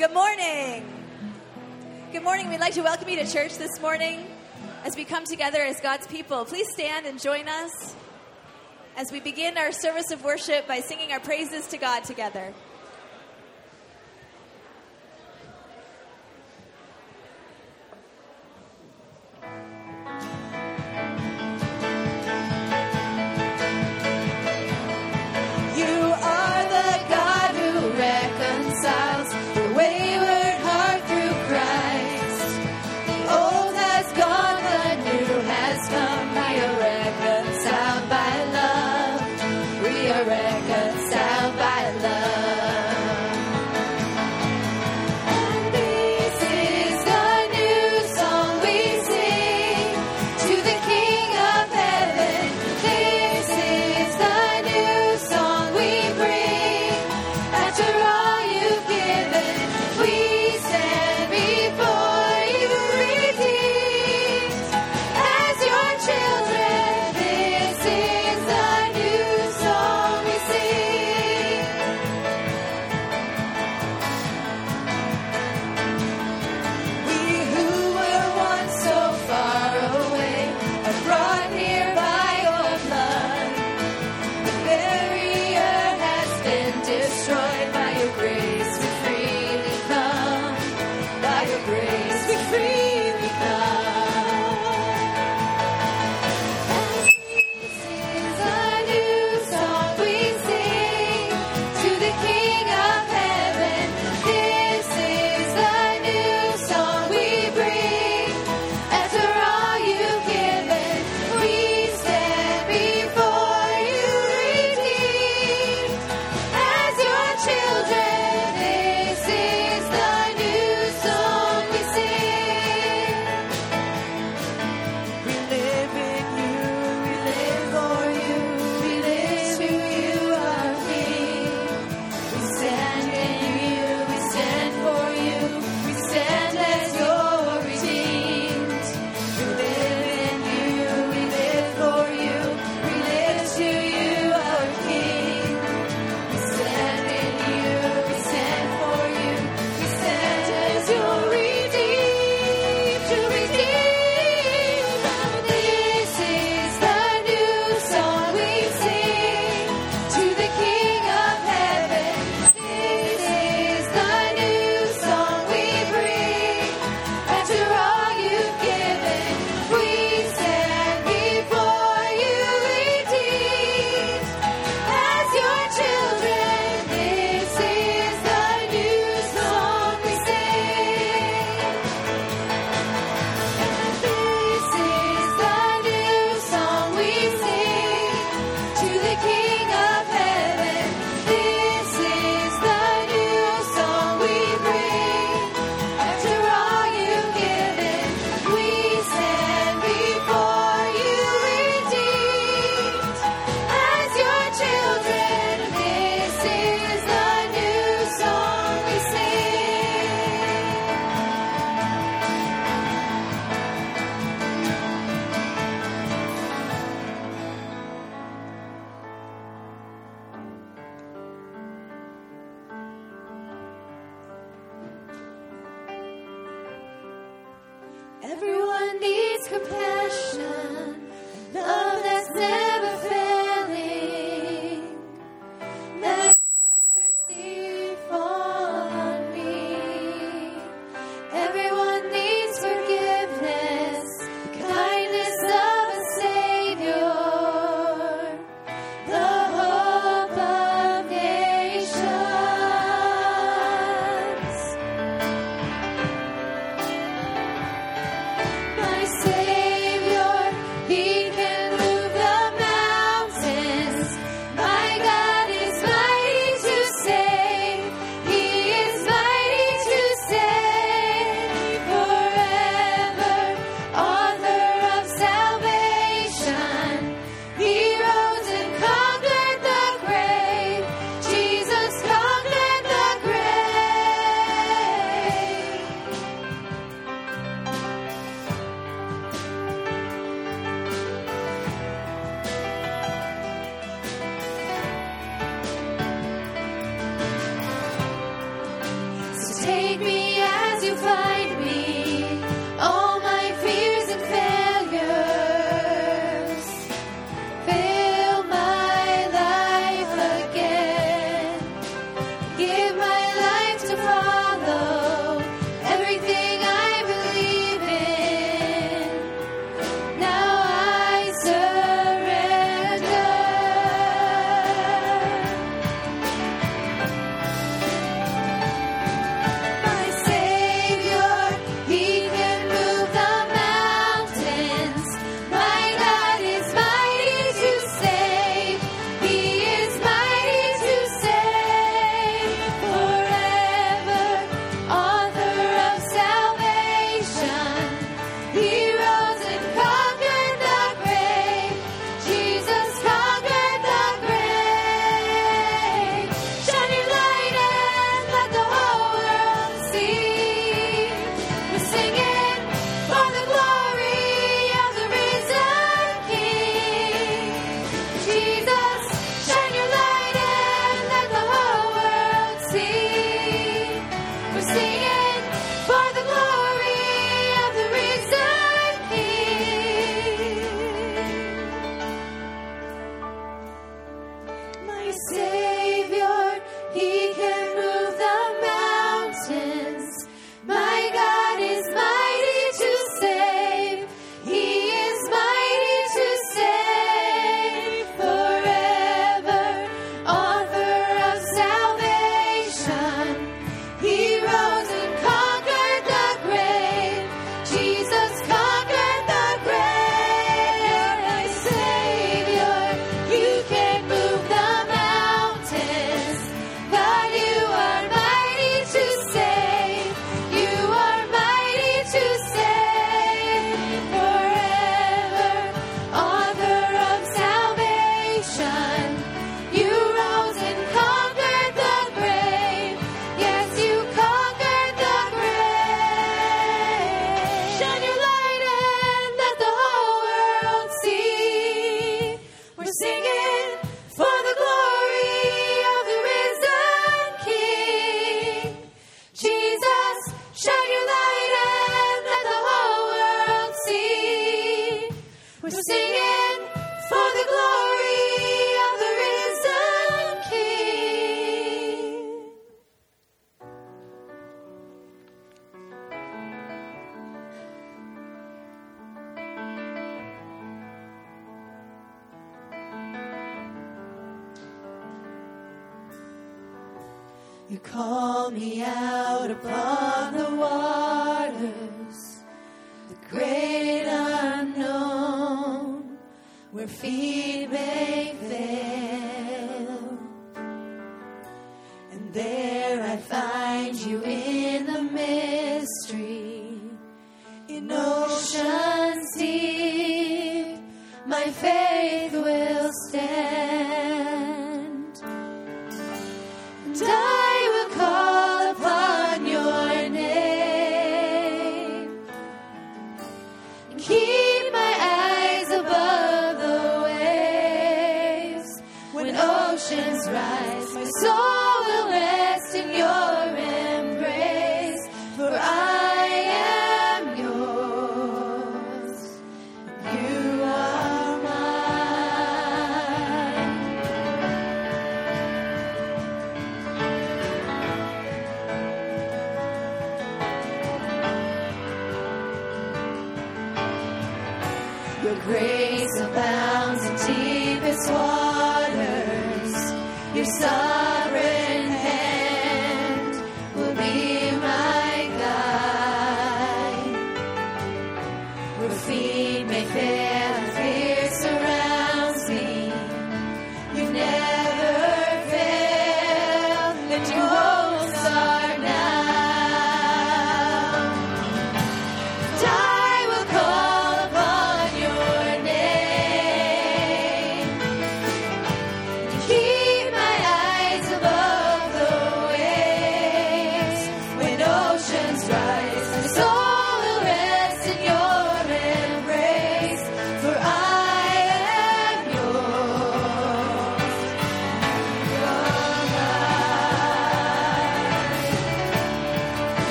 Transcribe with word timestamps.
Good 0.00 0.14
morning. 0.14 0.82
Good 2.10 2.22
morning. 2.22 2.48
We'd 2.48 2.58
like 2.58 2.72
to 2.72 2.80
welcome 2.80 3.06
you 3.06 3.16
to 3.16 3.30
church 3.30 3.58
this 3.58 3.82
morning 3.82 4.26
as 4.82 4.96
we 4.96 5.04
come 5.04 5.26
together 5.26 5.60
as 5.60 5.78
God's 5.82 6.06
people. 6.06 6.46
Please 6.46 6.72
stand 6.72 7.04
and 7.04 7.20
join 7.20 7.46
us 7.48 7.94
as 8.96 9.12
we 9.12 9.20
begin 9.20 9.58
our 9.58 9.72
service 9.72 10.10
of 10.10 10.24
worship 10.24 10.66
by 10.66 10.80
singing 10.80 11.12
our 11.12 11.20
praises 11.20 11.66
to 11.66 11.76
God 11.76 12.04
together. 12.04 12.54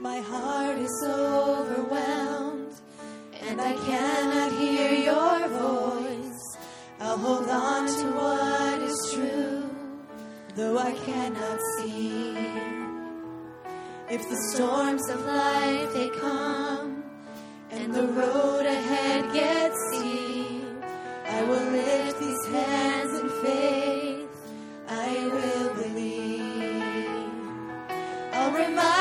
My 0.00 0.20
heart 0.20 0.76
is 0.78 1.04
overwhelmed, 1.06 2.74
and 3.40 3.60
I 3.60 3.72
cannot 3.72 4.52
hear 4.52 4.90
your 4.92 5.48
voice. 5.48 6.56
I'll 7.00 7.16
hold 7.16 7.48
on 7.48 7.86
to 7.86 8.04
what 8.12 8.82
is 8.82 9.12
true, 9.14 9.70
though 10.56 10.78
I 10.78 10.92
cannot 10.92 11.60
see. 11.78 12.36
If 14.10 14.28
the 14.28 14.36
storms 14.52 15.08
of 15.08 15.24
life 15.26 15.94
they 15.94 16.08
come, 16.08 17.04
and 17.70 17.94
the 17.94 18.08
road 18.08 18.66
ahead 18.66 19.32
gets 19.32 19.78
steep, 19.92 20.84
I 21.26 21.42
will 21.44 21.70
lift 21.70 22.20
these 22.20 22.46
hands 22.46 23.20
in 23.20 23.28
faith. 23.42 24.28
I 24.88 25.28
will 25.32 25.74
believe. 25.74 26.44
I'll 28.32 28.52
remind 28.52 28.93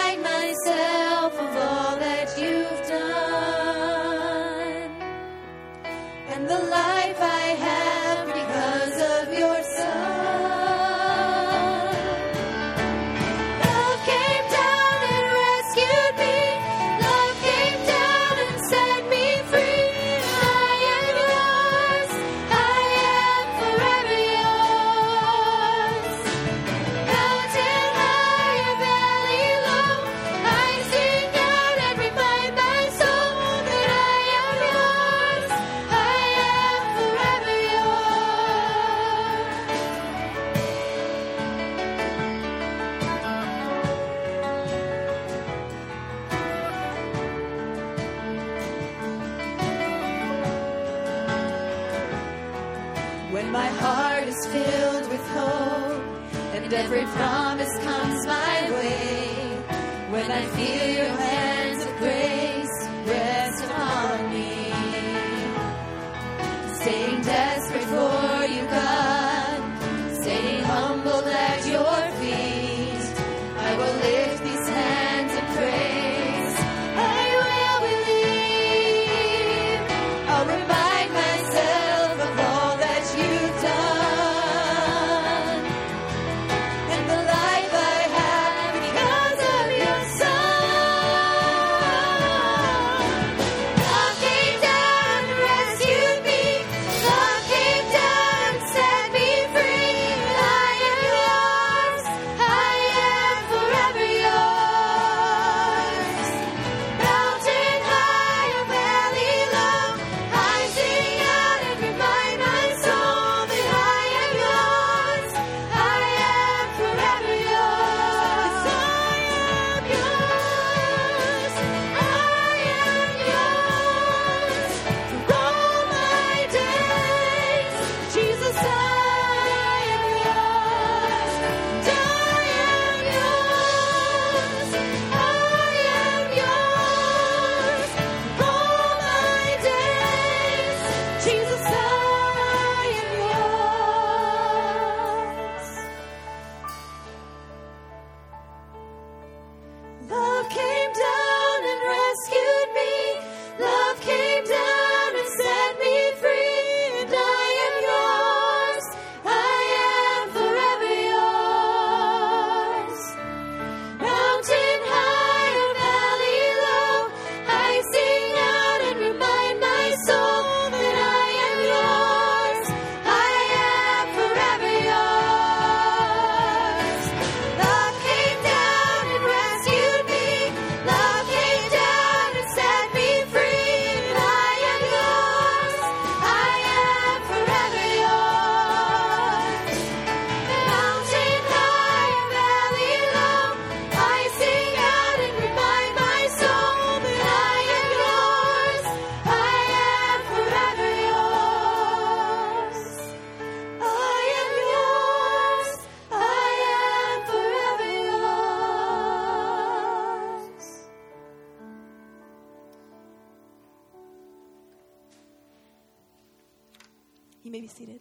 may 217.52 217.62
be 217.62 217.68
seated. 217.68 218.00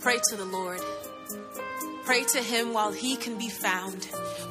Pray 0.00 0.18
to 0.30 0.36
the 0.36 0.44
Lord. 0.44 0.80
Pray 2.04 2.24
to 2.24 2.42
him 2.42 2.72
while 2.72 2.90
he 2.90 3.16
can 3.16 3.38
be 3.38 3.48
found, 3.48 4.04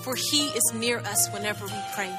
for 0.04 0.16
he 0.16 0.48
is 0.48 0.74
near 0.74 1.00
us 1.00 1.30
whenever 1.34 1.66
we 1.66 1.82
pray. 1.96 2.16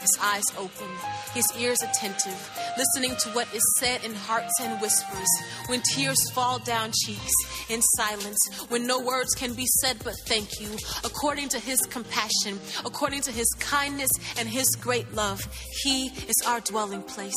His 0.00 0.18
eyes 0.22 0.44
open, 0.56 0.88
his 1.34 1.46
ears 1.58 1.78
attentive, 1.82 2.50
listening 2.78 3.16
to 3.16 3.28
what 3.30 3.52
is 3.54 3.62
said 3.78 4.02
in 4.04 4.14
hearts 4.14 4.52
and 4.62 4.80
whispers, 4.80 5.28
when 5.66 5.82
tears 5.94 6.30
fall 6.32 6.58
down 6.58 6.92
cheeks, 7.04 7.32
in 7.68 7.82
silence, 7.96 8.38
when 8.68 8.86
no 8.86 8.98
words 9.00 9.34
can 9.34 9.52
be 9.52 9.66
said 9.80 9.96
but 10.02 10.14
thank 10.26 10.60
you, 10.60 10.68
according 11.04 11.48
to 11.50 11.58
his 11.58 11.80
compassion, 11.82 12.58
according 12.84 13.20
to 13.20 13.30
his 13.30 13.48
kindness 13.60 14.10
and 14.38 14.48
his 14.48 14.66
great 14.80 15.12
love. 15.14 15.40
He 15.82 16.06
is 16.06 16.42
our 16.46 16.60
dwelling 16.60 17.02
place. 17.02 17.34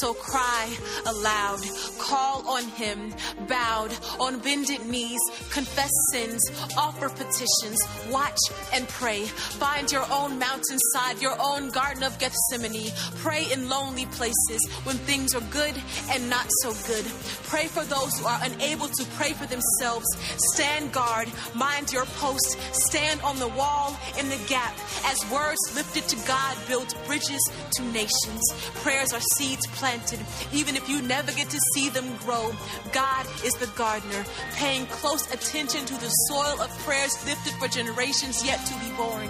So 0.00 0.14
cry 0.14 0.70
aloud, 1.06 1.60
call 1.98 2.46
on 2.48 2.64
him, 2.64 3.14
bowed 3.48 3.92
on 4.18 4.38
bended 4.40 4.86
knees, 4.86 5.20
confess 5.50 5.90
sins, 6.12 6.40
offer 6.76 7.08
petitions, 7.08 7.78
watch 8.10 8.38
and 8.72 8.88
pray. 8.88 9.24
Find 9.24 9.90
your 9.92 10.06
own 10.10 10.38
mountainside, 10.38 11.20
your 11.20 11.36
own 11.40 11.70
garden 11.70 11.97
of 12.02 12.18
Gethsemane. 12.18 12.92
Pray 13.16 13.50
in 13.52 13.68
lonely 13.68 14.06
places 14.06 14.68
when 14.84 14.96
things 14.96 15.34
are 15.34 15.42
good 15.50 15.74
and 16.10 16.30
not 16.30 16.46
so 16.62 16.72
good. 16.86 17.04
Pray 17.44 17.66
for 17.66 17.84
those 17.84 18.18
who 18.18 18.26
are 18.26 18.38
unable 18.42 18.88
to 18.88 19.04
pray 19.16 19.32
for 19.32 19.46
themselves. 19.46 20.06
Stand 20.54 20.92
guard, 20.92 21.28
mind 21.54 21.92
your 21.92 22.04
post, 22.04 22.58
stand 22.72 23.20
on 23.22 23.38
the 23.38 23.48
wall 23.48 23.96
in 24.18 24.28
the 24.28 24.40
gap 24.48 24.74
as 25.04 25.18
words 25.30 25.60
lifted 25.74 26.06
to 26.08 26.26
God 26.26 26.56
build 26.66 26.94
bridges 27.06 27.40
to 27.76 27.82
nations. 27.84 28.42
Prayers 28.82 29.12
are 29.12 29.20
seeds 29.34 29.66
planted, 29.68 30.20
even 30.52 30.76
if 30.76 30.88
you 30.88 31.02
never 31.02 31.32
get 31.32 31.50
to 31.50 31.60
see 31.74 31.88
them 31.88 32.16
grow. 32.18 32.52
God 32.92 33.26
is 33.44 33.54
the 33.54 33.70
gardener, 33.76 34.24
paying 34.54 34.86
close 34.86 35.32
attention 35.32 35.84
to 35.86 35.94
the 35.94 36.08
soil 36.28 36.60
of 36.60 36.70
prayers 36.84 37.14
lifted 37.26 37.52
for 37.54 37.68
generations 37.68 38.44
yet 38.44 38.64
to 38.66 38.74
be 38.74 38.90
born. 38.96 39.28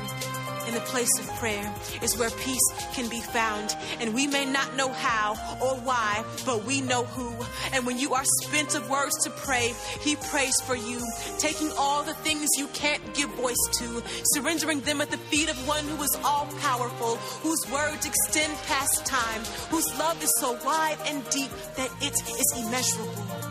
In 0.69 0.75
the 0.75 0.81
place 0.81 1.19
of 1.19 1.27
prayer 1.37 1.75
is 2.03 2.19
where 2.19 2.29
peace 2.29 2.69
can 2.93 3.09
be 3.09 3.23
found. 3.23 3.75
And 4.01 4.13
we 4.13 4.27
may 4.27 4.45
not 4.45 4.77
know 4.77 4.91
how 4.91 5.31
or 5.63 5.77
why, 5.77 6.23
but 6.45 6.65
we 6.65 6.83
know 6.83 7.05
who. 7.05 7.33
And 7.73 7.87
when 7.87 7.99
you 7.99 8.13
are 8.13 8.25
spent 8.43 8.75
of 8.75 8.91
words 8.91 9.17
to 9.25 9.31
pray, 9.31 9.73
He 10.03 10.17
prays 10.17 10.61
for 10.67 10.77
you, 10.77 11.01
taking 11.39 11.73
all 11.79 12.03
the 12.03 12.13
things 12.13 12.51
you 12.59 12.67
can't 12.75 13.03
give 13.15 13.31
voice 13.31 13.57
to, 13.79 14.03
surrendering 14.35 14.81
them 14.83 15.01
at 15.01 15.11
the 15.11 15.17
feet 15.17 15.49
of 15.49 15.57
one 15.67 15.87
who 15.87 16.03
is 16.03 16.19
all 16.23 16.47
powerful, 16.61 17.17
whose 17.41 17.65
words 17.73 18.05
extend 18.05 18.55
past 18.67 19.07
time, 19.07 19.41
whose 19.71 19.89
love 19.99 20.23
is 20.23 20.33
so 20.39 20.53
wide 20.67 20.99
and 21.07 21.27
deep 21.31 21.51
that 21.77 21.91
it 22.03 22.13
is 22.13 22.55
immeasurable. 22.59 23.48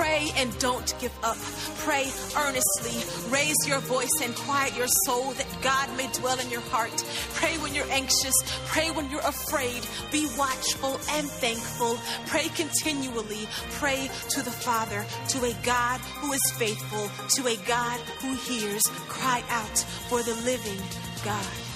Pray 0.00 0.30
and 0.38 0.58
don't 0.58 0.94
give 0.98 1.12
up. 1.22 1.36
Pray 1.84 2.06
earnestly. 2.34 3.30
Raise 3.30 3.68
your 3.68 3.80
voice 3.80 4.08
and 4.22 4.34
quiet 4.34 4.74
your 4.74 4.86
soul 5.04 5.32
that 5.32 5.46
God 5.60 5.94
may 5.98 6.10
dwell 6.14 6.40
in 6.40 6.48
your 6.48 6.62
heart. 6.72 7.04
Pray 7.34 7.58
when 7.58 7.74
you're 7.74 7.90
anxious. 7.90 8.32
Pray 8.64 8.90
when 8.92 9.10
you're 9.10 9.20
afraid. 9.20 9.82
Be 10.10 10.26
watchful 10.38 10.94
and 11.10 11.28
thankful. 11.28 11.98
Pray 12.28 12.48
continually. 12.56 13.46
Pray 13.72 14.08
to 14.30 14.40
the 14.40 14.50
Father, 14.50 15.04
to 15.28 15.44
a 15.44 15.54
God 15.62 16.00
who 16.22 16.32
is 16.32 16.52
faithful, 16.56 17.10
to 17.36 17.48
a 17.48 17.56
God 17.68 18.00
who 18.22 18.32
hears. 18.36 18.82
Cry 19.06 19.44
out 19.50 19.78
for 20.08 20.22
the 20.22 20.34
living 20.46 20.80
God. 21.26 21.69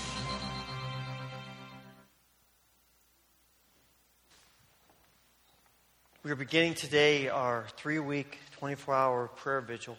We're 6.24 6.36
beginning 6.36 6.72
today 6.72 7.28
our 7.28 7.66
three 7.76 7.98
week, 7.98 8.38
24 8.52 8.94
hour 8.94 9.28
prayer 9.28 9.60
vigil, 9.60 9.98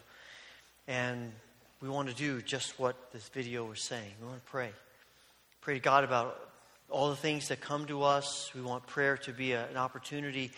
and 0.88 1.30
we 1.80 1.88
want 1.88 2.08
to 2.08 2.14
do 2.16 2.42
just 2.42 2.80
what 2.80 2.96
this 3.12 3.28
video 3.28 3.64
was 3.64 3.80
saying. 3.80 4.10
We 4.20 4.26
want 4.26 4.44
to 4.44 4.50
pray. 4.50 4.70
Pray 5.60 5.74
to 5.74 5.80
God 5.80 6.02
about 6.02 6.36
all 6.90 7.10
the 7.10 7.16
things 7.16 7.46
that 7.46 7.60
come 7.60 7.86
to 7.86 8.02
us. 8.02 8.50
We 8.56 8.60
want 8.60 8.88
prayer 8.88 9.16
to 9.18 9.32
be 9.32 9.52
a, 9.52 9.68
an 9.68 9.76
opportunity 9.76 10.50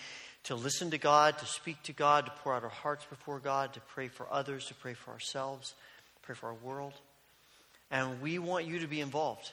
to 0.44 0.54
listen 0.54 0.90
to 0.92 0.96
God, 0.96 1.36
to 1.36 1.44
speak 1.44 1.82
to 1.82 1.92
God, 1.92 2.24
to 2.24 2.32
pour 2.42 2.54
out 2.54 2.64
our 2.64 2.70
hearts 2.70 3.04
before 3.04 3.38
God, 3.38 3.74
to 3.74 3.80
pray 3.80 4.08
for 4.08 4.26
others, 4.30 4.64
to 4.68 4.74
pray 4.74 4.94
for 4.94 5.10
ourselves, 5.10 5.74
pray 6.22 6.34
for 6.34 6.46
our 6.46 6.54
world. 6.54 6.94
And 7.90 8.22
we 8.22 8.38
want 8.38 8.64
you 8.64 8.78
to 8.78 8.86
be 8.86 9.02
involved. 9.02 9.52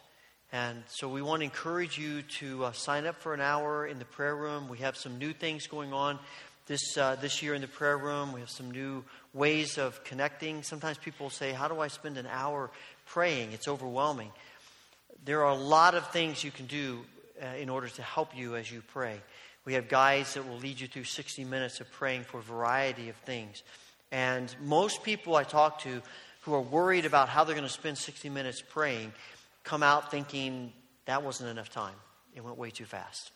And 0.52 0.84
so 0.88 1.10
we 1.10 1.22
want 1.22 1.42
to 1.42 1.44
encourage 1.46 1.98
you 1.98 2.22
to 2.40 2.66
uh, 2.66 2.72
sign 2.72 3.06
up 3.06 3.16
for 3.18 3.34
an 3.34 3.42
hour 3.42 3.86
in 3.86 4.00
the 4.00 4.06
prayer 4.06 4.36
room. 4.36 4.70
We 4.70 4.78
have 4.80 4.96
some 4.96 5.18
new 5.18 5.34
things 5.34 5.68
going 5.68 5.92
on 5.92 6.20
this, 6.68 6.98
uh, 6.98 7.16
this 7.16 7.44
year 7.44 7.54
in 7.54 7.62
the 7.62 7.68
prayer 7.68 7.98
room. 7.98 8.32
We 8.32 8.40
have 8.40 8.50
some 8.50 8.72
new 8.72 9.04
ways 9.34 9.78
of 9.78 10.04
connecting. 10.04 10.64
Sometimes 10.64 10.98
people 10.98 11.30
say, 11.30 11.52
How 11.52 11.68
do 11.68 11.80
I 11.80 11.88
spend 11.88 12.18
an 12.18 12.28
hour 12.28 12.72
praying? 13.06 13.52
It's 13.52 13.68
overwhelming. 13.68 14.32
There 15.26 15.44
are 15.44 15.52
a 15.52 15.58
lot 15.58 15.96
of 15.96 16.10
things 16.12 16.44
you 16.44 16.52
can 16.52 16.68
do 16.68 17.02
uh, 17.42 17.58
in 17.58 17.70
order 17.70 17.88
to 17.88 18.02
help 18.02 18.36
you 18.38 18.56
as 18.56 18.72
you 18.72 18.82
pray. 18.94 19.20
We 19.66 19.74
have 19.74 19.90
guides 19.90 20.36
that 20.36 20.48
will 20.48 20.58
lead 20.58 20.80
you 20.80 20.88
through 20.88 21.06
60 21.06 21.44
minutes 21.44 21.80
of 21.82 21.92
praying 21.92 22.24
for 22.24 22.38
a 22.38 22.44
variety 22.44 23.10
of 23.10 23.16
things. 23.18 23.64
And 24.12 24.54
most 24.64 25.04
people 25.04 25.36
I 25.36 25.44
talk 25.44 25.80
to 25.82 26.02
who 26.42 26.54
are 26.54 26.62
worried 26.62 27.06
about 27.06 27.28
how 27.28 27.44
they're 27.44 27.56
going 27.56 27.68
to 27.68 27.74
spend 27.74 27.98
60 27.98 28.30
minutes 28.30 28.62
praying 28.62 29.12
come 29.66 29.84
out 29.84 30.12
thinking 30.12 30.72
that 31.06 31.24
wasn't 31.24 31.50
enough 31.50 31.70
time. 31.70 31.96
It 32.34 32.44
went 32.44 32.58
way 32.58 32.70
too 32.70 32.86
fast. 32.86 33.32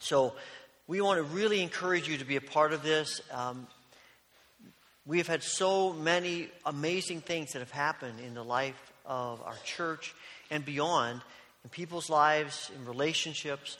So 0.00 0.34
we 0.86 1.00
want 1.00 1.18
to 1.18 1.22
really 1.22 1.62
encourage 1.62 2.08
you 2.08 2.18
to 2.18 2.24
be 2.24 2.36
a 2.36 2.40
part 2.40 2.72
of 2.72 2.82
this. 2.82 3.20
Um, 3.32 3.66
we 5.04 5.18
have 5.18 5.26
had 5.26 5.42
so 5.42 5.92
many 5.92 6.48
amazing 6.64 7.20
things 7.20 7.52
that 7.52 7.60
have 7.60 7.70
happened 7.70 8.18
in 8.20 8.34
the 8.34 8.42
life 8.42 8.92
of 9.04 9.40
our 9.42 9.56
church 9.64 10.14
and 10.50 10.64
beyond, 10.64 11.20
in 11.64 11.70
people's 11.70 12.10
lives, 12.10 12.70
in 12.74 12.84
relationships, 12.86 13.78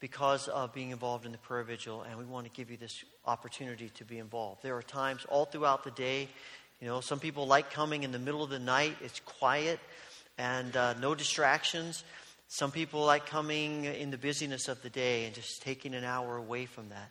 because 0.00 0.46
of 0.48 0.72
being 0.72 0.90
involved 0.90 1.26
in 1.26 1.32
the 1.32 1.38
prayer 1.38 1.64
vigil. 1.64 2.02
And 2.02 2.16
we 2.18 2.24
want 2.24 2.46
to 2.46 2.52
give 2.52 2.70
you 2.70 2.76
this 2.76 3.04
opportunity 3.26 3.90
to 3.96 4.04
be 4.04 4.18
involved. 4.18 4.62
There 4.62 4.76
are 4.76 4.82
times 4.82 5.26
all 5.28 5.46
throughout 5.46 5.84
the 5.84 5.90
day, 5.90 6.28
you 6.80 6.86
know, 6.86 7.00
some 7.00 7.18
people 7.18 7.46
like 7.46 7.72
coming 7.72 8.04
in 8.04 8.12
the 8.12 8.20
middle 8.20 8.44
of 8.44 8.50
the 8.50 8.60
night, 8.60 8.96
it's 9.00 9.18
quiet 9.20 9.80
and 10.38 10.76
uh, 10.76 10.94
no 10.94 11.14
distractions. 11.14 12.04
Some 12.46 12.70
people 12.70 13.04
like 13.04 13.26
coming 13.26 13.84
in 13.84 14.10
the 14.10 14.16
busyness 14.16 14.68
of 14.68 14.80
the 14.82 14.88
day 14.88 15.26
and 15.26 15.34
just 15.34 15.62
taking 15.62 15.94
an 15.94 16.04
hour 16.04 16.36
away 16.36 16.64
from 16.64 16.88
that. 16.88 17.10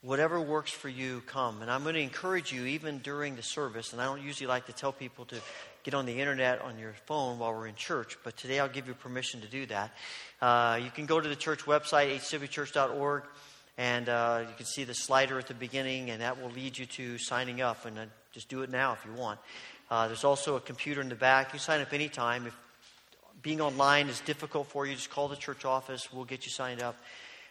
Whatever 0.00 0.40
works 0.40 0.70
for 0.70 0.88
you, 0.88 1.22
come. 1.26 1.62
And 1.62 1.70
I'm 1.70 1.82
going 1.82 1.94
to 1.94 2.00
encourage 2.00 2.52
you, 2.52 2.64
even 2.64 2.98
during 2.98 3.36
the 3.36 3.42
service, 3.42 3.92
and 3.92 4.00
I 4.00 4.06
don't 4.06 4.22
usually 4.22 4.48
like 4.48 4.66
to 4.66 4.72
tell 4.72 4.92
people 4.92 5.26
to 5.26 5.36
get 5.84 5.94
on 5.94 6.06
the 6.06 6.20
internet 6.20 6.60
on 6.62 6.78
your 6.78 6.94
phone 7.06 7.38
while 7.38 7.52
we're 7.52 7.66
in 7.66 7.74
church, 7.74 8.16
but 8.24 8.36
today 8.36 8.60
I'll 8.60 8.68
give 8.68 8.88
you 8.88 8.94
permission 8.94 9.40
to 9.40 9.48
do 9.48 9.66
that. 9.66 9.92
Uh, 10.40 10.80
you 10.82 10.90
can 10.90 11.06
go 11.06 11.20
to 11.20 11.28
the 11.28 11.36
church 11.36 11.60
website, 11.66 12.14
hcwchurch.org, 12.16 13.24
and 13.78 14.08
uh, 14.08 14.44
you 14.48 14.54
can 14.56 14.66
see 14.66 14.84
the 14.84 14.94
slider 14.94 15.38
at 15.38 15.48
the 15.48 15.54
beginning, 15.54 16.10
and 16.10 16.20
that 16.20 16.40
will 16.40 16.50
lead 16.50 16.78
you 16.78 16.86
to 16.86 17.18
signing 17.18 17.60
up. 17.60 17.84
And 17.84 17.98
uh, 17.98 18.04
just 18.32 18.48
do 18.48 18.62
it 18.62 18.70
now 18.70 18.92
if 18.92 19.04
you 19.04 19.12
want. 19.12 19.38
Uh, 19.92 20.06
there's 20.06 20.24
also 20.24 20.56
a 20.56 20.60
computer 20.60 21.02
in 21.02 21.10
the 21.10 21.14
back. 21.14 21.52
You 21.52 21.58
sign 21.58 21.82
up 21.82 21.92
anytime. 21.92 22.46
If 22.46 22.56
being 23.42 23.60
online 23.60 24.08
is 24.08 24.20
difficult 24.20 24.68
for 24.68 24.86
you, 24.86 24.94
just 24.94 25.10
call 25.10 25.28
the 25.28 25.36
church 25.36 25.66
office. 25.66 26.10
We'll 26.10 26.24
get 26.24 26.46
you 26.46 26.50
signed 26.50 26.80
up. 26.80 26.96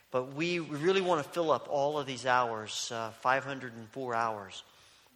But 0.10 0.34
we, 0.34 0.58
really 0.58 1.02
want 1.02 1.24
to 1.24 1.30
fill 1.30 1.52
up 1.52 1.68
all 1.70 2.00
of 2.00 2.08
these 2.08 2.26
hours, 2.26 2.92
uh, 2.92 3.12
504 3.12 4.16
hours 4.16 4.64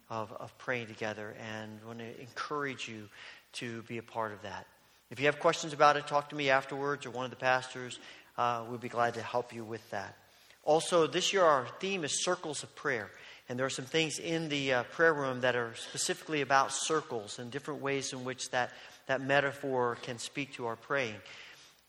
of, 0.08 0.32
of 0.34 0.56
praying 0.58 0.86
together, 0.86 1.34
and 1.52 1.80
want 1.84 1.98
to 1.98 2.20
encourage 2.20 2.88
you 2.88 3.08
to 3.54 3.82
be 3.88 3.98
a 3.98 4.04
part 4.04 4.30
of 4.30 4.42
that. 4.42 4.64
If 5.10 5.18
you 5.18 5.26
have 5.26 5.40
questions 5.40 5.72
about 5.72 5.96
it, 5.96 6.06
talk 6.06 6.28
to 6.28 6.36
me 6.36 6.50
afterwards 6.50 7.06
or 7.06 7.10
one 7.10 7.24
of 7.24 7.32
the 7.32 7.36
pastors. 7.36 7.98
Uh, 8.38 8.62
we'll 8.68 8.78
be 8.78 8.88
glad 8.88 9.14
to 9.14 9.22
help 9.22 9.52
you 9.52 9.64
with 9.64 9.90
that. 9.90 10.16
Also, 10.62 11.08
this 11.08 11.32
year 11.32 11.42
our 11.42 11.66
theme 11.80 12.04
is 12.04 12.22
Circles 12.22 12.62
of 12.62 12.72
Prayer. 12.76 13.10
And 13.48 13.58
there 13.58 13.66
are 13.66 13.70
some 13.70 13.84
things 13.84 14.18
in 14.18 14.48
the 14.48 14.72
uh, 14.72 14.82
prayer 14.84 15.14
room 15.14 15.40
that 15.42 15.54
are 15.54 15.74
specifically 15.76 16.40
about 16.40 16.72
circles 16.72 17.38
and 17.38 17.50
different 17.50 17.80
ways 17.80 18.12
in 18.12 18.24
which 18.24 18.50
that, 18.50 18.72
that 19.06 19.20
metaphor 19.20 19.98
can 20.02 20.18
speak 20.18 20.54
to 20.54 20.66
our 20.66 20.76
praying. 20.76 21.14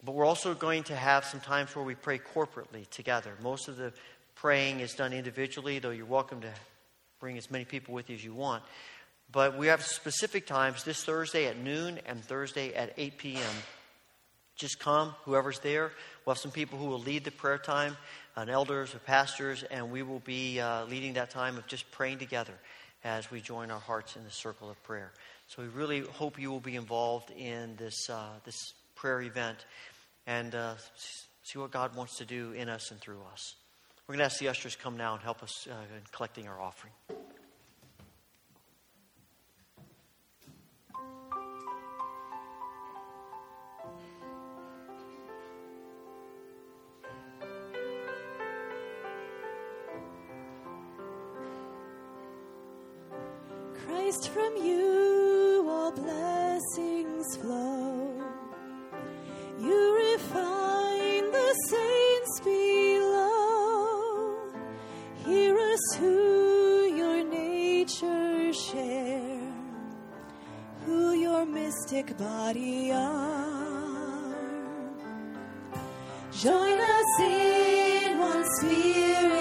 But 0.04 0.14
we're 0.14 0.26
also 0.26 0.54
going 0.54 0.84
to 0.84 0.96
have 0.96 1.26
some 1.26 1.40
times 1.40 1.76
where 1.76 1.84
we 1.84 1.96
pray 1.96 2.20
corporately 2.20 2.88
together. 2.90 3.32
Most 3.42 3.68
of 3.68 3.78
the 3.78 3.92
praying 4.36 4.82
is 4.82 4.94
done 4.94 5.14
individually, 5.14 5.80
though 5.80 5.90
you're 5.90 6.06
welcome 6.06 6.42
to 6.42 6.52
bring 7.20 7.38
as 7.38 7.50
many 7.50 7.66
people 7.66 7.96
with 7.96 8.10
you 8.10 8.16
as 8.16 8.24
you 8.24 8.36
want. 8.36 8.62
But 9.32 9.58
we 9.58 9.68
have 9.68 9.84
specific 9.84 10.46
times 10.46 10.84
this 10.84 11.04
Thursday 11.04 11.48
at 11.48 11.58
noon 11.58 12.00
and 12.06 12.24
Thursday 12.24 12.74
at 12.76 12.94
8 12.98 13.18
p.m. 13.18 13.56
Just 14.56 14.80
come, 14.80 15.16
whoever's 15.24 15.60
there. 15.60 15.92
We'll 16.26 16.36
have 16.36 16.42
some 16.42 16.52
people 16.52 16.78
who 16.78 16.86
will 16.86 17.00
lead 17.00 17.24
the 17.24 17.32
prayer 17.32 17.58
time 17.58 17.98
and 18.38 18.50
elders 18.50 18.94
or 18.94 19.00
pastors, 19.00 19.64
and 19.64 19.92
we 19.92 20.04
will 20.04 20.20
be 20.20 20.60
uh, 20.60 20.86
leading 20.86 21.14
that 21.14 21.32
time 21.32 21.58
of 21.58 21.66
just 21.68 21.90
praying 21.92 22.20
together 22.20 22.54
as 23.04 23.30
we 23.32 23.42
join 23.42 23.72
our 23.72 23.80
hearts 23.80 24.16
in 24.16 24.24
the 24.24 24.32
circle 24.32 24.70
of 24.70 24.82
prayer. 24.84 25.12
So 25.48 25.64
we 25.64 25.70
really 25.70 26.02
hope 26.02 26.40
you 26.40 26.52
will 26.52 26.60
be 26.60 26.76
involved 26.76 27.32
in 27.32 27.76
this, 27.78 28.10
uh, 28.10 28.30
this 28.46 28.74
prayer 28.96 29.22
event 29.22 29.66
and 30.28 30.54
uh, 30.54 30.76
see 31.44 31.58
what 31.58 31.72
God 31.72 31.96
wants 31.96 32.18
to 32.18 32.26
do 32.26 32.52
in 32.52 32.70
us 32.70 32.92
and 32.92 33.00
through 33.00 33.22
us. 33.34 33.56
We're 34.08 34.14
going 34.14 34.20
to 34.20 34.26
ask 34.26 34.40
the 34.40 34.50
ushers 34.50 34.76
come 34.76 34.98
now 34.98 35.14
and 35.16 35.24
help 35.24 35.42
us 35.42 35.68
uh, 35.70 35.74
in 35.96 36.02
collecting 36.12 36.48
our 36.48 36.62
offering. 36.62 36.94
Body 72.14 72.92
are. 72.92 74.36
Join 76.32 76.80
us 76.80 77.20
in 77.20 78.20
one 78.20 78.46
spirit 78.60 79.37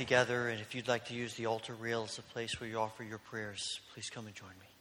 together, 0.00 0.48
and 0.48 0.62
if 0.62 0.74
you'd 0.74 0.88
like 0.88 1.04
to 1.04 1.14
use 1.14 1.34
the 1.34 1.44
altar 1.44 1.74
rail 1.74 2.04
as 2.04 2.16
a 2.16 2.22
place 2.22 2.58
where 2.58 2.70
you 2.70 2.78
offer 2.78 3.04
your 3.04 3.18
prayers, 3.18 3.80
please 3.92 4.08
come 4.08 4.26
and 4.26 4.34
join 4.34 4.48
me. 4.48 4.79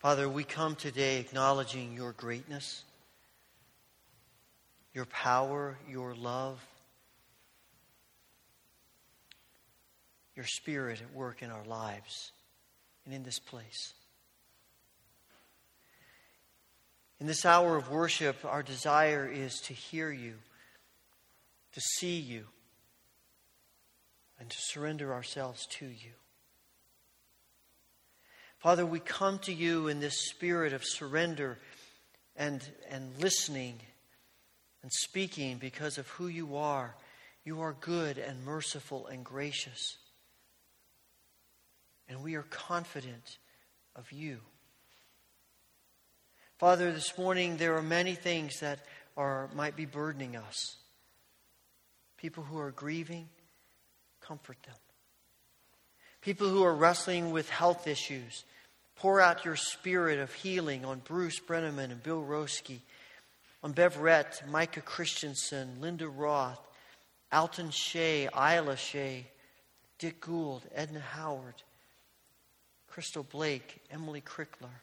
Father, 0.00 0.30
we 0.30 0.44
come 0.44 0.76
today 0.76 1.20
acknowledging 1.20 1.92
your 1.94 2.12
greatness, 2.12 2.84
your 4.94 5.04
power, 5.04 5.76
your 5.86 6.14
love, 6.14 6.58
your 10.34 10.46
spirit 10.46 11.02
at 11.02 11.14
work 11.14 11.42
in 11.42 11.50
our 11.50 11.64
lives 11.66 12.32
and 13.04 13.12
in 13.12 13.24
this 13.24 13.38
place. 13.38 13.92
In 17.20 17.26
this 17.26 17.44
hour 17.44 17.76
of 17.76 17.90
worship, 17.90 18.42
our 18.46 18.62
desire 18.62 19.30
is 19.30 19.60
to 19.66 19.74
hear 19.74 20.10
you, 20.10 20.36
to 21.74 21.80
see 21.98 22.18
you, 22.18 22.46
and 24.38 24.48
to 24.48 24.56
surrender 24.58 25.12
ourselves 25.12 25.66
to 25.78 25.84
you. 25.84 26.12
Father, 28.60 28.84
we 28.84 29.00
come 29.00 29.38
to 29.40 29.54
you 29.54 29.88
in 29.88 30.00
this 30.00 30.28
spirit 30.28 30.74
of 30.74 30.84
surrender 30.84 31.56
and, 32.36 32.62
and 32.90 33.10
listening 33.18 33.80
and 34.82 34.92
speaking 34.92 35.56
because 35.56 35.96
of 35.96 36.06
who 36.08 36.28
you 36.28 36.56
are. 36.56 36.94
You 37.42 37.62
are 37.62 37.74
good 37.80 38.18
and 38.18 38.44
merciful 38.44 39.06
and 39.06 39.24
gracious. 39.24 39.96
And 42.06 42.22
we 42.22 42.34
are 42.34 42.42
confident 42.42 43.38
of 43.96 44.12
you. 44.12 44.40
Father, 46.58 46.92
this 46.92 47.16
morning 47.16 47.56
there 47.56 47.76
are 47.76 47.82
many 47.82 48.14
things 48.14 48.60
that 48.60 48.80
are, 49.16 49.48
might 49.54 49.74
be 49.74 49.86
burdening 49.86 50.36
us. 50.36 50.76
People 52.18 52.44
who 52.44 52.58
are 52.58 52.72
grieving, 52.72 53.30
comfort 54.20 54.58
them. 54.64 54.76
People 56.22 56.48
who 56.48 56.62
are 56.62 56.74
wrestling 56.74 57.30
with 57.30 57.48
health 57.48 57.86
issues, 57.86 58.44
pour 58.96 59.20
out 59.20 59.44
your 59.44 59.56
spirit 59.56 60.18
of 60.18 60.32
healing 60.34 60.84
on 60.84 60.98
Bruce 60.98 61.40
Brenneman 61.40 61.90
and 61.90 62.02
Bill 62.02 62.22
Roski, 62.22 62.80
on 63.62 63.72
Beverett, 63.72 64.42
Micah 64.48 64.82
Christensen, 64.82 65.80
Linda 65.80 66.08
Roth, 66.08 66.60
Alton 67.32 67.70
Shea, 67.70 68.28
Isla 68.34 68.76
Shea, 68.76 69.26
Dick 69.98 70.20
Gould, 70.20 70.62
Edna 70.74 71.00
Howard, 71.00 71.54
Crystal 72.88 73.22
Blake, 73.22 73.80
Emily 73.90 74.20
Crickler, 74.20 74.82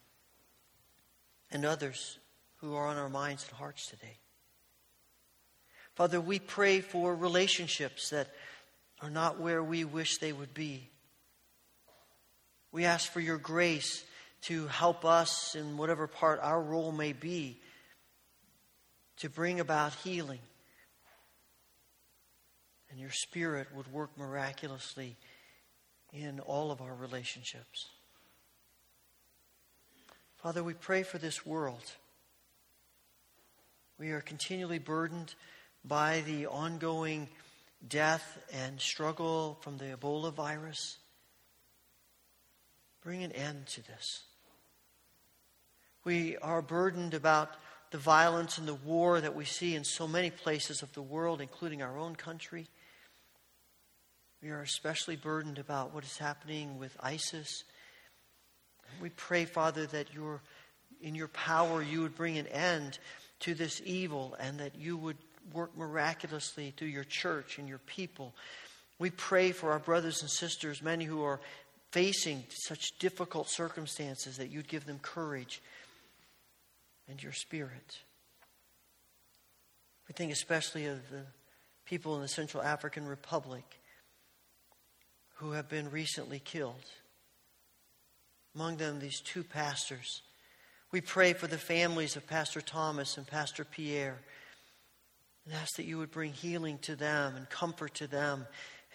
and 1.52 1.65
others 1.65 2.17
who 2.58 2.73
are 2.76 2.88
on 2.88 2.97
our 2.97 3.10
minds 3.10 3.45
and 3.47 3.58
hearts 3.58 3.88
today. 3.88 4.17
Father, 5.95 6.21
we 6.21 6.39
pray 6.39 6.82
for 6.82 7.15
relationships 7.15 8.12
that 8.12 8.28
are 9.02 9.10
not 9.10 9.39
where 9.39 9.63
we 9.63 9.84
wish 9.84 10.17
they 10.17 10.32
would 10.32 10.54
be. 10.54 10.89
We 12.77 12.85
ask 12.85 13.11
for 13.11 13.19
your 13.19 13.39
grace 13.39 14.03
to 14.43 14.67
help 14.67 15.03
us 15.03 15.55
in 15.55 15.77
whatever 15.77 16.05
part 16.05 16.39
our 16.43 16.61
role 16.61 16.91
may 16.91 17.11
be 17.11 17.57
to 19.17 19.31
bring 19.31 19.59
about 19.59 19.95
healing. 20.03 20.41
And 22.91 22.99
your 22.99 23.09
Spirit 23.09 23.69
would 23.75 23.91
work 23.91 24.11
miraculously 24.15 25.15
in 26.13 26.39
all 26.39 26.69
of 26.69 26.79
our 26.79 26.93
relationships. 26.93 27.87
Father, 30.35 30.63
we 30.63 30.75
pray 30.75 31.01
for 31.01 31.17
this 31.17 31.43
world. 31.47 31.81
We 33.97 34.11
are 34.11 34.21
continually 34.21 34.77
burdened 34.77 35.33
by 35.83 36.21
the 36.27 36.45
ongoing 36.45 37.27
death 37.89 38.37
and 38.53 38.79
struggle 38.79 39.57
from 39.61 39.79
the 39.79 39.85
Ebola 39.85 40.31
virus. 40.31 40.99
Bring 43.08 43.24
an 43.24 43.32
end 43.32 43.67
to 43.67 43.88
this. 43.88 44.24
We 46.04 46.36
are 46.39 46.62
burdened 46.62 47.13
about 47.13 47.52
the 47.89 47.98
violence 47.98 48.58
and 48.58 48.67
the 48.67 48.74
war 48.74 49.22
that 49.22 49.34
we 49.34 49.46
see 49.46 49.76
in 49.76 49.86
so 49.86 50.10
many 50.10 50.30
places 50.30 50.82
of 50.82 50.91
the 50.91 51.02
world, 51.02 51.39
including 51.39 51.82
our 51.82 51.98
own 51.98 52.17
country. 52.17 52.67
We 54.43 54.50
are 54.50 54.62
especially 54.62 55.15
burdened 55.15 55.58
about 55.58 55.93
what 55.93 56.04
is 56.04 56.17
happening 56.17 56.80
with 56.80 56.98
ISIS. 57.00 57.63
We 59.02 59.08
pray, 59.08 59.46
Father, 59.46 59.86
that 59.86 60.13
your, 60.13 60.41
in 61.02 61.15
your 61.15 61.30
power 61.30 61.82
you 61.82 62.02
would 62.02 62.15
bring 62.15 62.38
an 62.38 62.48
end 62.48 63.00
to 63.39 63.54
this 63.54 63.82
evil 63.86 64.36
and 64.38 64.60
that 64.60 64.76
you 64.78 64.98
would 64.98 65.17
work 65.54 65.78
miraculously 65.78 66.74
through 66.76 66.89
your 66.89 67.06
church 67.06 67.58
and 67.58 67.70
your 67.70 67.80
people. 67.80 68.36
We 69.00 69.12
pray 69.12 69.54
for 69.54 69.72
our 69.72 69.80
brothers 69.80 70.24
and 70.24 70.30
sisters, 70.30 70.82
many 70.82 71.06
who 71.06 71.24
are 71.24 71.39
facing 71.97 72.43
such 72.51 72.95
difficult 72.99 73.49
circumstances, 73.49 74.38
that 74.38 74.51
you'd 74.51 74.67
give 74.67 74.86
them 74.86 74.99
courage 74.99 75.63
and 77.10 77.23
your 77.23 77.31
spirit. 77.31 77.97
We 80.07 80.13
think 80.13 80.31
especially 80.31 80.86
of 80.86 80.99
the 81.10 81.23
people 81.86 82.15
in 82.15 82.21
the 82.21 82.27
Central 82.27 82.62
African 82.62 83.07
Republic 83.07 83.63
who 85.38 85.53
have 85.53 85.67
been 85.69 85.89
recently 85.89 86.38
killed. 86.38 86.86
Among 88.53 88.77
them, 88.77 88.99
these 88.99 89.19
two 89.19 89.43
pastors. 89.43 90.21
We 90.91 91.01
pray 91.01 91.33
for 91.33 91.47
the 91.47 91.57
families 91.57 92.15
of 92.15 92.27
Pastor 92.27 92.62
Thomas 92.62 93.17
and 93.17 93.25
Pastor 93.25 93.65
Pierre 93.65 94.19
and 95.45 95.55
ask 95.55 95.77
that 95.77 95.86
you 95.88 95.97
would 95.97 96.12
bring 96.12 96.31
healing 96.31 96.77
to 96.83 96.95
them 96.95 97.36
and 97.36 97.49
comfort 97.49 97.95
to 97.95 98.05
them 98.05 98.45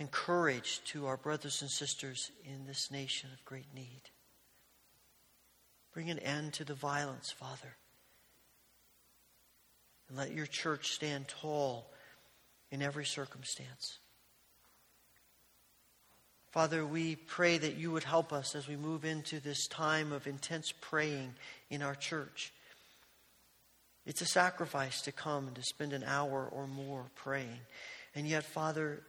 and 0.03 0.11
courage 0.11 0.81
to 0.85 1.07
our 1.07 1.17
brothers 1.17 1.63
and 1.63 1.71
sisters 1.71 2.33
in 2.45 2.67
this 2.67 2.91
nation 2.91 3.31
of 3.33 3.45
great 3.45 3.73
need. 3.73 4.03
Bring 5.95 6.11
an 6.11 6.19
end 6.19 6.55
to 6.55 6.65
the 6.65 6.75
violence, 6.75 7.31
Father. 7.31 7.77
And 10.09 10.19
let 10.19 10.33
your 10.33 10.47
church 10.47 10.91
stand 10.91 11.29
tall 11.29 11.89
in 12.73 12.83
every 12.83 13.05
circumstance. 13.05 14.01
Father, 16.51 16.85
we 16.85 17.15
pray 17.15 17.57
that 17.59 17.77
you 17.77 17.93
would 17.93 18.03
help 18.03 18.33
us 18.33 18.57
as 18.57 18.67
we 18.67 18.75
move 18.75 19.05
into 19.05 19.39
this 19.39 19.69
time 19.69 20.11
of 20.11 20.27
intense 20.27 20.73
praying 20.81 21.33
in 21.71 21.81
our 21.81 21.95
church. 21.95 22.53
It's 24.05 24.21
a 24.21 24.27
sacrifice 24.27 25.01
to 25.03 25.13
come 25.13 25.47
and 25.47 25.55
to 25.55 25.63
spend 25.63 25.93
an 25.93 26.03
hour 26.03 26.49
or 26.51 26.67
more 26.67 27.05
praying. 27.15 27.61
And 28.17 28.27
yet, 28.27 28.43
Father, 28.43 29.05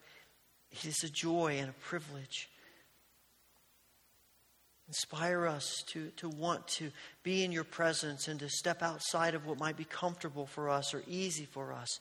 it 0.74 0.86
is 0.86 1.04
a 1.04 1.10
joy 1.10 1.58
and 1.60 1.70
a 1.70 1.74
privilege. 1.74 2.50
Inspire 4.88 5.48
us 5.48 5.84
to, 5.88 6.10
to 6.18 6.28
want 6.28 6.68
to 6.68 6.92
be 7.24 7.44
in 7.44 7.52
your 7.52 7.64
presence 7.64 8.28
and 8.28 8.40
to 8.40 8.50
step 8.50 8.82
outside 8.82 9.34
of 9.34 9.46
what 9.46 9.60
might 9.60 9.78
be 9.78 9.86
comfortable 9.86 10.46
for 10.46 10.70
us 10.70 10.94
or 10.94 11.04
easy 11.08 11.46
for 11.46 11.74
us 11.74 12.00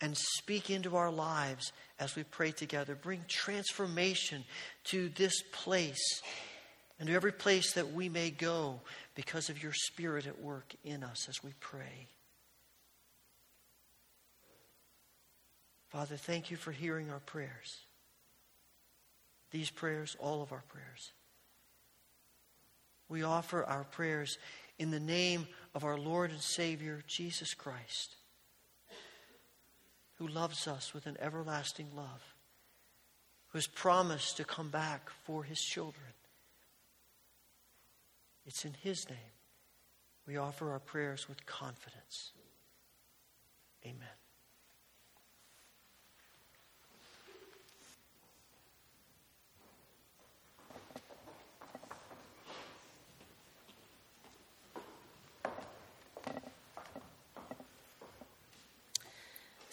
and 0.00 0.16
speak 0.16 0.70
into 0.70 0.96
our 0.96 1.10
lives 1.10 1.72
as 1.98 2.16
we 2.16 2.24
pray 2.24 2.50
together. 2.50 2.94
Bring 2.94 3.24
transformation 3.28 4.44
to 4.84 5.08
this 5.10 5.42
place 5.52 6.22
and 6.98 7.08
to 7.08 7.14
every 7.14 7.32
place 7.32 7.72
that 7.74 7.92
we 7.92 8.08
may 8.08 8.30
go 8.30 8.80
because 9.14 9.48
of 9.48 9.62
your 9.62 9.72
Spirit 9.72 10.26
at 10.26 10.40
work 10.40 10.74
in 10.84 11.04
us 11.04 11.28
as 11.28 11.42
we 11.42 11.52
pray. 11.60 12.08
Father, 15.88 16.16
thank 16.16 16.50
you 16.50 16.56
for 16.56 16.72
hearing 16.72 17.10
our 17.10 17.20
prayers. 17.20 17.87
These 19.50 19.70
prayers, 19.70 20.16
all 20.18 20.42
of 20.42 20.52
our 20.52 20.64
prayers. 20.68 21.12
We 23.08 23.22
offer 23.22 23.64
our 23.64 23.84
prayers 23.84 24.38
in 24.78 24.90
the 24.90 25.00
name 25.00 25.46
of 25.74 25.84
our 25.84 25.98
Lord 25.98 26.30
and 26.30 26.40
Savior, 26.40 27.02
Jesus 27.06 27.54
Christ 27.54 28.16
who 30.18 30.26
loves 30.26 30.66
us 30.66 30.92
with 30.92 31.06
an 31.06 31.16
everlasting 31.20 31.86
love, 31.96 32.34
who 33.48 33.58
has 33.58 33.68
promised 33.68 34.36
to 34.36 34.44
come 34.44 34.68
back 34.68 35.10
for 35.22 35.44
his 35.44 35.62
children. 35.62 36.12
It's 38.44 38.64
in 38.64 38.74
his 38.82 39.08
name 39.08 39.18
we 40.26 40.36
offer 40.36 40.70
our 40.72 40.80
prayers 40.80 41.28
with 41.28 41.46
confidence. 41.46 42.32
Amen. 43.84 44.08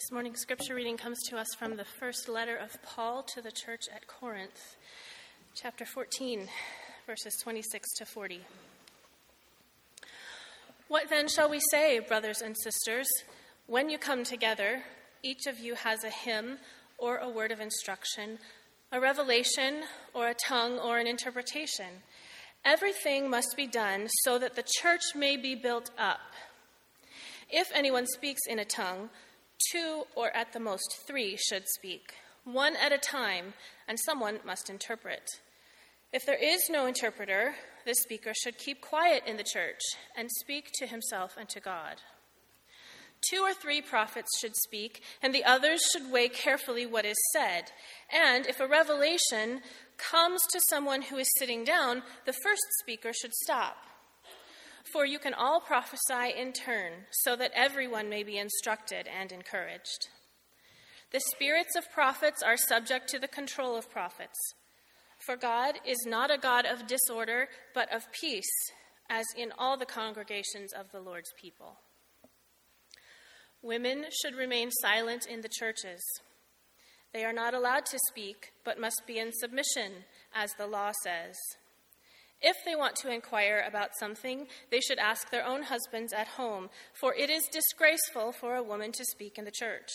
This 0.06 0.12
morning's 0.12 0.38
scripture 0.38 0.76
reading 0.76 0.96
comes 0.96 1.20
to 1.30 1.36
us 1.36 1.48
from 1.58 1.76
the 1.76 1.84
first 1.84 2.28
letter 2.28 2.54
of 2.54 2.80
Paul 2.80 3.24
to 3.24 3.42
the 3.42 3.50
church 3.50 3.86
at 3.92 4.06
Corinth, 4.06 4.76
chapter 5.56 5.84
14, 5.84 6.46
verses 7.08 7.36
26 7.42 7.92
to 7.94 8.06
40. 8.06 8.42
What 10.86 11.10
then 11.10 11.26
shall 11.26 11.50
we 11.50 11.58
say, 11.72 11.98
brothers 11.98 12.40
and 12.40 12.56
sisters? 12.56 13.08
When 13.66 13.90
you 13.90 13.98
come 13.98 14.22
together, 14.22 14.84
each 15.24 15.48
of 15.48 15.58
you 15.58 15.74
has 15.74 16.04
a 16.04 16.10
hymn 16.10 16.58
or 16.98 17.16
a 17.16 17.28
word 17.28 17.50
of 17.50 17.58
instruction, 17.58 18.38
a 18.92 19.00
revelation 19.00 19.82
or 20.14 20.28
a 20.28 20.34
tongue 20.34 20.78
or 20.78 20.98
an 20.98 21.08
interpretation. 21.08 22.04
Everything 22.64 23.28
must 23.28 23.56
be 23.56 23.66
done 23.66 24.06
so 24.22 24.38
that 24.38 24.54
the 24.54 24.64
church 24.80 25.16
may 25.16 25.36
be 25.36 25.56
built 25.56 25.90
up. 25.98 26.20
If 27.50 27.72
anyone 27.74 28.06
speaks 28.06 28.42
in 28.48 28.60
a 28.60 28.64
tongue, 28.64 29.10
Two, 29.72 30.04
or 30.14 30.34
at 30.36 30.52
the 30.52 30.60
most 30.60 30.98
three, 31.06 31.36
should 31.36 31.66
speak, 31.68 32.14
one 32.44 32.76
at 32.76 32.92
a 32.92 32.98
time, 32.98 33.54
and 33.88 33.98
someone 33.98 34.40
must 34.44 34.68
interpret. 34.68 35.28
If 36.12 36.24
there 36.24 36.38
is 36.42 36.68
no 36.70 36.86
interpreter, 36.86 37.54
the 37.84 37.94
speaker 37.94 38.32
should 38.34 38.58
keep 38.58 38.80
quiet 38.80 39.22
in 39.26 39.36
the 39.36 39.44
church 39.44 39.80
and 40.16 40.30
speak 40.30 40.70
to 40.74 40.86
himself 40.86 41.36
and 41.38 41.48
to 41.48 41.60
God. 41.60 41.96
Two 43.30 43.40
or 43.40 43.54
three 43.54 43.80
prophets 43.80 44.38
should 44.38 44.54
speak, 44.56 45.02
and 45.22 45.34
the 45.34 45.44
others 45.44 45.80
should 45.90 46.12
weigh 46.12 46.28
carefully 46.28 46.86
what 46.86 47.04
is 47.04 47.16
said. 47.32 47.72
And 48.12 48.46
if 48.46 48.60
a 48.60 48.68
revelation 48.68 49.62
comes 49.96 50.42
to 50.50 50.60
someone 50.68 51.02
who 51.02 51.16
is 51.16 51.28
sitting 51.38 51.64
down, 51.64 52.02
the 52.24 52.34
first 52.34 52.62
speaker 52.80 53.12
should 53.12 53.32
stop. 53.32 53.78
For 54.92 55.04
you 55.04 55.18
can 55.18 55.34
all 55.34 55.60
prophesy 55.60 56.32
in 56.36 56.52
turn, 56.52 57.06
so 57.10 57.36
that 57.36 57.52
everyone 57.54 58.08
may 58.08 58.22
be 58.22 58.38
instructed 58.38 59.08
and 59.08 59.32
encouraged. 59.32 60.08
The 61.12 61.20
spirits 61.20 61.76
of 61.76 61.90
prophets 61.92 62.42
are 62.42 62.56
subject 62.56 63.08
to 63.08 63.18
the 63.18 63.28
control 63.28 63.76
of 63.76 63.90
prophets. 63.90 64.38
For 65.24 65.36
God 65.36 65.80
is 65.86 66.04
not 66.06 66.30
a 66.30 66.38
God 66.38 66.66
of 66.66 66.86
disorder, 66.86 67.48
but 67.74 67.92
of 67.92 68.12
peace, 68.12 68.50
as 69.08 69.26
in 69.36 69.52
all 69.58 69.76
the 69.76 69.86
congregations 69.86 70.72
of 70.72 70.92
the 70.92 71.00
Lord's 71.00 71.32
people. 71.40 71.78
Women 73.62 74.04
should 74.22 74.36
remain 74.36 74.70
silent 74.70 75.26
in 75.26 75.40
the 75.40 75.48
churches. 75.48 76.00
They 77.12 77.24
are 77.24 77.32
not 77.32 77.54
allowed 77.54 77.86
to 77.86 77.98
speak, 78.08 78.52
but 78.64 78.80
must 78.80 79.02
be 79.06 79.18
in 79.18 79.32
submission, 79.32 80.04
as 80.34 80.52
the 80.52 80.66
law 80.66 80.92
says. 81.02 81.34
If 82.40 82.56
they 82.64 82.76
want 82.76 82.96
to 82.96 83.12
inquire 83.12 83.64
about 83.66 83.96
something, 83.98 84.46
they 84.70 84.80
should 84.80 84.98
ask 84.98 85.30
their 85.30 85.44
own 85.44 85.64
husbands 85.64 86.12
at 86.12 86.28
home, 86.28 86.68
for 86.92 87.14
it 87.14 87.30
is 87.30 87.48
disgraceful 87.50 88.32
for 88.32 88.54
a 88.54 88.62
woman 88.62 88.92
to 88.92 89.04
speak 89.04 89.38
in 89.38 89.44
the 89.44 89.50
church. 89.50 89.90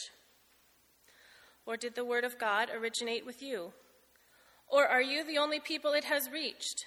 Or 1.65 1.77
did 1.77 1.95
the 1.95 2.05
word 2.05 2.23
of 2.23 2.39
God 2.39 2.69
originate 2.69 3.25
with 3.25 3.41
you? 3.41 3.73
Or 4.67 4.87
are 4.87 5.01
you 5.01 5.25
the 5.25 5.37
only 5.37 5.59
people 5.59 5.93
it 5.93 6.05
has 6.05 6.31
reached? 6.31 6.85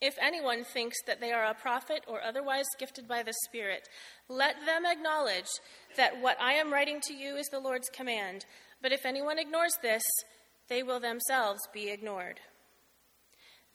If 0.00 0.16
anyone 0.20 0.62
thinks 0.62 0.96
that 1.06 1.20
they 1.20 1.32
are 1.32 1.44
a 1.44 1.54
prophet 1.54 2.04
or 2.06 2.22
otherwise 2.22 2.66
gifted 2.78 3.08
by 3.08 3.24
the 3.24 3.34
Spirit, 3.46 3.88
let 4.28 4.54
them 4.64 4.86
acknowledge 4.86 5.48
that 5.96 6.20
what 6.22 6.40
I 6.40 6.52
am 6.52 6.72
writing 6.72 7.00
to 7.08 7.14
you 7.14 7.34
is 7.34 7.48
the 7.48 7.58
Lord's 7.58 7.88
command. 7.88 8.44
But 8.80 8.92
if 8.92 9.04
anyone 9.04 9.40
ignores 9.40 9.76
this, 9.82 10.04
they 10.68 10.84
will 10.84 11.00
themselves 11.00 11.60
be 11.72 11.90
ignored. 11.90 12.38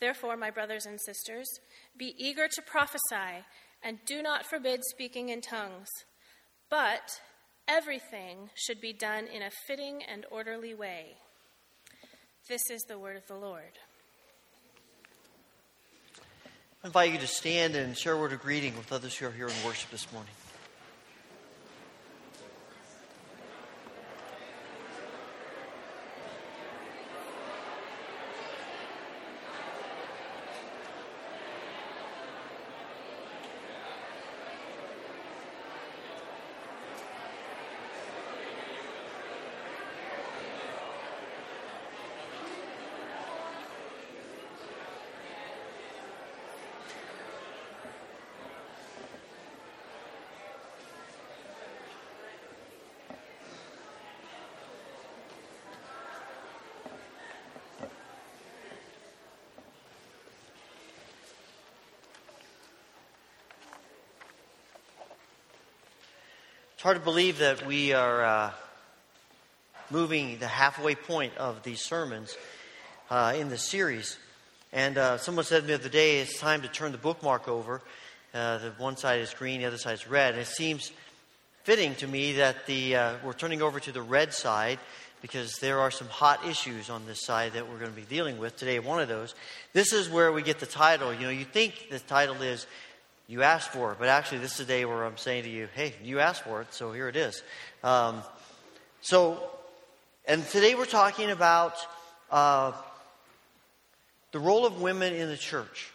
Therefore, 0.03 0.35
my 0.35 0.51
brothers 0.51 0.85
and 0.85 0.99
sisters, 0.99 1.47
be 1.97 2.13
eager 2.17 2.49
to 2.49 2.61
prophesy, 2.61 3.45
and 3.81 3.99
do 4.05 4.21
not 4.21 4.45
forbid 4.45 4.81
speaking 4.83 5.29
in 5.29 5.39
tongues. 5.39 5.87
But 6.69 7.21
everything 7.69 8.49
should 8.53 8.81
be 8.81 8.91
done 8.91 9.27
in 9.27 9.41
a 9.41 9.49
fitting 9.65 10.03
and 10.03 10.25
orderly 10.29 10.73
way. 10.73 11.15
This 12.49 12.69
is 12.69 12.81
the 12.81 12.99
word 12.99 13.15
of 13.15 13.25
the 13.27 13.35
Lord. 13.35 13.79
I 16.83 16.87
invite 16.87 17.13
you 17.13 17.19
to 17.19 17.27
stand 17.27 17.77
and 17.77 17.97
share 17.97 18.11
a 18.11 18.19
word 18.19 18.33
of 18.33 18.41
greeting 18.41 18.75
with 18.75 18.91
others 18.91 19.15
who 19.15 19.27
are 19.27 19.31
here 19.31 19.47
in 19.47 19.53
worship 19.65 19.89
this 19.89 20.11
morning. 20.11 20.33
It's 66.83 66.85
hard 66.85 66.97
to 66.97 67.03
believe 67.05 67.37
that 67.37 67.65
we 67.65 67.93
are 67.93 68.25
uh, 68.25 68.51
moving 69.89 70.37
the 70.39 70.49
halfway 70.49 70.95
point 70.95 71.31
of 71.37 71.63
these 71.63 71.79
sermons 71.79 72.35
uh, 73.09 73.35
in 73.37 73.47
the 73.47 73.57
series. 73.57 74.17
And 74.73 74.97
uh, 74.97 75.17
someone 75.17 75.45
said 75.45 75.61
to 75.61 75.63
me 75.63 75.67
the 75.67 75.79
other 75.79 75.87
day, 75.87 76.19
it's 76.19 76.37
time 76.37 76.61
to 76.61 76.67
turn 76.67 76.91
the 76.91 76.97
bookmark 76.97 77.47
over. 77.47 77.81
Uh, 78.33 78.57
the 78.57 78.71
one 78.71 78.97
side 78.97 79.21
is 79.21 79.33
green, 79.33 79.61
the 79.61 79.67
other 79.67 79.77
side 79.77 79.93
is 79.93 80.09
red. 80.09 80.33
And 80.33 80.41
it 80.41 80.47
seems 80.47 80.91
fitting 81.63 81.95
to 81.95 82.05
me 82.05 82.33
that 82.33 82.65
the, 82.65 82.97
uh, 82.97 83.13
we're 83.23 83.31
turning 83.31 83.61
over 83.61 83.79
to 83.79 83.93
the 83.93 84.01
red 84.01 84.33
side 84.33 84.77
because 85.21 85.59
there 85.59 85.79
are 85.79 85.89
some 85.89 86.09
hot 86.09 86.45
issues 86.45 86.89
on 86.89 87.05
this 87.05 87.23
side 87.23 87.53
that 87.53 87.69
we're 87.69 87.79
going 87.79 87.91
to 87.91 87.95
be 87.95 88.01
dealing 88.01 88.39
with 88.39 88.57
today. 88.57 88.79
One 88.79 88.99
of 88.99 89.07
those. 89.07 89.35
This 89.71 89.93
is 89.93 90.09
where 90.09 90.33
we 90.33 90.41
get 90.41 90.59
the 90.59 90.65
title. 90.65 91.13
You 91.13 91.21
know, 91.21 91.29
you 91.29 91.45
think 91.45 91.87
the 91.89 91.99
title 91.99 92.41
is 92.41 92.67
you 93.27 93.43
asked 93.43 93.69
for 93.69 93.91
it. 93.91 93.99
But 93.99 94.09
actually, 94.09 94.39
this 94.39 94.51
is 94.53 94.57
the 94.59 94.65
day 94.65 94.85
where 94.85 95.03
I'm 95.03 95.17
saying 95.17 95.43
to 95.43 95.49
you, 95.49 95.67
hey, 95.73 95.93
you 96.03 96.19
asked 96.19 96.43
for 96.43 96.61
it, 96.61 96.73
so 96.73 96.91
here 96.91 97.07
it 97.07 97.15
is. 97.15 97.41
Um, 97.83 98.21
so, 99.01 99.41
and 100.25 100.45
today 100.47 100.75
we're 100.75 100.85
talking 100.85 101.31
about 101.31 101.75
uh, 102.31 102.73
the 104.31 104.39
role 104.39 104.65
of 104.65 104.81
women 104.81 105.13
in 105.13 105.29
the 105.29 105.37
church. 105.37 105.91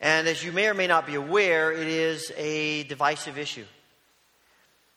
And 0.00 0.28
as 0.28 0.44
you 0.44 0.52
may 0.52 0.68
or 0.68 0.74
may 0.74 0.86
not 0.86 1.06
be 1.06 1.14
aware, 1.14 1.72
it 1.72 1.88
is 1.88 2.32
a 2.36 2.84
divisive 2.84 3.38
issue. 3.38 3.64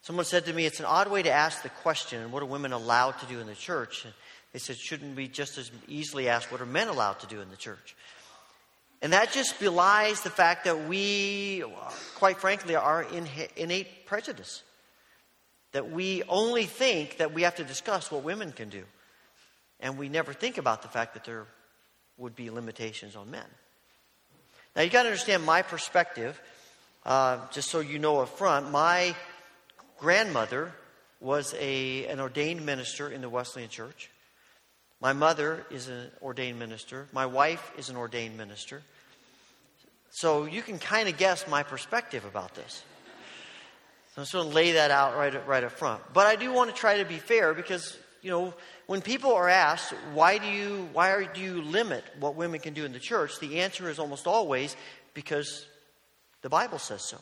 Someone 0.01 0.25
said 0.25 0.45
to 0.45 0.53
me, 0.53 0.65
it's 0.65 0.79
an 0.79 0.85
odd 0.85 1.09
way 1.09 1.21
to 1.23 1.31
ask 1.31 1.61
the 1.61 1.69
question, 1.69 2.31
what 2.31 2.41
are 2.41 2.47
women 2.47 2.73
allowed 2.73 3.19
to 3.19 3.25
do 3.25 3.39
in 3.39 3.47
the 3.47 3.55
church? 3.55 4.05
And 4.05 4.13
they 4.53 4.59
said, 4.59 4.77
shouldn't 4.77 5.15
we 5.15 5.27
just 5.27 5.57
as 5.57 5.71
easily 5.87 6.27
ask, 6.27 6.51
what 6.51 6.61
are 6.61 6.65
men 6.65 6.87
allowed 6.87 7.19
to 7.19 7.27
do 7.27 7.41
in 7.41 7.49
the 7.49 7.57
church? 7.57 7.95
And 9.01 9.13
that 9.13 9.31
just 9.31 9.59
belies 9.59 10.21
the 10.21 10.29
fact 10.29 10.65
that 10.65 10.87
we, 10.87 11.63
quite 12.15 12.37
frankly, 12.37 12.75
are 12.75 13.05
innate 13.55 14.05
prejudice. 14.05 14.63
That 15.71 15.89
we 15.89 16.23
only 16.23 16.65
think 16.65 17.17
that 17.17 17.33
we 17.33 17.43
have 17.43 17.55
to 17.55 17.63
discuss 17.63 18.11
what 18.11 18.23
women 18.23 18.51
can 18.51 18.69
do. 18.69 18.83
And 19.79 19.97
we 19.97 20.09
never 20.09 20.33
think 20.33 20.57
about 20.57 20.81
the 20.81 20.89
fact 20.89 21.13
that 21.13 21.23
there 21.23 21.45
would 22.17 22.35
be 22.35 22.49
limitations 22.49 23.15
on 23.15 23.31
men. 23.31 23.45
Now, 24.75 24.81
you 24.81 24.89
got 24.89 25.03
to 25.03 25.09
understand 25.09 25.45
my 25.45 25.61
perspective, 25.61 26.39
uh, 27.05 27.39
just 27.51 27.69
so 27.69 27.79
you 27.79 27.99
know 27.99 28.19
up 28.19 28.37
front. 28.37 28.69
My 28.69 29.15
grandmother 29.97 30.73
was 31.21 31.55
a, 31.57 32.05
an 32.07 32.19
ordained 32.19 32.65
minister 32.65 33.09
in 33.09 33.21
the 33.21 33.29
Wesleyan 33.29 33.69
Church. 33.69 34.09
My 35.01 35.13
mother 35.13 35.65
is 35.71 35.87
an 35.87 36.11
ordained 36.21 36.59
minister. 36.59 37.07
My 37.13 37.25
wife 37.25 37.71
is 37.77 37.89
an 37.89 37.95
ordained 37.95 38.37
minister. 38.37 38.81
So 40.11 40.45
you 40.45 40.61
can 40.61 40.79
kind 40.79 41.07
of 41.07 41.17
guess 41.17 41.47
my 41.47 41.63
perspective 41.63 42.25
about 42.25 42.55
this. 42.55 42.83
So 44.13 44.21
I'm 44.21 44.23
just 44.23 44.33
going 44.33 44.49
to 44.49 44.53
lay 44.53 44.73
that 44.73 44.91
out 44.91 45.15
right, 45.15 45.47
right 45.47 45.63
up 45.63 45.71
front. 45.71 46.01
But 46.13 46.27
I 46.27 46.35
do 46.35 46.51
want 46.51 46.69
to 46.69 46.75
try 46.75 46.97
to 46.97 47.05
be 47.05 47.17
fair 47.17 47.53
because, 47.53 47.97
you 48.21 48.31
know, 48.31 48.53
when 48.87 49.01
people 49.01 49.33
are 49.33 49.47
asked, 49.47 49.93
why 50.13 50.37
do 50.37 50.47
you, 50.47 50.89
why 50.91 51.11
are, 51.11 51.23
do 51.23 51.39
you 51.39 51.61
limit 51.61 52.03
what 52.19 52.35
women 52.35 52.59
can 52.59 52.73
do 52.73 52.83
in 52.83 52.91
the 52.91 52.99
church? 52.99 53.39
The 53.39 53.61
answer 53.61 53.89
is 53.89 53.99
almost 53.99 54.27
always 54.27 54.75
because 55.13 55.65
the 56.41 56.49
Bible 56.49 56.79
says 56.79 57.03
so. 57.03 57.17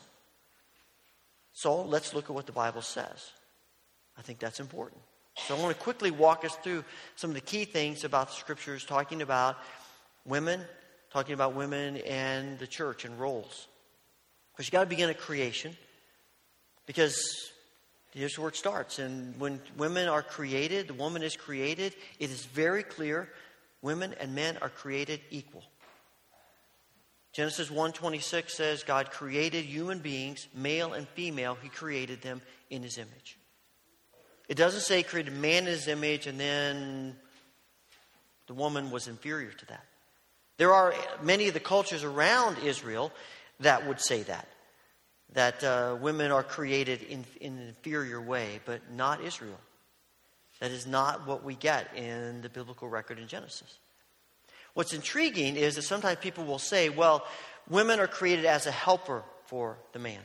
So 1.52 1.82
let's 1.82 2.14
look 2.14 2.24
at 2.24 2.34
what 2.34 2.46
the 2.46 2.52
Bible 2.52 2.82
says. 2.82 3.30
I 4.16 4.22
think 4.22 4.38
that's 4.38 4.60
important. 4.60 5.00
So 5.46 5.56
I 5.56 5.60
want 5.60 5.76
to 5.76 5.82
quickly 5.82 6.10
walk 6.10 6.44
us 6.44 6.54
through 6.56 6.84
some 7.16 7.30
of 7.30 7.34
the 7.34 7.40
key 7.40 7.64
things 7.64 8.04
about 8.04 8.28
the 8.28 8.34
scriptures 8.34 8.84
talking 8.84 9.22
about 9.22 9.56
women, 10.24 10.60
talking 11.10 11.34
about 11.34 11.54
women 11.54 11.98
and 11.98 12.58
the 12.58 12.66
church 12.66 13.04
and 13.04 13.18
roles. 13.18 13.66
Because 14.52 14.66
you 14.66 14.72
got 14.72 14.84
to 14.84 14.88
begin 14.90 15.08
at 15.08 15.18
creation. 15.18 15.76
Because 16.86 17.50
here's 18.12 18.38
where 18.38 18.48
it 18.48 18.56
starts. 18.56 18.98
And 18.98 19.38
when 19.40 19.60
women 19.76 20.08
are 20.08 20.22
created, 20.22 20.88
the 20.88 20.94
woman 20.94 21.22
is 21.22 21.36
created, 21.36 21.94
it 22.18 22.30
is 22.30 22.44
very 22.44 22.82
clear 22.82 23.28
women 23.80 24.14
and 24.20 24.34
men 24.34 24.58
are 24.60 24.68
created 24.68 25.20
equal. 25.30 25.62
Genesis 27.32 27.70
1:26 27.70 28.50
says 28.50 28.82
God 28.82 29.10
created 29.10 29.64
human 29.64 30.00
beings, 30.00 30.48
male 30.52 30.92
and 30.92 31.06
female, 31.08 31.56
he 31.62 31.68
created 31.68 32.20
them 32.22 32.42
in 32.70 32.82
his 32.82 32.98
image. 32.98 33.38
It 34.48 34.56
doesn't 34.56 34.80
say 34.80 35.02
created 35.02 35.34
man 35.34 35.64
in 35.64 35.66
his 35.66 35.88
image 35.88 36.26
and 36.26 36.40
then 36.40 37.16
the 38.46 38.54
woman 38.54 38.90
was 38.90 39.06
inferior 39.06 39.52
to 39.52 39.66
that. 39.66 39.84
There 40.56 40.72
are 40.72 40.94
many 41.22 41.48
of 41.48 41.54
the 41.54 41.60
cultures 41.60 42.02
around 42.02 42.58
Israel 42.58 43.12
that 43.60 43.86
would 43.86 44.00
say 44.00 44.22
that, 44.22 44.48
that 45.34 45.62
uh, 45.62 45.96
women 46.00 46.32
are 46.32 46.42
created 46.42 47.02
in, 47.02 47.24
in 47.40 47.58
an 47.58 47.68
inferior 47.68 48.20
way, 48.20 48.60
but 48.64 48.80
not 48.92 49.22
Israel. 49.22 49.58
That 50.60 50.72
is 50.72 50.86
not 50.86 51.26
what 51.26 51.44
we 51.44 51.54
get 51.54 51.94
in 51.96 52.40
the 52.40 52.48
biblical 52.48 52.88
record 52.88 53.18
in 53.18 53.28
Genesis. 53.28 53.78
What's 54.74 54.92
intriguing 54.92 55.56
is 55.56 55.76
that 55.76 55.82
sometimes 55.82 56.18
people 56.20 56.44
will 56.44 56.58
say, 56.58 56.88
well, 56.88 57.26
women 57.68 58.00
are 58.00 58.08
created 58.08 58.44
as 58.44 58.66
a 58.66 58.72
helper 58.72 59.22
for 59.46 59.76
the 59.92 59.98
man. 59.98 60.20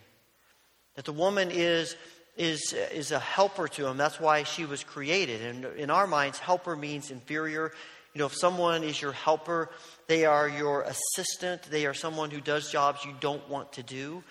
That 0.95 1.05
the 1.05 1.13
woman 1.13 1.49
is 1.51 1.95
is, 2.36 2.74
is 2.74 3.12
a 3.12 3.20
helper 3.20 3.68
to 3.68 3.88
him. 3.88 3.98
That's 3.98 4.20
why 4.20 4.44
she 4.44 4.66
was 4.66 4.84
created. 4.84 5.42
And 5.42 5.66
in 5.78 5.90
our 5.90 6.08
minds, 6.08 6.40
helper 6.40 6.76
means 6.76 7.12
inferior. 7.12 7.72
You 8.14 8.20
know, 8.20 8.26
if 8.26 8.36
someone 8.36 8.84
is 8.84 9.02
your 9.02 9.12
helper, 9.12 9.70
they 10.08 10.26
are 10.26 10.48
your 10.48 10.82
assistant, 10.84 11.64
they 11.64 11.86
are 11.86 11.94
someone 11.94 12.32
who 12.32 12.42
does 12.42 12.72
jobs 12.72 13.06
you 13.06 13.14
don't 13.20 13.48
want 13.50 13.74
to 13.74 13.84
do 13.84 14.24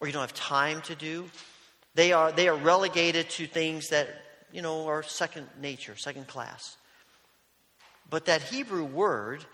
or 0.00 0.06
you 0.06 0.12
don't 0.12 0.22
have 0.22 0.34
time 0.34 0.80
to 0.82 0.94
do. 0.94 1.26
They 1.94 2.12
are, 2.12 2.32
they 2.32 2.48
are 2.48 2.56
relegated 2.56 3.28
to 3.30 3.46
things 3.46 3.88
that, 3.88 4.08
you 4.50 4.62
know, 4.62 4.86
are 4.88 5.02
second 5.02 5.46
nature, 5.60 5.96
second 5.96 6.26
class. 6.26 6.76
But 8.08 8.26
that 8.26 8.42
Hebrew 8.42 8.84
word 8.84 9.44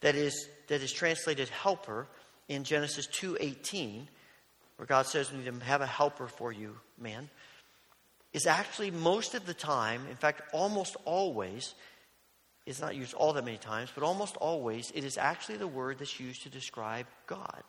that 0.00 0.14
is, 0.14 0.48
that 0.68 0.80
is 0.80 0.92
translated 0.92 1.48
helper 1.48 2.06
in 2.48 2.64
Genesis 2.64 3.06
2.18 3.08 4.06
where 4.82 4.88
God 4.88 5.06
says 5.06 5.30
we 5.30 5.38
need 5.38 5.44
to 5.44 5.64
have 5.64 5.80
a 5.80 5.86
helper 5.86 6.26
for 6.26 6.50
you, 6.50 6.76
man, 6.98 7.30
is 8.32 8.48
actually 8.48 8.90
most 8.90 9.36
of 9.36 9.46
the 9.46 9.54
time, 9.54 10.08
in 10.10 10.16
fact, 10.16 10.42
almost 10.52 10.96
always, 11.04 11.74
it's 12.66 12.80
not 12.80 12.96
used 12.96 13.14
all 13.14 13.32
that 13.34 13.44
many 13.44 13.58
times, 13.58 13.90
but 13.94 14.02
almost 14.02 14.36
always, 14.38 14.90
it 14.92 15.04
is 15.04 15.16
actually 15.18 15.58
the 15.58 15.68
word 15.68 16.00
that's 16.00 16.18
used 16.18 16.42
to 16.42 16.48
describe 16.48 17.06
God. 17.28 17.62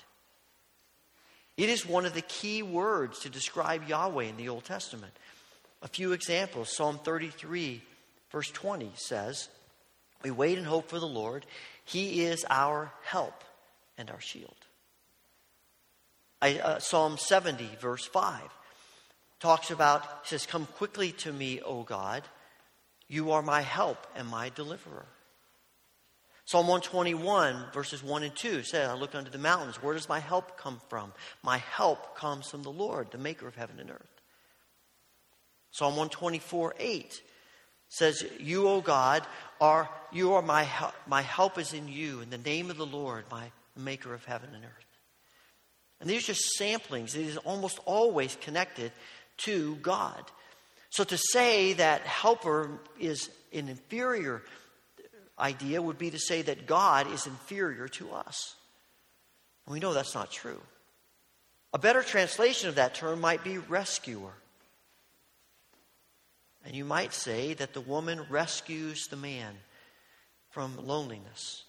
It 1.56 1.70
is 1.70 1.86
one 1.86 2.08
of 2.08 2.16
the 2.16 2.24
key 2.24 2.64
words 2.64 3.20
to 3.20 3.30
describe 3.30 3.88
Yahweh 3.88 4.24
in 4.24 4.38
the 4.38 4.50
Old 4.50 4.64
Testament. 4.64 5.14
A 5.84 5.88
few 5.88 6.14
examples 6.14 6.76
Psalm 6.76 6.98
33, 6.98 7.84
verse 8.32 8.50
20 8.50 8.90
says, 8.96 9.50
We 10.24 10.32
wait 10.32 10.58
and 10.58 10.66
hope 10.66 10.90
for 10.90 10.98
the 11.00 11.06
Lord. 11.06 11.46
He 11.86 12.24
is 12.24 12.44
our 12.50 12.92
help. 13.04 13.44
and 14.00 14.10
our 14.10 14.20
shield. 14.20 14.56
Uh, 16.44 16.80
Psalm 16.80 17.18
70, 17.18 17.70
verse 17.80 18.06
5, 18.06 18.42
talks 19.40 19.72
about, 19.72 20.28
says, 20.28 20.46
Come 20.46 20.66
quickly 20.66 21.12
to 21.14 21.32
me, 21.32 21.62
O 21.62 21.84
God. 21.84 22.24
You 23.08 23.32
are 23.32 23.42
my 23.42 23.62
help 23.62 24.08
and 24.16 24.28
my 24.28 24.50
deliverer. 24.50 25.06
Psalm 26.46 26.68
121, 26.68 27.68
verses 27.74 28.04
1 28.04 28.24
and 28.24 28.36
2 28.36 28.64
says, 28.64 28.90
I 28.90 28.94
look 28.96 29.16
unto 29.16 29.32
the 29.32 29.38
mountains. 29.38 29.82
Where 29.82 29.94
does 29.94 30.10
my 30.10 30.20
help 30.20 30.58
come 30.58 30.82
from? 30.90 31.14
My 31.42 31.60
help 31.60 32.18
comes 32.18 32.50
from 32.50 32.64
the 32.64 32.72
Lord, 32.72 33.12
the 33.12 33.18
maker 33.18 33.48
of 33.48 33.56
heaven 33.56 33.80
and 33.80 33.90
earth. 33.90 34.22
Psalm 35.72 35.94
124, 35.94 36.76
8 36.78 37.22
says, 37.88 38.26
You, 38.40 38.68
O 38.68 38.82
God, 38.82 39.26
are 39.62 39.90
you 40.12 40.34
are 40.34 40.42
my 40.42 40.64
help. 40.64 40.94
My 41.08 41.22
help 41.22 41.58
is 41.58 41.74
in 41.74 41.88
you, 41.88 42.20
in 42.22 42.30
the 42.30 42.38
name 42.38 42.70
of 42.70 42.78
the 42.78 42.86
Lord, 42.86 43.26
my 43.32 43.52
maker 43.78 44.14
of 44.14 44.26
heaven 44.26 44.50
and 44.54 44.66
earth. 44.66 44.93
And 46.00 46.10
these 46.10 46.24
are 46.24 46.34
just 46.34 46.60
samplings. 46.60 47.16
It 47.16 47.28
is 47.28 47.38
almost 47.38 47.80
always 47.86 48.36
connected 48.42 48.92
to 49.38 49.76
God. 49.76 50.24
So 50.90 51.04
to 51.04 51.18
say 51.18 51.74
that 51.74 52.02
helper 52.02 52.70
is 53.00 53.30
an 53.52 53.70
inferior 53.70 54.44
idea 55.40 55.82
would 55.82 55.98
be 55.98 56.12
to 56.12 56.20
say 56.20 56.42
that 56.44 56.68
God 56.68 57.12
is 57.12 57.26
inferior 57.26 57.88
to 57.88 58.12
us. 58.12 58.56
And 59.66 59.74
we 59.74 59.80
know 59.80 59.94
that's 59.94 60.16
not 60.16 60.32
true. 60.32 60.62
A 61.74 61.80
better 61.80 62.04
translation 62.04 62.70
of 62.70 62.76
that 62.76 62.94
term 62.94 63.20
might 63.20 63.44
be 63.44 63.58
rescuer. 63.58 64.34
And 66.66 66.76
you 66.76 66.86
might 66.86 67.14
say 67.14 67.54
that 67.56 67.74
the 67.74 67.82
woman 67.82 68.26
rescues 68.30 69.08
the 69.08 69.18
man 69.18 69.56
from 70.52 70.86
loneliness, 70.86 71.64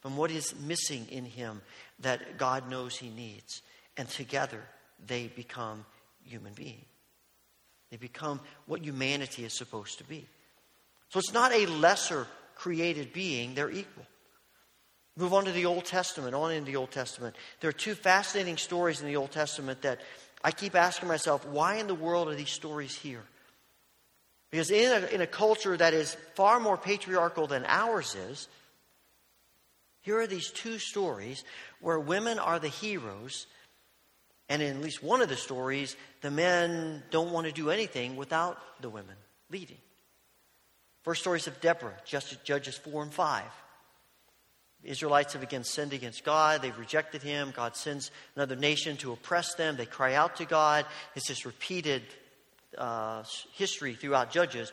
from 0.00 0.16
what 0.16 0.30
is 0.30 0.54
missing 0.60 1.06
in 1.10 1.24
him 1.24 1.60
that 2.00 2.38
God 2.38 2.68
knows 2.70 2.96
he 2.96 3.10
needs. 3.10 3.62
And 3.96 4.08
together 4.08 4.62
they 5.06 5.28
become 5.28 5.84
human 6.24 6.52
beings. 6.54 6.84
They 7.90 7.96
become 7.96 8.40
what 8.66 8.82
humanity 8.84 9.44
is 9.44 9.52
supposed 9.52 9.98
to 9.98 10.04
be. 10.04 10.26
So 11.08 11.18
it's 11.18 11.32
not 11.32 11.52
a 11.52 11.66
lesser 11.66 12.26
created 12.54 13.12
being, 13.12 13.54
they're 13.54 13.70
equal. 13.70 14.06
Move 15.16 15.34
on 15.34 15.44
to 15.46 15.52
the 15.52 15.66
Old 15.66 15.84
Testament, 15.84 16.34
on 16.34 16.52
into 16.52 16.70
the 16.70 16.76
Old 16.76 16.92
Testament. 16.92 17.34
There 17.60 17.68
are 17.68 17.72
two 17.72 17.94
fascinating 17.94 18.56
stories 18.56 19.00
in 19.00 19.08
the 19.08 19.16
Old 19.16 19.32
Testament 19.32 19.82
that 19.82 20.00
I 20.42 20.52
keep 20.52 20.76
asking 20.76 21.08
myself, 21.08 21.44
why 21.46 21.76
in 21.76 21.88
the 21.88 21.94
world 21.94 22.28
are 22.28 22.34
these 22.34 22.50
stories 22.50 22.94
here? 22.94 23.24
Because 24.50 24.70
in 24.70 25.04
a, 25.04 25.06
in 25.08 25.20
a 25.20 25.26
culture 25.26 25.76
that 25.76 25.94
is 25.94 26.16
far 26.34 26.60
more 26.60 26.76
patriarchal 26.76 27.46
than 27.46 27.64
ours 27.66 28.14
is, 28.14 28.48
here 30.10 30.18
are 30.18 30.26
these 30.26 30.50
two 30.50 30.80
stories 30.80 31.44
where 31.80 32.00
women 32.00 32.40
are 32.40 32.58
the 32.58 32.66
heroes, 32.66 33.46
and 34.48 34.60
in 34.60 34.76
at 34.76 34.82
least 34.82 35.04
one 35.04 35.22
of 35.22 35.28
the 35.28 35.36
stories, 35.36 35.94
the 36.20 36.32
men 36.32 37.04
don't 37.12 37.30
want 37.30 37.46
to 37.46 37.52
do 37.52 37.70
anything 37.70 38.16
without 38.16 38.58
the 38.80 38.90
women 38.90 39.14
leading. 39.50 39.76
First 41.04 41.20
stories 41.20 41.46
of 41.46 41.60
Deborah, 41.60 41.94
Judges 42.04 42.76
4 42.76 43.04
and 43.04 43.14
5. 43.14 43.44
The 44.82 44.90
Israelites 44.90 45.34
have 45.34 45.44
again 45.44 45.62
sinned 45.62 45.92
against 45.92 46.24
God. 46.24 46.60
They've 46.60 46.76
rejected 46.76 47.22
Him. 47.22 47.52
God 47.54 47.76
sends 47.76 48.10
another 48.34 48.56
nation 48.56 48.96
to 48.96 49.12
oppress 49.12 49.54
them. 49.54 49.76
They 49.76 49.86
cry 49.86 50.14
out 50.14 50.38
to 50.38 50.44
God. 50.44 50.86
It's 51.14 51.28
this 51.28 51.46
repeated 51.46 52.02
uh, 52.76 53.22
history 53.52 53.94
throughout 53.94 54.32
Judges. 54.32 54.72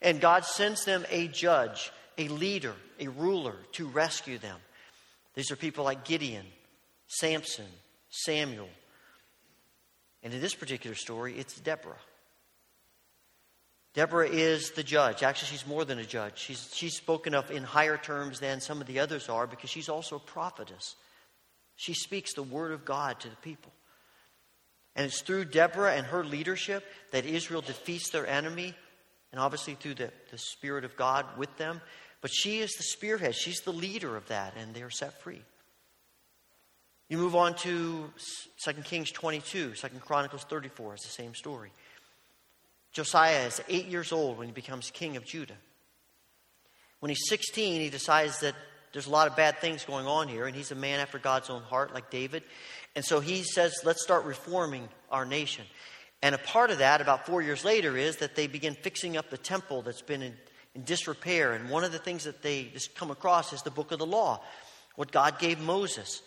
And 0.00 0.18
God 0.18 0.46
sends 0.46 0.86
them 0.86 1.04
a 1.10 1.28
judge, 1.28 1.92
a 2.16 2.28
leader, 2.28 2.74
a 2.98 3.08
ruler 3.08 3.56
to 3.72 3.86
rescue 3.86 4.38
them. 4.38 4.56
These 5.38 5.52
are 5.52 5.56
people 5.56 5.84
like 5.84 6.04
Gideon, 6.04 6.44
Samson, 7.06 7.68
Samuel. 8.10 8.68
And 10.24 10.34
in 10.34 10.40
this 10.40 10.56
particular 10.56 10.96
story, 10.96 11.38
it's 11.38 11.54
Deborah. 11.60 11.94
Deborah 13.94 14.28
is 14.28 14.72
the 14.72 14.82
judge. 14.82 15.22
Actually, 15.22 15.50
she's 15.50 15.64
more 15.64 15.84
than 15.84 16.00
a 16.00 16.04
judge. 16.04 16.40
She's, 16.40 16.68
she's 16.74 16.96
spoken 16.96 17.36
of 17.36 17.52
in 17.52 17.62
higher 17.62 17.96
terms 17.96 18.40
than 18.40 18.60
some 18.60 18.80
of 18.80 18.88
the 18.88 18.98
others 18.98 19.28
are 19.28 19.46
because 19.46 19.70
she's 19.70 19.88
also 19.88 20.16
a 20.16 20.18
prophetess. 20.18 20.96
She 21.76 21.94
speaks 21.94 22.34
the 22.34 22.42
word 22.42 22.72
of 22.72 22.84
God 22.84 23.20
to 23.20 23.28
the 23.28 23.36
people. 23.36 23.70
And 24.96 25.06
it's 25.06 25.20
through 25.20 25.44
Deborah 25.44 25.94
and 25.94 26.04
her 26.04 26.24
leadership 26.24 26.82
that 27.12 27.24
Israel 27.24 27.60
defeats 27.60 28.10
their 28.10 28.26
enemy, 28.26 28.74
and 29.30 29.40
obviously 29.40 29.76
through 29.76 29.94
the, 29.94 30.10
the 30.32 30.38
Spirit 30.38 30.84
of 30.84 30.96
God 30.96 31.26
with 31.36 31.56
them. 31.58 31.80
But 32.20 32.32
she 32.32 32.58
is 32.58 32.72
the 32.72 32.82
spearhead, 32.82 33.34
she's 33.34 33.60
the 33.60 33.72
leader 33.72 34.16
of 34.16 34.26
that, 34.28 34.54
and 34.56 34.74
they 34.74 34.82
are 34.82 34.90
set 34.90 35.20
free. 35.22 35.42
You 37.08 37.16
move 37.16 37.36
on 37.36 37.54
to 37.56 38.10
2 38.64 38.72
Kings 38.84 39.10
22, 39.10 39.72
2 39.72 39.88
Chronicles 40.00 40.44
34, 40.44 40.94
it's 40.94 41.04
the 41.04 41.10
same 41.10 41.34
story. 41.34 41.70
Josiah 42.92 43.46
is 43.46 43.62
eight 43.68 43.86
years 43.86 44.12
old 44.12 44.38
when 44.38 44.48
he 44.48 44.52
becomes 44.52 44.90
king 44.90 45.16
of 45.16 45.24
Judah. 45.24 45.56
When 47.00 47.10
he's 47.10 47.28
16, 47.28 47.80
he 47.80 47.90
decides 47.90 48.40
that 48.40 48.54
there's 48.92 49.06
a 49.06 49.10
lot 49.10 49.28
of 49.28 49.36
bad 49.36 49.58
things 49.58 49.84
going 49.84 50.06
on 50.06 50.28
here, 50.28 50.46
and 50.46 50.56
he's 50.56 50.72
a 50.72 50.74
man 50.74 51.00
after 51.00 51.18
God's 51.18 51.50
own 51.50 51.62
heart, 51.62 51.94
like 51.94 52.10
David. 52.10 52.42
And 52.96 53.04
so 53.04 53.20
he 53.20 53.42
says, 53.42 53.74
let's 53.84 54.02
start 54.02 54.24
reforming 54.24 54.88
our 55.10 55.24
nation. 55.24 55.64
And 56.22 56.34
a 56.34 56.38
part 56.38 56.70
of 56.70 56.78
that, 56.78 57.00
about 57.00 57.26
four 57.26 57.42
years 57.42 57.64
later, 57.64 57.96
is 57.96 58.16
that 58.16 58.34
they 58.34 58.46
begin 58.46 58.74
fixing 58.74 59.16
up 59.16 59.30
the 59.30 59.38
temple 59.38 59.82
that's 59.82 60.02
been 60.02 60.22
in, 60.22 60.34
in 60.74 60.84
disrepair. 60.84 61.52
And 61.52 61.70
one 61.70 61.84
of 61.84 61.92
the 61.92 61.98
things 61.98 62.24
that 62.24 62.42
they 62.42 62.64
just 62.72 62.94
come 62.94 63.10
across 63.10 63.52
is 63.52 63.62
the 63.62 63.70
book 63.70 63.92
of 63.92 63.98
the 63.98 64.06
law, 64.06 64.40
what 64.96 65.12
God 65.12 65.38
gave 65.38 65.60
Moses. 65.60 66.22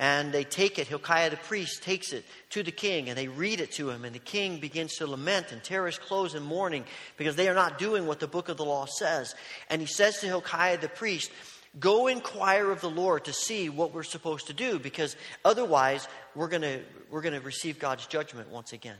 And 0.00 0.32
they 0.32 0.44
take 0.44 0.78
it, 0.78 0.86
Hilkiah 0.86 1.30
the 1.30 1.36
priest 1.36 1.82
takes 1.82 2.12
it 2.12 2.24
to 2.50 2.62
the 2.62 2.70
king, 2.70 3.08
and 3.08 3.18
they 3.18 3.26
read 3.26 3.60
it 3.60 3.72
to 3.72 3.90
him. 3.90 4.04
And 4.04 4.14
the 4.14 4.20
king 4.20 4.60
begins 4.60 4.94
to 4.96 5.08
lament 5.08 5.50
and 5.50 5.62
tear 5.62 5.86
his 5.86 5.98
clothes 5.98 6.36
in 6.36 6.44
mourning 6.44 6.84
because 7.16 7.34
they 7.34 7.48
are 7.48 7.54
not 7.54 7.78
doing 7.78 8.06
what 8.06 8.20
the 8.20 8.28
book 8.28 8.48
of 8.48 8.56
the 8.56 8.64
law 8.64 8.86
says. 8.86 9.34
And 9.68 9.80
he 9.80 9.88
says 9.88 10.20
to 10.20 10.26
Hilkiah 10.26 10.78
the 10.78 10.88
priest, 10.88 11.32
Go 11.78 12.06
inquire 12.06 12.70
of 12.70 12.80
the 12.80 12.90
Lord 12.90 13.24
to 13.26 13.32
see 13.32 13.68
what 13.68 13.92
we're 13.92 14.02
supposed 14.02 14.46
to 14.46 14.52
do, 14.52 14.78
because 14.78 15.16
otherwise 15.44 16.08
we're 16.34 16.48
going 16.48 16.62
to 16.62 16.80
we're 17.10 17.20
going 17.20 17.34
to 17.34 17.40
receive 17.40 17.78
God's 17.78 18.06
judgment 18.06 18.50
once 18.50 18.72
again. 18.72 18.96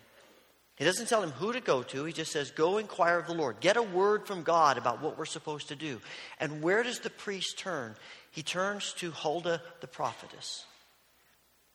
He 0.79 0.85
doesn't 0.85 1.09
tell 1.09 1.23
him 1.23 1.33
who 1.33 1.53
to 1.53 1.61
go 1.61 1.83
to. 1.83 2.05
He 2.05 2.13
just 2.13 2.31
says, 2.31 2.53
Go 2.53 2.79
inquire 2.79 3.19
of 3.19 3.27
the 3.27 3.35
Lord. 3.35 3.59
Get 3.59 3.77
a 3.77 3.83
word 3.83 4.29
from 4.29 4.45
God 4.45 4.79
about 4.79 5.03
what 5.03 5.19
we're 5.19 5.25
supposed 5.27 5.69
to 5.69 5.77
do. 5.77 6.01
And 6.39 6.63
where 6.63 6.85
does 6.85 7.01
the 7.01 7.11
priest 7.11 7.59
turn? 7.59 7.97
He 8.31 8.45
turns 8.45 8.93
to 8.99 9.11
Huldah 9.11 9.61
the 9.81 9.89
prophetess. 9.89 10.65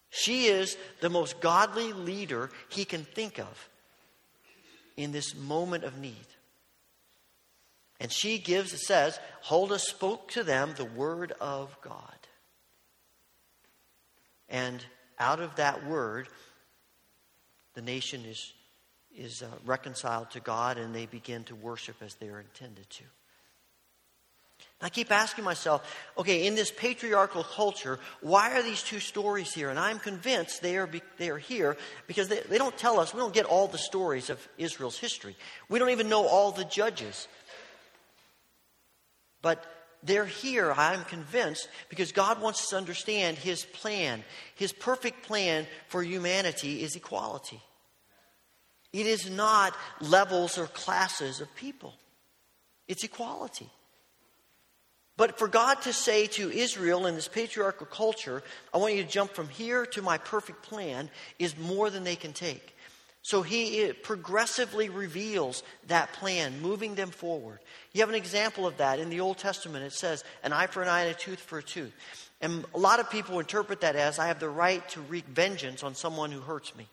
She 0.10 0.46
is 0.46 0.78
the 1.02 1.10
most 1.10 1.42
godly 1.42 1.92
leader 1.92 2.50
he 2.70 2.86
can 2.86 3.04
think 3.04 3.40
of 3.40 3.70
in 4.96 5.12
this 5.12 5.36
moment 5.36 5.84
of 5.84 5.98
need. 5.98 6.16
And 8.00 8.12
she 8.12 8.38
gives, 8.38 8.74
it 8.74 8.80
says, 8.80 9.20
Huldah 9.42 9.80
spoke 9.80 10.30
to 10.32 10.44
them 10.44 10.76
the 10.78 10.86
word 10.86 11.34
of 11.42 11.76
God. 11.82 12.18
And 14.48 14.86
out 15.20 15.42
of 15.42 15.56
that 15.56 15.86
word, 15.86 16.28
the 17.74 17.82
nation 17.82 18.24
is, 18.26 18.54
is 19.18 19.42
uh, 19.42 19.48
reconciled 19.66 20.32
to 20.32 20.40
God 20.40 20.78
and 20.78 20.94
they 20.94 21.06
begin 21.06 21.44
to 21.46 21.56
worship 21.56 21.96
as 22.02 22.16
they 22.16 22.30
are 22.30 22.40
intended 22.40 22.90
to. 22.90 23.04
I 24.82 24.90
keep 24.90 25.12
asking 25.12 25.46
myself, 25.46 25.82
okay, 26.18 26.46
in 26.46 26.56
this 26.56 26.70
patriarchal 26.70 27.44
culture, 27.44 28.00
why 28.20 28.52
are 28.52 28.62
these 28.62 28.84
two 28.84 29.00
stories 29.00 29.54
here? 29.54 29.70
And 29.70 29.80
I'm 29.80 29.98
convinced 29.98 30.62
they 30.62 30.76
are, 30.76 30.88
be, 30.88 31.02
they 31.18 31.30
are 31.30 31.38
here 31.38 31.78
because 32.06 32.28
they, 32.28 32.42
they 32.42 32.58
don't 32.58 32.78
tell 32.78 33.00
us, 33.00 33.14
we 33.14 33.22
don't 33.22 33.34
get 33.34 33.46
all 33.46 33.68
the 33.68 33.78
stories 33.78 34.30
of 34.30 34.46
Israel's 34.58 34.98
history. 34.98 35.38
We 35.70 35.80
don't 35.80 35.92
even 35.92 36.10
know 36.10 36.28
all 36.28 36.52
the 36.52 36.66
judges. 36.66 37.30
But 39.42 39.64
they're 40.04 40.26
here, 40.26 40.74
I'm 40.74 41.06
convinced, 41.06 41.70
because 41.88 42.12
God 42.12 42.42
wants 42.42 42.62
us 42.64 42.70
to 42.72 42.78
understand 42.78 43.38
His 43.38 43.64
plan. 43.64 44.24
His 44.56 44.74
perfect 44.74 45.24
plan 45.26 45.66
for 45.88 46.04
humanity 46.04 46.84
is 46.84 46.98
equality. 46.98 47.62
It 48.94 49.08
is 49.08 49.30
not 49.30 49.76
levels 50.00 50.58
or 50.58 50.68
classes 50.68 51.42
of 51.42 51.54
people, 51.56 51.94
it's 52.88 53.04
equality. 53.04 53.70
But 55.16 55.38
for 55.38 55.48
God 55.48 55.80
to 55.84 55.94
say 55.94 56.26
to 56.26 56.50
Israel 56.50 57.06
in 57.06 57.14
this 57.14 57.28
patriarchal 57.28 57.86
culture, 57.86 58.42
I 58.74 58.80
want 58.80 58.96
you 58.96 59.04
to 59.04 59.10
jump 59.10 59.32
from 59.34 59.48
here 59.48 59.86
to 59.88 60.02
my 60.02 60.18
perfect 60.18 60.64
plan, 60.64 61.12
is 61.38 61.56
more 61.56 61.92
than 61.92 62.04
they 62.04 62.16
can 62.16 62.34
take. 62.34 62.76
So 63.22 63.42
he 63.44 63.94
progressively 63.94 64.90
reveals 64.90 65.64
that 65.88 66.12
plan, 66.14 66.62
moving 66.62 66.96
them 66.96 67.12
forward. 67.12 67.60
You 67.94 68.02
have 68.02 68.10
an 68.10 68.16
example 68.16 68.66
of 68.66 68.78
that 68.78 69.00
in 69.00 69.10
the 69.10 69.20
Old 69.20 69.38
Testament. 69.38 69.86
It 69.86 69.94
says, 69.94 70.24
an 70.44 70.52
eye 70.52 70.68
for 70.68 70.82
an 70.82 70.90
eye 70.90 71.04
and 71.04 71.16
a 71.16 71.18
tooth 71.18 71.40
for 71.40 71.60
a 71.60 71.64
tooth. 71.64 71.94
And 72.42 72.66
a 72.74 72.80
lot 72.80 73.00
of 73.00 73.10
people 73.10 73.40
interpret 73.40 73.82
that 73.82 73.96
as, 73.96 74.18
I 74.18 74.28
have 74.28 74.40
the 74.40 74.50
right 74.50 74.88
to 74.90 75.02
wreak 75.02 75.26
vengeance 75.26 75.84
on 75.84 75.96
someone 75.96 76.32
who 76.32 76.42
hurts 76.42 76.76
me. 76.76 76.88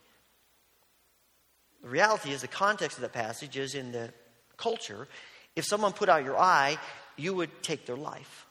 The 1.82 1.88
reality 1.88 2.30
is, 2.30 2.42
the 2.42 2.48
context 2.48 2.98
of 2.98 3.02
that 3.02 3.12
passage 3.12 3.56
is 3.56 3.74
in 3.74 3.92
the 3.92 4.12
culture. 4.56 5.08
If 5.56 5.64
someone 5.64 5.92
put 5.92 6.08
out 6.08 6.24
your 6.24 6.38
eye, 6.38 6.78
you 7.16 7.34
would 7.34 7.62
take 7.62 7.86
their 7.86 7.96
life. 7.96 8.46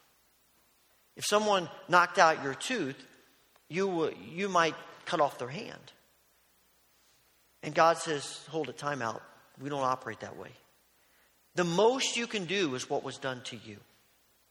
If 1.16 1.26
someone 1.26 1.70
knocked 1.88 2.18
out 2.18 2.44
your 2.44 2.54
tooth, 2.54 2.96
you, 3.68 4.12
you 4.34 4.50
might 4.50 4.76
cut 5.06 5.20
off 5.20 5.38
their 5.38 5.50
hand. 5.50 5.94
And 7.62 7.76
God 7.76 7.98
says, 7.98 8.46
hold 8.50 8.70
it, 8.70 8.78
time 8.78 9.02
out. 9.02 9.22
We 9.62 9.70
don't 9.70 9.84
operate 9.84 10.22
that 10.22 10.38
way. 10.38 10.50
The 11.56 11.66
most 11.66 12.16
you 12.16 12.26
can 12.26 12.46
do 12.46 12.76
is 12.76 12.90
what 12.90 13.04
was 13.04 13.18
done 13.18 13.42
to 13.46 13.58
you. 13.66 13.78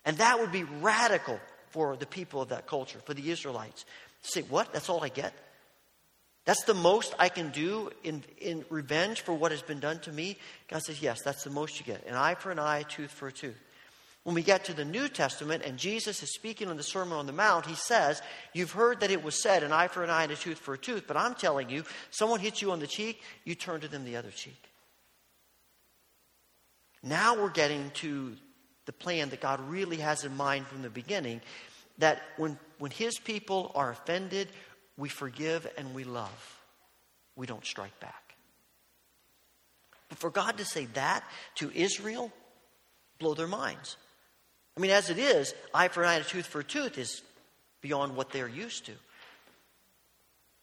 And 0.04 0.18
that 0.18 0.38
would 0.40 0.52
be 0.52 0.64
radical 0.64 1.40
for 1.70 1.96
the 1.96 2.06
people 2.06 2.42
of 2.42 2.50
that 2.50 2.66
culture, 2.66 2.98
for 3.04 3.14
the 3.14 3.30
Israelites. 3.30 3.84
Say, 4.22 4.42
what? 4.42 4.72
That's 4.72 4.88
all 4.88 5.02
I 5.02 5.08
get? 5.08 5.32
That's 6.48 6.64
the 6.64 6.72
most 6.72 7.14
I 7.18 7.28
can 7.28 7.50
do 7.50 7.90
in, 8.02 8.24
in 8.38 8.64
revenge 8.70 9.20
for 9.20 9.34
what 9.34 9.50
has 9.50 9.60
been 9.60 9.80
done 9.80 9.98
to 9.98 10.10
me? 10.10 10.38
God 10.68 10.82
says, 10.82 11.02
yes, 11.02 11.20
that's 11.20 11.44
the 11.44 11.50
most 11.50 11.78
you 11.78 11.84
get. 11.84 12.06
An 12.06 12.14
eye 12.14 12.36
for 12.36 12.50
an 12.50 12.58
eye, 12.58 12.78
a 12.78 12.84
tooth 12.84 13.10
for 13.10 13.28
a 13.28 13.32
tooth. 13.32 13.60
When 14.22 14.34
we 14.34 14.42
get 14.42 14.64
to 14.64 14.72
the 14.72 14.86
New 14.86 15.08
Testament 15.08 15.62
and 15.62 15.76
Jesus 15.76 16.22
is 16.22 16.32
speaking 16.32 16.68
on 16.68 16.78
the 16.78 16.82
Sermon 16.82 17.18
on 17.18 17.26
the 17.26 17.34
Mount, 17.34 17.66
he 17.66 17.74
says, 17.74 18.22
You've 18.54 18.72
heard 18.72 19.00
that 19.00 19.10
it 19.10 19.22
was 19.22 19.42
said, 19.42 19.62
an 19.62 19.72
eye 19.72 19.88
for 19.88 20.02
an 20.02 20.08
eye 20.08 20.22
and 20.22 20.32
a 20.32 20.36
tooth 20.36 20.56
for 20.56 20.72
a 20.72 20.78
tooth, 20.78 21.04
but 21.06 21.18
I'm 21.18 21.34
telling 21.34 21.68
you, 21.68 21.84
someone 22.08 22.40
hits 22.40 22.62
you 22.62 22.72
on 22.72 22.80
the 22.80 22.86
cheek, 22.86 23.20
you 23.44 23.54
turn 23.54 23.82
to 23.82 23.88
them 23.88 24.06
the 24.06 24.16
other 24.16 24.30
cheek. 24.30 24.70
Now 27.02 27.36
we're 27.36 27.50
getting 27.50 27.90
to 27.96 28.34
the 28.86 28.94
plan 28.94 29.28
that 29.28 29.42
God 29.42 29.60
really 29.68 29.98
has 29.98 30.24
in 30.24 30.34
mind 30.34 30.66
from 30.66 30.80
the 30.80 30.88
beginning 30.88 31.42
that 31.98 32.22
when, 32.36 32.58
when 32.78 32.90
his 32.90 33.18
people 33.18 33.72
are 33.74 33.90
offended, 33.90 34.48
we 34.98 35.08
forgive 35.08 35.66
and 35.78 35.94
we 35.94 36.04
love. 36.04 36.60
We 37.36 37.46
don't 37.46 37.64
strike 37.64 37.98
back. 38.00 38.34
But 40.08 40.18
for 40.18 40.28
God 40.28 40.58
to 40.58 40.64
say 40.64 40.86
that 40.94 41.24
to 41.56 41.70
Israel, 41.72 42.32
blow 43.18 43.34
their 43.34 43.46
minds. 43.46 43.96
I 44.76 44.80
mean, 44.80 44.90
as 44.90 45.08
it 45.08 45.18
is, 45.18 45.54
eye 45.72 45.88
for 45.88 46.02
an 46.02 46.08
eye 46.08 46.14
and 46.16 46.24
tooth 46.24 46.46
for 46.46 46.62
tooth 46.62 46.98
is 46.98 47.22
beyond 47.80 48.16
what 48.16 48.30
they're 48.30 48.48
used 48.48 48.86
to. 48.86 48.92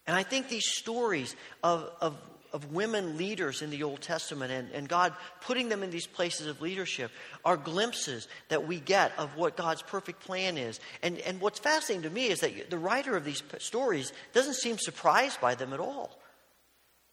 And 0.07 0.15
I 0.15 0.23
think 0.23 0.49
these 0.49 0.67
stories 0.67 1.35
of, 1.63 1.89
of, 2.01 2.17
of 2.55 2.71
women 2.71 3.17
leaders 3.17 3.61
in 3.61 3.69
the 3.69 3.83
Old 3.83 3.99
Testament 3.99 4.49
and, 4.49 4.71
and 4.71 4.87
God 4.87 5.11
putting 5.41 5.67
them 5.67 5.83
in 5.83 5.89
these 5.89 6.07
places 6.07 6.47
of 6.47 6.61
leadership 6.61 7.11
are 7.43 7.57
glimpses 7.57 8.29
that 8.47 8.65
we 8.65 8.79
get 8.79 9.11
of 9.17 9.35
what 9.35 9.57
God's 9.57 9.81
perfect 9.81 10.21
plan 10.21 10.57
is. 10.57 10.79
And, 11.03 11.19
and 11.19 11.41
what's 11.41 11.59
fascinating 11.59 12.03
to 12.03 12.09
me 12.09 12.27
is 12.27 12.39
that 12.39 12.69
the 12.69 12.77
writer 12.77 13.17
of 13.17 13.25
these 13.25 13.43
stories 13.57 14.13
doesn't 14.31 14.53
seem 14.53 14.77
surprised 14.77 15.41
by 15.41 15.55
them 15.55 15.73
at 15.73 15.81
all. 15.81 16.17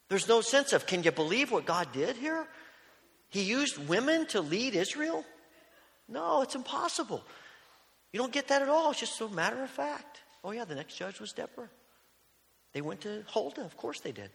There's 0.08 0.28
no 0.28 0.42
sense 0.42 0.72
of, 0.72 0.86
can 0.86 1.02
you 1.02 1.10
believe 1.10 1.50
what 1.50 1.66
God 1.66 1.88
did 1.92 2.14
here? 2.14 2.46
He 3.28 3.42
used 3.42 3.88
women 3.88 4.26
to 4.26 4.40
lead 4.40 4.76
Israel? 4.76 5.24
No, 6.08 6.42
it's 6.42 6.54
impossible. 6.54 7.20
You 8.12 8.20
don't 8.20 8.32
get 8.32 8.46
that 8.46 8.62
at 8.62 8.68
all. 8.68 8.92
It's 8.92 9.00
just 9.00 9.20
a 9.20 9.28
matter 9.28 9.60
of 9.60 9.70
fact. 9.70 10.20
Oh, 10.44 10.52
yeah, 10.52 10.66
the 10.66 10.76
next 10.76 10.94
judge 10.94 11.18
was 11.18 11.32
Deborah. 11.32 11.68
They 12.74 12.80
went 12.80 13.00
to 13.00 13.24
Huldah. 13.26 13.64
Of 13.64 13.76
course 13.76 13.98
they 13.98 14.12
did. 14.12 14.30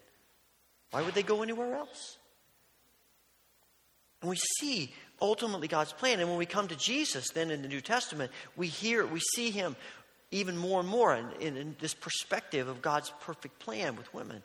Why 0.91 1.01
would 1.01 1.13
they 1.13 1.23
go 1.23 1.43
anywhere 1.43 1.75
else? 1.75 2.17
And 4.21 4.29
we 4.29 4.38
see 4.59 4.93
ultimately 5.21 5.67
God's 5.67 5.93
plan. 5.93 6.19
And 6.19 6.29
when 6.29 6.38
we 6.38 6.45
come 6.45 6.67
to 6.67 6.75
Jesus, 6.75 7.29
then 7.29 7.51
in 7.51 7.61
the 7.61 7.67
New 7.67 7.81
Testament, 7.81 8.31
we 8.55 8.67
hear, 8.67 9.05
we 9.05 9.19
see 9.19 9.51
him 9.51 9.75
even 10.31 10.57
more 10.57 10.79
and 10.79 10.89
more 10.89 11.15
in, 11.15 11.29
in, 11.39 11.57
in 11.57 11.75
this 11.79 11.93
perspective 11.93 12.67
of 12.67 12.81
God's 12.81 13.11
perfect 13.21 13.59
plan 13.59 13.95
with 13.95 14.13
women. 14.13 14.41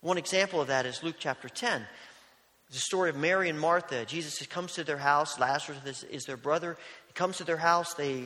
One 0.00 0.18
example 0.18 0.60
of 0.60 0.68
that 0.68 0.86
is 0.86 1.02
Luke 1.02 1.16
chapter 1.18 1.48
10. 1.48 1.86
The 2.70 2.78
story 2.78 3.10
of 3.10 3.16
Mary 3.16 3.48
and 3.48 3.60
Martha. 3.60 4.04
Jesus 4.04 4.44
comes 4.46 4.72
to 4.74 4.84
their 4.84 4.96
house. 4.96 5.38
Lazarus 5.38 5.78
is, 5.84 6.04
is 6.04 6.24
their 6.24 6.36
brother. 6.36 6.76
He 7.06 7.12
comes 7.12 7.36
to 7.36 7.44
their 7.44 7.58
house. 7.58 7.94
They, 7.94 8.24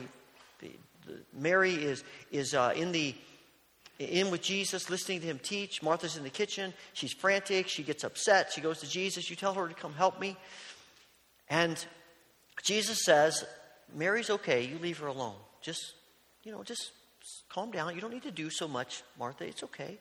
they 0.59 0.71
the, 1.05 1.13
Mary 1.33 1.73
is, 1.73 2.03
is 2.31 2.53
uh, 2.53 2.73
in 2.75 2.91
the 2.91 3.13
in 3.99 4.29
with 4.29 4.41
Jesus, 4.41 4.89
listening 4.89 5.21
to 5.21 5.27
him 5.27 5.39
teach. 5.41 5.81
Martha's 5.81 6.17
in 6.17 6.23
the 6.23 6.29
kitchen. 6.29 6.73
She's 6.93 7.13
frantic. 7.13 7.67
She 7.67 7.83
gets 7.83 8.03
upset. 8.03 8.51
She 8.53 8.61
goes 8.61 8.79
to 8.79 8.89
Jesus. 8.89 9.29
You 9.29 9.35
tell 9.35 9.53
her 9.55 9.67
to 9.67 9.73
come 9.73 9.93
help 9.93 10.19
me. 10.19 10.37
And 11.49 11.83
Jesus 12.63 13.03
says, 13.03 13.43
Mary's 13.95 14.29
okay. 14.29 14.63
You 14.63 14.77
leave 14.79 14.99
her 14.99 15.07
alone. 15.07 15.35
Just, 15.61 15.93
you 16.43 16.51
know, 16.51 16.63
just 16.63 16.91
calm 17.49 17.71
down. 17.71 17.95
You 17.95 18.01
don't 18.01 18.13
need 18.13 18.23
to 18.23 18.31
do 18.31 18.49
so 18.49 18.67
much, 18.67 19.03
Martha. 19.17 19.45
It's 19.45 19.63
okay. 19.63 19.97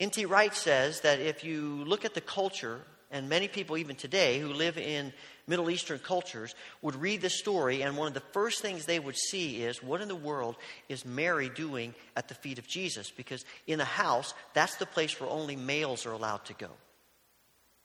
N.T. 0.00 0.24
Wright 0.24 0.54
says 0.54 1.00
that 1.02 1.20
if 1.20 1.44
you 1.44 1.84
look 1.84 2.04
at 2.04 2.14
the 2.14 2.20
culture, 2.20 2.80
and 3.14 3.28
many 3.28 3.46
people 3.46 3.78
even 3.78 3.94
today 3.94 4.40
who 4.40 4.52
live 4.52 4.76
in 4.76 5.12
Middle 5.46 5.70
Eastern 5.70 6.00
cultures 6.00 6.54
would 6.82 6.96
read 6.96 7.20
this 7.20 7.38
story, 7.38 7.82
and 7.82 7.96
one 7.96 8.08
of 8.08 8.14
the 8.14 8.20
first 8.32 8.60
things 8.60 8.84
they 8.84 8.98
would 8.98 9.16
see 9.16 9.62
is 9.62 9.80
what 9.80 10.00
in 10.00 10.08
the 10.08 10.16
world 10.16 10.56
is 10.88 11.06
Mary 11.06 11.48
doing 11.48 11.94
at 12.16 12.26
the 12.26 12.34
feet 12.34 12.58
of 12.58 12.66
Jesus? 12.66 13.12
Because 13.12 13.44
in 13.68 13.80
a 13.80 13.84
house, 13.84 14.34
that's 14.52 14.76
the 14.76 14.86
place 14.86 15.20
where 15.20 15.30
only 15.30 15.54
males 15.54 16.06
are 16.06 16.12
allowed 16.12 16.44
to 16.46 16.54
go. 16.54 16.70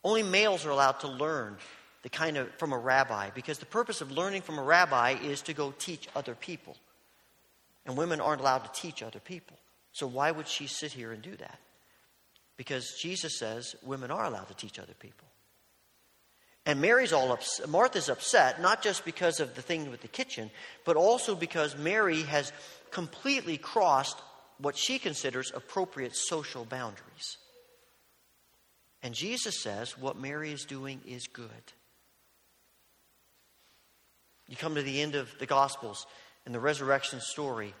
Only 0.02 0.24
males 0.24 0.66
are 0.66 0.70
allowed 0.70 0.98
to 1.00 1.08
learn 1.08 1.58
the 2.02 2.08
kind 2.08 2.36
of 2.36 2.52
from 2.56 2.72
a 2.72 2.78
rabbi, 2.78 3.30
because 3.30 3.58
the 3.60 3.66
purpose 3.66 4.00
of 4.00 4.10
learning 4.10 4.42
from 4.42 4.58
a 4.58 4.64
rabbi 4.64 5.12
is 5.22 5.42
to 5.42 5.54
go 5.54 5.72
teach 5.78 6.08
other 6.16 6.34
people. 6.34 6.76
And 7.86 7.96
women 7.96 8.20
aren't 8.20 8.40
allowed 8.40 8.64
to 8.64 8.80
teach 8.80 9.00
other 9.00 9.20
people. 9.20 9.56
So 9.92 10.08
why 10.08 10.32
would 10.32 10.48
she 10.48 10.66
sit 10.66 10.90
here 10.92 11.12
and 11.12 11.22
do 11.22 11.36
that? 11.36 11.60
Because 12.60 12.92
Jesus 13.00 13.38
says 13.38 13.74
women 13.82 14.10
are 14.10 14.26
allowed 14.26 14.48
to 14.48 14.54
teach 14.54 14.78
other 14.78 14.92
people. 14.98 15.26
And 16.66 16.78
Mary's 16.78 17.10
all 17.10 17.32
upset, 17.32 17.70
Martha's 17.70 18.10
upset, 18.10 18.60
not 18.60 18.82
just 18.82 19.06
because 19.06 19.40
of 19.40 19.54
the 19.54 19.62
thing 19.62 19.90
with 19.90 20.02
the 20.02 20.08
kitchen, 20.08 20.50
but 20.84 20.94
also 20.94 21.34
because 21.34 21.74
Mary 21.78 22.20
has 22.20 22.52
completely 22.90 23.56
crossed 23.56 24.20
what 24.58 24.76
she 24.76 24.98
considers 24.98 25.50
appropriate 25.54 26.14
social 26.14 26.66
boundaries. 26.66 27.38
And 29.02 29.14
Jesus 29.14 29.62
says 29.62 29.96
what 29.96 30.20
Mary 30.20 30.52
is 30.52 30.66
doing 30.66 31.00
is 31.06 31.28
good. 31.28 31.72
You 34.48 34.56
come 34.56 34.74
to 34.74 34.82
the 34.82 35.00
end 35.00 35.14
of 35.14 35.30
the 35.38 35.46
Gospels 35.46 36.06
and 36.44 36.54
the 36.54 36.60
resurrection 36.60 37.22
story. 37.22 37.72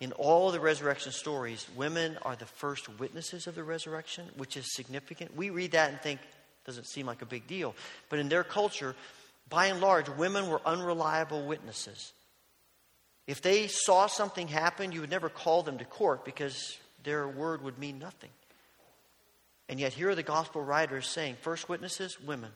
In 0.00 0.12
all 0.12 0.50
the 0.50 0.60
resurrection 0.60 1.12
stories, 1.12 1.66
women 1.74 2.18
are 2.22 2.36
the 2.36 2.44
first 2.44 2.88
witnesses 2.98 3.46
of 3.46 3.54
the 3.54 3.64
resurrection, 3.64 4.26
which 4.36 4.56
is 4.56 4.74
significant. 4.74 5.34
We 5.34 5.50
read 5.50 5.72
that 5.72 5.90
and 5.90 6.00
think, 6.00 6.20
doesn't 6.66 6.86
seem 6.86 7.06
like 7.06 7.22
a 7.22 7.26
big 7.26 7.46
deal. 7.46 7.74
But 8.10 8.18
in 8.18 8.28
their 8.28 8.44
culture, 8.44 8.94
by 9.48 9.66
and 9.66 9.80
large, 9.80 10.08
women 10.08 10.48
were 10.48 10.60
unreliable 10.66 11.46
witnesses. 11.46 12.12
If 13.26 13.40
they 13.40 13.68
saw 13.68 14.06
something 14.06 14.48
happen, 14.48 14.92
you 14.92 15.00
would 15.00 15.10
never 15.10 15.28
call 15.28 15.62
them 15.62 15.78
to 15.78 15.84
court 15.84 16.24
because 16.24 16.76
their 17.02 17.26
word 17.26 17.62
would 17.62 17.78
mean 17.78 17.98
nothing. 17.98 18.30
And 19.68 19.80
yet, 19.80 19.92
here 19.92 20.10
are 20.10 20.14
the 20.14 20.22
gospel 20.22 20.62
writers 20.62 21.08
saying 21.08 21.36
first 21.40 21.68
witnesses, 21.68 22.20
women. 22.20 22.50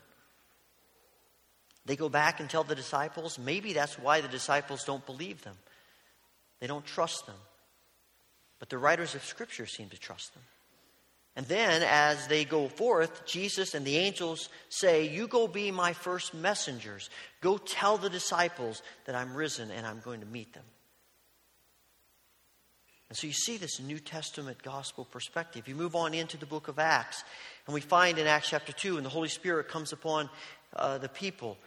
They 1.86 1.96
go 1.96 2.08
back 2.08 2.38
and 2.38 2.48
tell 2.48 2.62
the 2.62 2.74
disciples. 2.74 3.38
Maybe 3.38 3.72
that's 3.72 3.98
why 3.98 4.20
the 4.20 4.28
disciples 4.28 4.84
don't 4.84 5.04
believe 5.06 5.42
them. 5.42 5.56
They 6.60 6.66
don't 6.66 6.84
trust 6.84 7.26
them. 7.26 7.36
But 8.58 8.68
the 8.68 8.78
writers 8.78 9.14
of 9.14 9.24
Scripture 9.24 9.66
seem 9.66 9.88
to 9.88 9.98
trust 9.98 10.34
them. 10.34 10.42
And 11.36 11.46
then, 11.46 11.82
as 11.82 12.26
they 12.26 12.44
go 12.44 12.68
forth, 12.68 13.24
Jesus 13.24 13.74
and 13.74 13.86
the 13.86 13.96
angels 13.96 14.48
say, 14.68 15.08
You 15.08 15.28
go 15.28 15.46
be 15.46 15.70
my 15.70 15.92
first 15.92 16.34
messengers. 16.34 17.08
Go 17.40 17.56
tell 17.56 17.96
the 17.96 18.10
disciples 18.10 18.82
that 19.06 19.14
I'm 19.14 19.34
risen 19.34 19.70
and 19.70 19.86
I'm 19.86 20.00
going 20.00 20.20
to 20.20 20.26
meet 20.26 20.52
them. 20.52 20.64
And 23.08 23.16
so 23.16 23.26
you 23.26 23.32
see 23.32 23.56
this 23.56 23.80
New 23.80 23.98
Testament 23.98 24.62
gospel 24.62 25.04
perspective. 25.04 25.66
You 25.66 25.74
move 25.74 25.96
on 25.96 26.14
into 26.14 26.36
the 26.36 26.46
book 26.46 26.68
of 26.68 26.78
Acts, 26.78 27.24
and 27.66 27.74
we 27.74 27.80
find 27.80 28.18
in 28.18 28.26
Acts 28.26 28.50
chapter 28.50 28.72
2, 28.72 28.96
and 28.96 29.04
the 29.04 29.10
Holy 29.10 29.28
Spirit 29.28 29.68
comes 29.68 29.92
upon 29.92 30.30
uh, 30.76 30.98
the 30.98 31.08
people. 31.08 31.58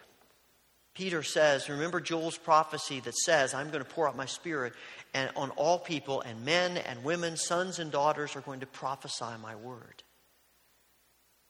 Peter 0.93 1.23
says, 1.23 1.69
Remember 1.69 1.99
Joel's 1.99 2.37
prophecy 2.37 2.99
that 3.01 3.15
says, 3.15 3.53
I'm 3.53 3.69
going 3.69 3.83
to 3.83 3.89
pour 3.89 4.07
out 4.07 4.15
my 4.15 4.27
spirit 4.27 4.73
and 5.13 5.29
on 5.35 5.51
all 5.51 5.79
people, 5.79 6.21
and 6.21 6.43
men 6.43 6.77
and 6.77 7.03
women, 7.03 7.37
sons 7.37 7.79
and 7.79 7.91
daughters 7.91 8.35
are 8.35 8.41
going 8.41 8.61
to 8.61 8.65
prophesy 8.65 9.25
my 9.41 9.55
word. 9.55 10.03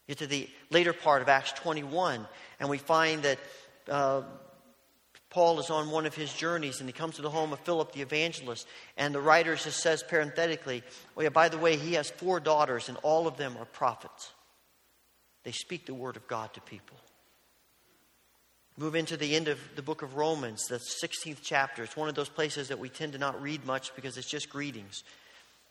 Get 0.07 0.17
to 0.17 0.27
the 0.27 0.49
later 0.69 0.91
part 0.91 1.21
of 1.21 1.29
Acts 1.29 1.53
21, 1.53 2.27
and 2.59 2.69
we 2.69 2.77
find 2.77 3.23
that 3.23 3.39
uh, 3.89 4.23
Paul 5.29 5.59
is 5.59 5.69
on 5.69 5.91
one 5.91 6.05
of 6.05 6.13
his 6.13 6.33
journeys, 6.33 6.81
and 6.81 6.89
he 6.89 6.93
comes 6.93 7.15
to 7.15 7.21
the 7.21 7.29
home 7.29 7.53
of 7.53 7.59
Philip 7.61 7.93
the 7.93 8.01
evangelist, 8.01 8.67
and 8.97 9.15
the 9.15 9.21
writer 9.21 9.55
just 9.55 9.81
says 9.81 10.03
parenthetically, 10.03 10.83
"Oh 11.15 11.21
yeah, 11.21 11.29
by 11.29 11.47
the 11.47 11.57
way, 11.57 11.77
he 11.77 11.93
has 11.93 12.09
four 12.09 12.41
daughters, 12.41 12.89
and 12.89 12.97
all 13.01 13.27
of 13.27 13.37
them 13.37 13.55
are 13.57 13.65
prophets. 13.65 14.33
They 15.43 15.53
speak 15.53 15.85
the 15.85 15.93
word 15.93 16.17
of 16.17 16.27
God 16.27 16.53
to 16.53 16.61
people." 16.61 16.97
Move 18.75 18.95
into 18.95 19.17
the 19.17 19.35
end 19.35 19.47
of 19.47 19.59
the 19.75 19.83
book 19.83 20.01
of 20.01 20.15
Romans, 20.15 20.65
the 20.65 20.77
16th 20.77 21.39
chapter. 21.43 21.83
It's 21.83 21.95
one 21.95 22.09
of 22.09 22.15
those 22.15 22.29
places 22.29 22.69
that 22.69 22.79
we 22.79 22.89
tend 22.89 23.13
to 23.13 23.19
not 23.19 23.39
read 23.41 23.65
much 23.65 23.95
because 23.95 24.17
it's 24.17 24.29
just 24.29 24.49
greetings. 24.49 25.03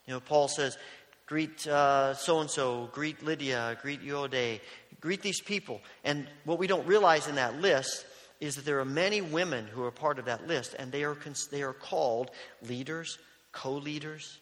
You 0.06 0.14
know, 0.14 0.20
Paul 0.20 0.46
says, 0.46 0.78
greet 1.26 1.60
so 1.60 2.14
and 2.40 2.50
so, 2.50 2.88
greet 2.92 3.24
Lydia, 3.24 3.76
greet 3.82 4.02
Euodia, 4.02 4.60
greet 5.00 5.22
these 5.22 5.40
people. 5.40 5.80
And 6.04 6.26
what 6.44 6.58
we 6.58 6.66
don't 6.66 6.86
realize 6.86 7.26
in 7.26 7.34
that 7.36 7.60
list 7.60 8.06
is 8.40 8.56
that 8.56 8.64
there 8.64 8.80
are 8.80 8.84
many 8.84 9.20
women 9.20 9.66
who 9.66 9.84
are 9.84 9.90
part 9.90 10.18
of 10.18 10.24
that 10.24 10.46
list, 10.46 10.74
and 10.78 10.90
they 10.90 11.04
are, 11.04 11.14
cons- 11.14 11.46
they 11.46 11.62
are 11.62 11.72
called 11.72 12.30
leaders, 12.68 13.18
co 13.52 13.72
leaders, 13.72 14.40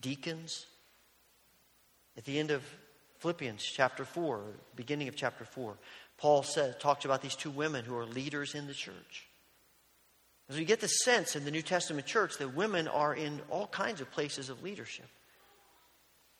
deacons. 0.00 0.66
At 2.16 2.24
the 2.24 2.38
end 2.38 2.50
of 2.50 2.62
Philippians 3.22 3.62
chapter 3.62 4.04
4, 4.04 4.42
beginning 4.74 5.06
of 5.06 5.14
chapter 5.14 5.44
4, 5.44 5.76
Paul 6.18 6.42
said, 6.42 6.80
talks 6.80 7.04
about 7.04 7.22
these 7.22 7.36
two 7.36 7.50
women 7.50 7.84
who 7.84 7.96
are 7.96 8.04
leaders 8.04 8.56
in 8.56 8.66
the 8.66 8.74
church. 8.74 9.28
As 10.50 10.56
we 10.56 10.64
get 10.64 10.80
the 10.80 10.88
sense 10.88 11.36
in 11.36 11.44
the 11.44 11.52
New 11.52 11.62
Testament 11.62 12.04
church 12.04 12.38
that 12.38 12.56
women 12.56 12.88
are 12.88 13.14
in 13.14 13.40
all 13.48 13.68
kinds 13.68 14.00
of 14.00 14.10
places 14.10 14.48
of 14.48 14.64
leadership. 14.64 15.06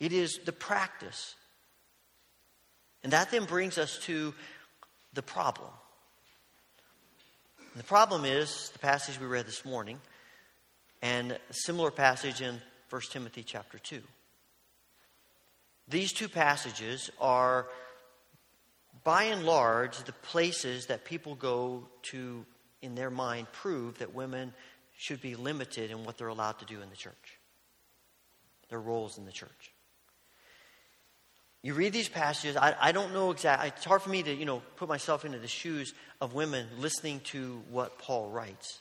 It 0.01 0.13
is 0.13 0.41
the 0.45 0.51
practice. 0.51 1.37
And 3.05 3.13
that 3.13 3.31
then 3.31 3.45
brings 3.45 3.79
us 3.79 4.01
to 4.07 4.35
the 5.15 5.23
problem. 5.23 5.71
And 7.59 7.81
the 7.81 7.87
problem 7.87 8.25
is 8.25 8.71
the 8.73 8.81
passage 8.81 9.21
we 9.21 9.27
read 9.29 9.47
this 9.47 9.65
morning 9.65 10.01
and 11.01 11.31
a 11.31 11.39
similar 11.51 11.93
passage 11.93 12.41
in 12.41 12.61
1 12.91 13.03
Timothy 13.13 13.45
chapter 13.45 13.79
2. 13.79 14.03
These 15.89 16.13
two 16.13 16.29
passages 16.29 17.11
are, 17.21 17.67
by 19.05 19.25
and 19.25 19.45
large, 19.45 19.99
the 20.05 20.13
places 20.13 20.87
that 20.87 21.05
people 21.05 21.35
go 21.35 21.89
to, 22.05 22.47
in 22.81 22.95
their 22.95 23.11
mind, 23.11 23.49
prove 23.53 23.99
that 23.99 24.15
women 24.15 24.55
should 24.97 25.21
be 25.21 25.35
limited 25.35 25.91
in 25.91 26.05
what 26.05 26.19
they're 26.19 26.29
allowed 26.29 26.59
to 26.61 26.65
do 26.65 26.81
in 26.81 26.89
the 26.89 26.97
church, 26.97 27.39
their 28.69 28.81
roles 28.81 29.19
in 29.19 29.25
the 29.25 29.33
church. 29.33 29.73
You 31.63 31.75
read 31.75 31.93
these 31.93 32.09
passages, 32.09 32.57
I, 32.57 32.75
I 32.81 32.93
don't 32.93 33.13
know 33.13 33.31
exactly, 33.31 33.69
it's 33.69 33.85
hard 33.85 34.03
for 34.03 34.11
me 34.11 34.23
to, 34.25 34.35
you 34.35 34.45
know, 34.45 34.63
put 34.77 34.89
myself 34.89 35.25
into 35.25 35.39
the 35.39 35.49
shoes 35.49 35.95
of 36.21 36.35
women 36.35 36.67
listening 36.79 37.21
to 37.27 37.63
what 37.71 37.99
Paul 37.99 38.31
writes. 38.31 38.81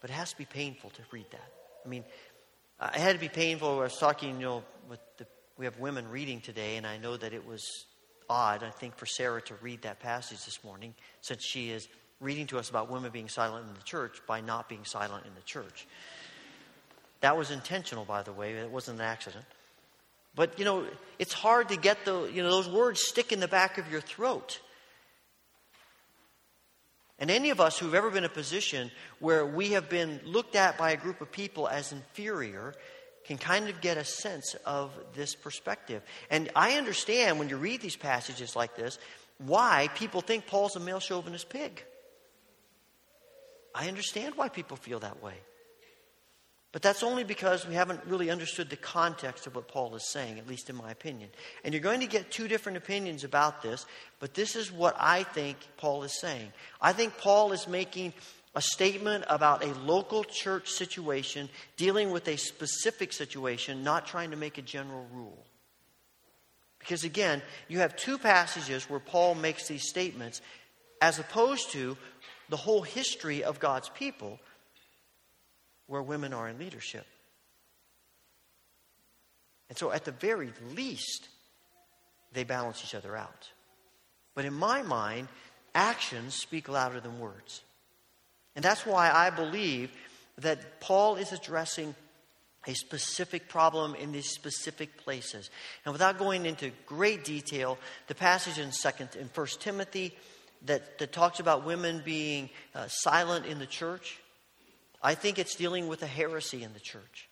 But 0.00 0.10
it 0.10 0.14
has 0.14 0.30
to 0.30 0.38
be 0.38 0.46
painful 0.46 0.90
to 0.90 1.02
read 1.12 1.26
that. 1.30 1.52
I 1.84 1.88
mean, 1.88 2.04
it 2.82 3.00
had 3.00 3.14
to 3.14 3.20
be 3.20 3.28
painful. 3.28 3.78
I 3.78 3.82
was 3.82 3.98
talking, 3.98 4.40
you 4.40 4.46
know, 4.46 4.64
with 4.88 5.00
the, 5.18 5.26
we 5.60 5.66
have 5.66 5.78
women 5.78 6.08
reading 6.08 6.40
today, 6.40 6.78
and 6.78 6.86
I 6.86 6.96
know 6.96 7.18
that 7.18 7.34
it 7.34 7.46
was 7.46 7.84
odd, 8.30 8.62
I 8.62 8.70
think, 8.70 8.96
for 8.96 9.04
Sarah 9.04 9.42
to 9.42 9.54
read 9.60 9.82
that 9.82 10.00
passage 10.00 10.42
this 10.46 10.64
morning, 10.64 10.94
since 11.20 11.44
she 11.44 11.68
is 11.68 11.86
reading 12.18 12.46
to 12.46 12.58
us 12.58 12.70
about 12.70 12.90
women 12.90 13.10
being 13.10 13.28
silent 13.28 13.68
in 13.68 13.74
the 13.74 13.82
church 13.82 14.22
by 14.26 14.40
not 14.40 14.70
being 14.70 14.86
silent 14.86 15.26
in 15.26 15.34
the 15.34 15.42
church. 15.42 15.86
That 17.20 17.36
was 17.36 17.50
intentional, 17.50 18.06
by 18.06 18.22
the 18.22 18.32
way. 18.32 18.54
It 18.54 18.70
wasn't 18.70 19.00
an 19.00 19.04
accident. 19.04 19.44
But, 20.34 20.58
you 20.58 20.64
know, 20.64 20.86
it's 21.18 21.34
hard 21.34 21.68
to 21.68 21.76
get 21.76 22.06
the, 22.06 22.30
you 22.32 22.42
know, 22.42 22.50
those 22.50 22.68
words 22.68 23.02
stick 23.02 23.30
in 23.30 23.38
the 23.38 23.48
back 23.48 23.76
of 23.76 23.92
your 23.92 24.00
throat. 24.00 24.60
And 27.18 27.30
any 27.30 27.50
of 27.50 27.60
us 27.60 27.78
who've 27.78 27.94
ever 27.94 28.08
been 28.08 28.24
in 28.24 28.30
a 28.30 28.32
position 28.32 28.90
where 29.18 29.44
we 29.44 29.72
have 29.72 29.90
been 29.90 30.20
looked 30.24 30.56
at 30.56 30.78
by 30.78 30.92
a 30.92 30.96
group 30.96 31.20
of 31.20 31.30
people 31.30 31.68
as 31.68 31.92
inferior 31.92 32.72
can 33.30 33.38
kind 33.38 33.68
of 33.68 33.80
get 33.80 33.96
a 33.96 34.02
sense 34.02 34.56
of 34.66 34.90
this 35.14 35.36
perspective. 35.36 36.02
And 36.30 36.50
I 36.56 36.72
understand 36.72 37.38
when 37.38 37.48
you 37.48 37.58
read 37.58 37.80
these 37.80 37.94
passages 37.94 38.56
like 38.56 38.74
this 38.74 38.98
why 39.38 39.88
people 39.94 40.20
think 40.20 40.48
Paul's 40.48 40.74
a 40.74 40.80
male 40.80 40.98
chauvinist 40.98 41.48
pig. 41.48 41.84
I 43.72 43.86
understand 43.86 44.34
why 44.34 44.48
people 44.48 44.76
feel 44.76 44.98
that 44.98 45.22
way. 45.22 45.34
But 46.72 46.82
that's 46.82 47.04
only 47.04 47.22
because 47.22 47.68
we 47.68 47.74
haven't 47.74 48.04
really 48.04 48.30
understood 48.30 48.68
the 48.68 48.76
context 48.76 49.46
of 49.46 49.54
what 49.54 49.68
Paul 49.68 49.94
is 49.94 50.10
saying, 50.10 50.40
at 50.40 50.48
least 50.48 50.68
in 50.68 50.74
my 50.74 50.90
opinion. 50.90 51.30
And 51.62 51.72
you're 51.72 51.80
going 51.80 52.00
to 52.00 52.08
get 52.08 52.32
two 52.32 52.48
different 52.48 52.78
opinions 52.78 53.22
about 53.22 53.62
this, 53.62 53.86
but 54.18 54.34
this 54.34 54.56
is 54.56 54.72
what 54.72 54.96
I 54.98 55.22
think 55.22 55.56
Paul 55.76 56.02
is 56.02 56.20
saying. 56.20 56.52
I 56.80 56.92
think 56.92 57.16
Paul 57.16 57.52
is 57.52 57.68
making 57.68 58.12
a 58.54 58.60
statement 58.60 59.24
about 59.28 59.64
a 59.64 59.74
local 59.80 60.24
church 60.24 60.70
situation, 60.70 61.48
dealing 61.76 62.10
with 62.10 62.26
a 62.26 62.36
specific 62.36 63.12
situation, 63.12 63.84
not 63.84 64.06
trying 64.06 64.32
to 64.32 64.36
make 64.36 64.58
a 64.58 64.62
general 64.62 65.06
rule. 65.12 65.44
Because 66.80 67.04
again, 67.04 67.42
you 67.68 67.78
have 67.78 67.94
two 67.94 68.18
passages 68.18 68.90
where 68.90 68.98
Paul 69.00 69.34
makes 69.34 69.68
these 69.68 69.88
statements, 69.88 70.40
as 71.00 71.18
opposed 71.18 71.70
to 71.72 71.96
the 72.48 72.56
whole 72.56 72.82
history 72.82 73.44
of 73.44 73.60
God's 73.60 73.88
people 73.90 74.40
where 75.86 76.02
women 76.02 76.32
are 76.32 76.48
in 76.48 76.58
leadership. 76.58 77.06
And 79.68 79.78
so, 79.78 79.92
at 79.92 80.04
the 80.04 80.10
very 80.12 80.52
least, 80.74 81.28
they 82.32 82.42
balance 82.42 82.82
each 82.84 82.94
other 82.94 83.16
out. 83.16 83.48
But 84.34 84.44
in 84.44 84.54
my 84.54 84.82
mind, 84.82 85.28
actions 85.74 86.34
speak 86.34 86.68
louder 86.68 86.98
than 86.98 87.20
words. 87.20 87.62
And 88.56 88.64
that's 88.64 88.84
why 88.84 89.10
I 89.10 89.30
believe 89.30 89.90
that 90.38 90.80
Paul 90.80 91.16
is 91.16 91.32
addressing 91.32 91.94
a 92.66 92.74
specific 92.74 93.48
problem 93.48 93.94
in 93.94 94.12
these 94.12 94.28
specific 94.28 94.96
places. 94.98 95.50
And 95.84 95.92
without 95.92 96.18
going 96.18 96.44
into 96.44 96.70
great 96.86 97.24
detail, 97.24 97.78
the 98.06 98.14
passage 98.14 98.58
in 98.58 98.72
second 98.72 99.16
in 99.18 99.28
First 99.28 99.60
Timothy 99.60 100.14
that, 100.66 100.98
that 100.98 101.12
talks 101.12 101.40
about 101.40 101.64
women 101.64 102.02
being 102.04 102.50
uh, 102.74 102.86
silent 102.88 103.46
in 103.46 103.58
the 103.58 103.66
church 103.66 104.20
I 105.02 105.14
think 105.14 105.38
it's 105.38 105.54
dealing 105.54 105.88
with 105.88 106.02
a 106.02 106.06
heresy 106.06 106.62
in 106.62 106.72
the 106.72 106.80
church. 106.80 107.28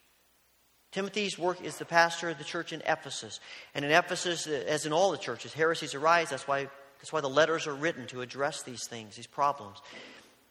Timothy's 0.90 1.38
work 1.38 1.62
is 1.62 1.76
the 1.76 1.84
pastor 1.84 2.30
of 2.30 2.38
the 2.38 2.44
church 2.44 2.72
in 2.72 2.82
Ephesus. 2.86 3.40
And 3.74 3.84
in 3.84 3.90
Ephesus, 3.90 4.46
as 4.46 4.86
in 4.86 4.92
all 4.92 5.10
the 5.10 5.18
churches, 5.18 5.52
heresies 5.52 5.94
arise. 5.94 6.30
That's 6.30 6.48
why, 6.48 6.68
that's 6.98 7.12
why 7.12 7.20
the 7.20 7.28
letters 7.28 7.66
are 7.66 7.74
written 7.74 8.06
to 8.06 8.22
address 8.22 8.62
these 8.62 8.86
things, 8.86 9.16
these 9.16 9.26
problems. 9.26 9.82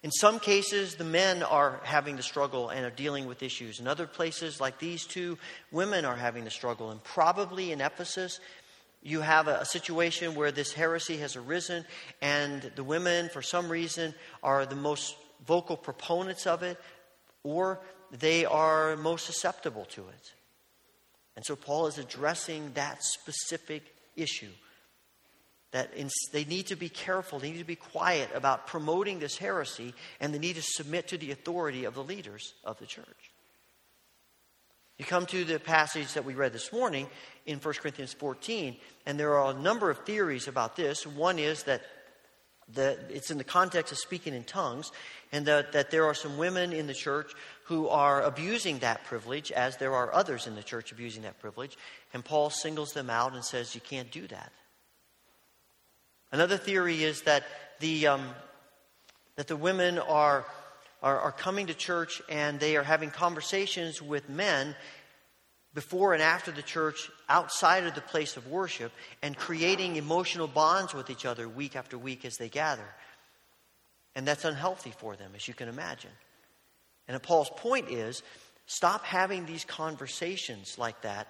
In 0.04 0.12
some 0.12 0.40
cases, 0.40 0.96
the 0.96 1.04
men 1.04 1.44
are 1.44 1.82
having 1.84 2.16
the 2.18 2.24
struggle 2.24 2.70
and 2.70 2.86
are 2.86 2.92
dealing 2.92 3.26
with 3.26 3.42
issues. 3.42 3.80
In 3.80 3.88
other 3.88 4.08
places, 4.08 4.62
like 4.62 4.80
these 4.80 5.06
two, 5.06 5.38
women 5.72 6.06
are 6.06 6.16
having 6.16 6.44
the 6.44 6.52
struggle. 6.52 6.92
And 6.92 7.04
probably 7.04 7.72
in 7.72 7.82
Ephesus, 7.82 8.40
you 9.02 9.22
have 9.22 9.48
a, 9.48 9.56
a 9.60 9.66
situation 9.66 10.36
where 10.36 10.52
this 10.52 10.72
heresy 10.72 11.18
has 11.18 11.36
arisen, 11.36 11.84
and 12.22 12.72
the 12.76 12.84
women, 12.84 13.30
for 13.30 13.42
some 13.42 13.70
reason, 13.70 14.14
are 14.44 14.66
the 14.66 14.76
most 14.76 15.16
vocal 15.46 15.78
proponents 15.78 16.46
of 16.48 16.64
it 16.64 16.80
or 17.48 17.80
they 18.12 18.46
are 18.46 18.96
most 18.98 19.26
susceptible 19.26 19.86
to 19.86 20.02
it. 20.02 20.34
And 21.36 21.46
so 21.46 21.56
Paul 21.56 21.88
is 21.88 21.98
addressing 21.98 22.74
that 22.74 23.04
specific 23.04 23.84
issue. 24.16 24.50
That 25.72 25.94
in, 25.94 26.10
they 26.32 26.46
need 26.46 26.68
to 26.68 26.76
be 26.76 26.90
careful, 26.90 27.40
they 27.40 27.52
need 27.52 27.60
to 27.60 27.66
be 27.66 27.76
quiet 27.76 28.30
about 28.34 28.68
promoting 28.68 29.20
this 29.20 29.38
heresy, 29.38 29.94
and 30.20 30.34
they 30.34 30.40
need 30.40 30.56
to 30.56 30.62
submit 30.62 31.10
to 31.10 31.18
the 31.18 31.32
authority 31.32 31.84
of 31.84 31.94
the 31.94 32.04
leaders 32.04 32.54
of 32.64 32.80
the 32.80 32.86
church. 32.86 33.32
You 34.98 35.06
come 35.06 35.28
to 35.28 35.44
the 35.44 35.60
passage 35.60 36.14
that 36.14 36.26
we 36.26 36.34
read 36.34 36.54
this 36.54 36.74
morning 36.74 37.08
in 37.46 37.60
1 37.60 37.74
Corinthians 37.76 38.14
14, 38.14 38.76
and 39.06 39.20
there 39.20 39.38
are 39.38 39.52
a 39.52 39.60
number 39.60 39.92
of 39.92 40.00
theories 40.00 40.48
about 40.48 40.76
this. 40.76 41.06
One 41.06 41.38
is 41.38 41.64
that 41.64 41.84
the, 42.74 42.98
it's 43.10 43.30
in 43.30 43.38
the 43.38 43.44
context 43.44 43.92
of 43.92 44.00
speaking 44.00 44.34
in 44.34 44.44
tongues, 44.44 44.92
and 45.32 45.46
that, 45.46 45.72
that 45.74 45.92
there 45.92 46.06
are 46.06 46.14
some 46.14 46.38
women 46.38 46.74
in 46.74 46.88
the 46.88 46.94
church 46.94 47.32
who 47.66 47.88
are 47.90 48.24
abusing 48.24 48.80
that 48.80 49.04
privilege, 49.04 49.52
as 49.52 49.78
there 49.78 49.94
are 49.94 50.14
others 50.14 50.48
in 50.48 50.56
the 50.56 50.64
church 50.64 50.92
abusing 50.92 51.24
that 51.24 51.40
privilege. 51.40 51.78
And 52.14 52.26
Paul 52.26 52.50
singles 52.50 52.90
them 52.90 53.10
out 53.10 53.34
and 53.34 53.46
says, 53.46 53.76
You 53.76 53.82
can't 53.82 54.12
do 54.12 54.28
that. 54.28 54.52
Another 56.32 56.58
theory 56.58 57.04
is 57.04 57.22
that 57.24 57.44
the, 57.80 58.08
um, 58.08 58.30
that 59.36 59.48
the 59.48 59.56
women 59.56 59.98
are, 59.98 60.46
are, 61.02 61.20
are 61.20 61.32
coming 61.32 61.68
to 61.68 61.74
church 61.74 62.22
and 62.30 62.60
they 62.60 62.76
are 62.76 62.84
having 62.84 63.10
conversations 63.10 64.02
with 64.02 64.30
men 64.30 64.76
before 65.74 66.14
and 66.14 66.24
after 66.24 66.52
the 66.52 66.62
church 66.62 67.10
outside 67.30 67.86
of 67.86 67.94
the 67.94 68.02
place 68.02 68.36
of 68.36 68.48
worship 68.48 68.92
and 69.22 69.38
creating 69.38 69.96
emotional 69.96 70.48
bonds 70.48 70.94
with 70.94 71.10
each 71.10 71.26
other 71.26 71.48
week 71.48 71.76
after 71.76 71.98
week 71.98 72.26
as 72.26 72.38
they 72.38 72.50
gather. 72.50 72.88
And 74.16 74.28
that's 74.28 74.44
unhealthy 74.44 74.92
for 74.98 75.16
them, 75.16 75.34
as 75.36 75.48
you 75.48 75.54
can 75.54 75.70
imagine. 75.70 76.10
And 77.08 77.22
Paul's 77.22 77.52
point 77.56 77.92
is 77.92 78.24
stop 78.66 79.04
having 79.04 79.46
these 79.46 79.64
conversations 79.64 80.78
like 80.80 81.00
that 81.02 81.28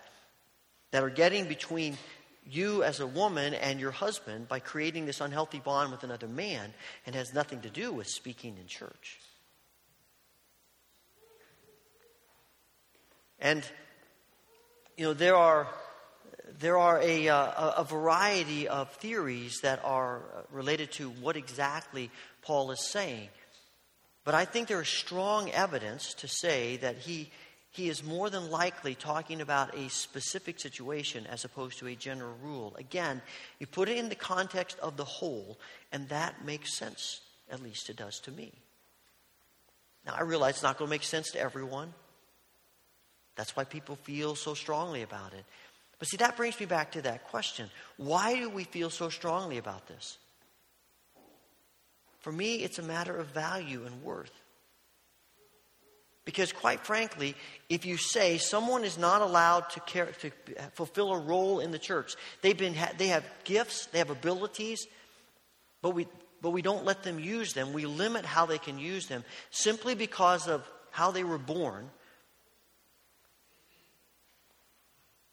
that 0.92 1.04
are 1.04 1.10
getting 1.10 1.48
between 1.48 1.98
you 2.50 2.84
as 2.84 3.00
a 3.00 3.08
woman 3.08 3.54
and 3.54 3.80
your 3.80 3.92
husband 3.92 4.48
by 4.48 4.60
creating 4.60 5.06
this 5.06 5.22
unhealthy 5.22 5.60
bond 5.60 5.92
with 5.92 6.04
another 6.04 6.28
man 6.28 6.74
and 7.06 7.16
has 7.16 7.34
nothing 7.34 7.62
to 7.62 7.70
do 7.70 7.92
with 7.92 8.08
speaking 8.08 8.58
in 8.58 8.68
church. 8.68 9.20
And 13.40 13.64
you 14.98 15.06
know, 15.06 15.14
there 15.14 15.36
are, 15.36 15.68
there 16.60 16.78
are 16.78 17.00
a, 17.02 17.30
uh, 17.30 17.72
a 17.78 17.84
variety 17.84 18.68
of 18.68 18.92
theories 18.94 19.60
that 19.62 19.80
are 19.84 20.22
related 20.52 20.92
to 20.94 21.10
what 21.10 21.38
exactly 21.38 22.10
Paul 22.42 22.72
is 22.72 22.90
saying. 22.90 23.30
But 24.24 24.34
I 24.34 24.46
think 24.46 24.68
there 24.68 24.82
is 24.82 24.90
strong 24.90 25.52
evidence 25.52 26.14
to 26.16 26.28
say 26.28 26.78
that 26.78 26.98
he, 26.98 27.30
he 27.78 27.90
is 27.90 28.04
more 28.04 28.32
than 28.32 28.50
likely 28.50 28.96
talking 28.96 29.40
about 29.40 29.76
a 29.78 29.88
specific 29.90 30.60
situation 30.60 31.28
as 31.28 31.46
opposed 31.46 31.78
to 31.78 31.88
a 31.88 31.96
general 31.96 32.36
rule. 32.42 32.76
Again, 32.80 33.22
you 33.60 33.68
put 33.68 33.88
it 33.88 33.98
in 33.98 34.10
the 34.10 34.16
context 34.16 34.80
of 34.80 34.98
the 34.98 35.06
whole, 35.06 35.60
and 35.92 36.10
that 36.10 36.44
makes 36.44 36.76
sense. 36.76 37.22
At 37.52 37.62
least 37.62 37.92
it 37.92 37.96
does 37.96 38.20
to 38.22 38.32
me. 38.32 38.52
Now, 40.08 40.16
I 40.18 40.24
realize 40.24 40.56
it's 40.56 40.64
not 40.64 40.80
going 40.80 40.90
to 40.90 40.94
make 40.94 41.04
sense 41.04 41.30
to 41.32 41.40
everyone. 41.40 41.94
That's 43.36 43.56
why 43.56 43.64
people 43.64 43.96
feel 43.96 44.34
so 44.34 44.56
strongly 44.56 45.04
about 45.04 45.34
it. 45.34 45.46
But 46.00 46.08
see, 46.08 46.18
that 46.18 46.36
brings 46.36 46.60
me 46.60 46.66
back 46.66 46.94
to 46.94 47.04
that 47.04 47.28
question 47.28 47.70
why 47.98 48.40
do 48.40 48.50
we 48.50 48.64
feel 48.64 48.90
so 48.90 49.10
strongly 49.10 49.60
about 49.60 49.88
this? 49.88 50.18
For 52.22 52.32
me, 52.32 52.56
it's 52.56 52.80
a 52.80 52.84
matter 52.84 53.16
of 53.16 53.28
value 53.28 53.86
and 53.86 54.04
worth. 54.04 54.37
Because, 56.28 56.52
quite 56.52 56.82
frankly, 56.82 57.36
if 57.70 57.86
you 57.86 57.96
say 57.96 58.38
someone 58.38 58.84
is 58.84 58.98
not 58.98 59.22
allowed 59.22 59.70
to, 59.70 59.80
care, 59.80 60.08
to 60.20 60.32
fulfill 60.74 61.14
a 61.14 61.20
role 61.20 61.62
in 61.62 61.72
the 61.72 61.80
church, 61.80 62.16
they've 62.42 62.58
been, 62.58 62.76
they 62.98 63.08
have 63.08 63.24
gifts, 63.46 63.86
they 63.86 64.00
have 64.00 64.10
abilities, 64.10 64.88
but 65.82 65.92
we, 65.92 66.06
but 66.42 66.50
we 66.50 66.62
don't 66.62 66.84
let 66.84 67.02
them 67.04 67.18
use 67.18 67.54
them. 67.54 67.72
We 67.72 67.86
limit 67.86 68.26
how 68.26 68.46
they 68.46 68.58
can 68.58 68.78
use 68.78 69.08
them 69.08 69.24
simply 69.52 69.96
because 69.96 70.50
of 70.50 70.70
how 70.92 71.12
they 71.12 71.24
were 71.24 71.38
born. 71.38 71.90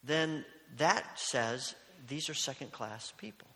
Then 0.04 0.44
that 0.76 1.18
says 1.18 1.74
these 2.06 2.30
are 2.30 2.34
second 2.34 2.70
class 2.70 3.12
people. 3.18 3.48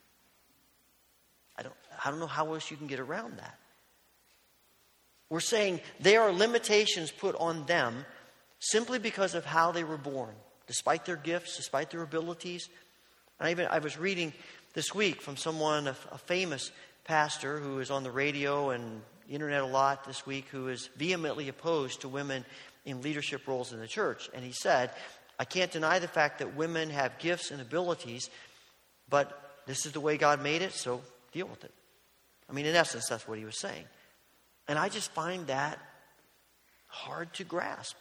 I 1.57 1.63
don't, 1.63 1.77
I 2.05 2.11
don't 2.11 2.19
know 2.19 2.27
how 2.27 2.53
else 2.55 2.69
you 2.69 2.77
can 2.77 2.89
get 2.89 2.99
around 2.99 3.39
that. 3.39 3.58
We're 5.31 5.41
saying 5.41 5.81
there 6.01 6.23
are 6.23 6.33
limitations 6.33 7.11
put 7.11 7.37
on 7.37 7.67
them 7.67 8.05
simply 8.61 8.99
because 8.99 9.35
of 9.35 9.45
how 9.45 9.73
they 9.73 9.85
were 9.85 9.99
born, 9.99 10.35
despite 10.67 11.05
their 11.05 11.17
gifts, 11.17 11.57
despite 11.57 11.91
their 11.91 12.03
abilities. 12.03 12.69
I 13.41 13.51
even 13.51 13.67
I 13.71 13.79
was 13.79 13.99
reading 13.99 14.33
this 14.75 14.95
week 14.95 15.21
from 15.23 15.37
someone, 15.37 15.87
a, 15.87 15.97
a 16.13 16.19
famous 16.19 16.73
pastor 17.05 17.59
who 17.59 17.79
is 17.81 17.91
on 17.91 18.03
the 18.03 18.11
radio 18.11 18.71
and 18.71 19.03
internet 19.29 19.63
a 19.63 19.67
lot 19.67 20.05
this 20.05 20.27
week, 20.27 20.47
who 20.49 20.69
is 20.69 20.89
vehemently 20.97 21.49
opposed 21.49 22.01
to 22.01 22.09
women 22.09 22.45
in 22.85 23.03
leadership 23.03 23.47
roles 23.47 23.73
in 23.73 23.81
the 23.81 23.87
church. 23.87 24.31
And 24.35 24.45
he 24.45 24.53
said, 24.53 24.91
I 25.39 25.45
can't 25.45 25.71
deny 25.71 25.99
the 25.99 26.09
fact 26.09 26.39
that 26.39 26.57
women 26.57 26.91
have 26.91 27.19
gifts 27.19 27.51
and 27.51 27.61
abilities, 27.61 28.31
but 29.09 29.61
this 29.67 29.87
is 29.87 29.93
the 29.93 30.01
way 30.01 30.17
God 30.17 30.43
made 30.43 30.63
it, 30.63 30.73
so 30.73 31.03
deal 31.33 31.47
with 31.47 31.63
it. 31.65 31.73
I 32.49 32.53
mean, 32.53 32.67
in 32.67 32.75
essence, 32.75 33.07
that's 33.09 33.29
what 33.29 33.39
he 33.39 33.45
was 33.45 33.59
saying. 33.59 33.85
And 34.69 34.79
I 34.79 34.89
just 34.89 35.11
find 35.13 35.47
that 35.47 35.79
hard 36.87 37.33
to 37.35 37.45
grasp. 37.45 37.97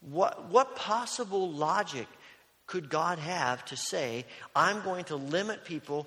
What, 0.00 0.50
what 0.50 0.76
possible 0.76 1.50
logic 1.50 2.06
could 2.66 2.88
God 2.88 3.18
have 3.18 3.64
to 3.66 3.76
say, 3.76 4.26
I'm 4.54 4.82
going 4.82 5.04
to 5.04 5.16
limit 5.16 5.64
people 5.64 6.06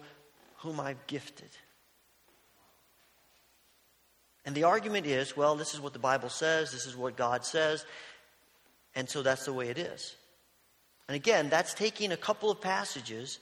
whom 0.58 0.80
I've 0.80 1.06
gifted? 1.08 1.50
And 4.46 4.54
the 4.54 4.66
argument 4.66 5.08
is, 5.08 5.36
well, 5.36 5.56
this 5.56 5.74
is 5.74 5.82
what 5.82 5.94
the 5.94 6.00
Bible 6.00 6.30
says, 6.30 6.72
this 6.72 6.86
is 6.86 6.96
what 6.96 7.18
God 7.18 7.44
says, 7.44 7.86
and 8.94 9.10
so 9.10 9.24
that's 9.24 9.46
the 9.46 9.54
way 9.54 9.70
it 9.70 9.78
is. 9.78 10.16
And 11.08 11.16
again, 11.16 11.50
that's 11.50 11.74
taking 11.74 12.12
a 12.12 12.18
couple 12.18 12.52
of 12.52 12.62
passages 12.62 13.40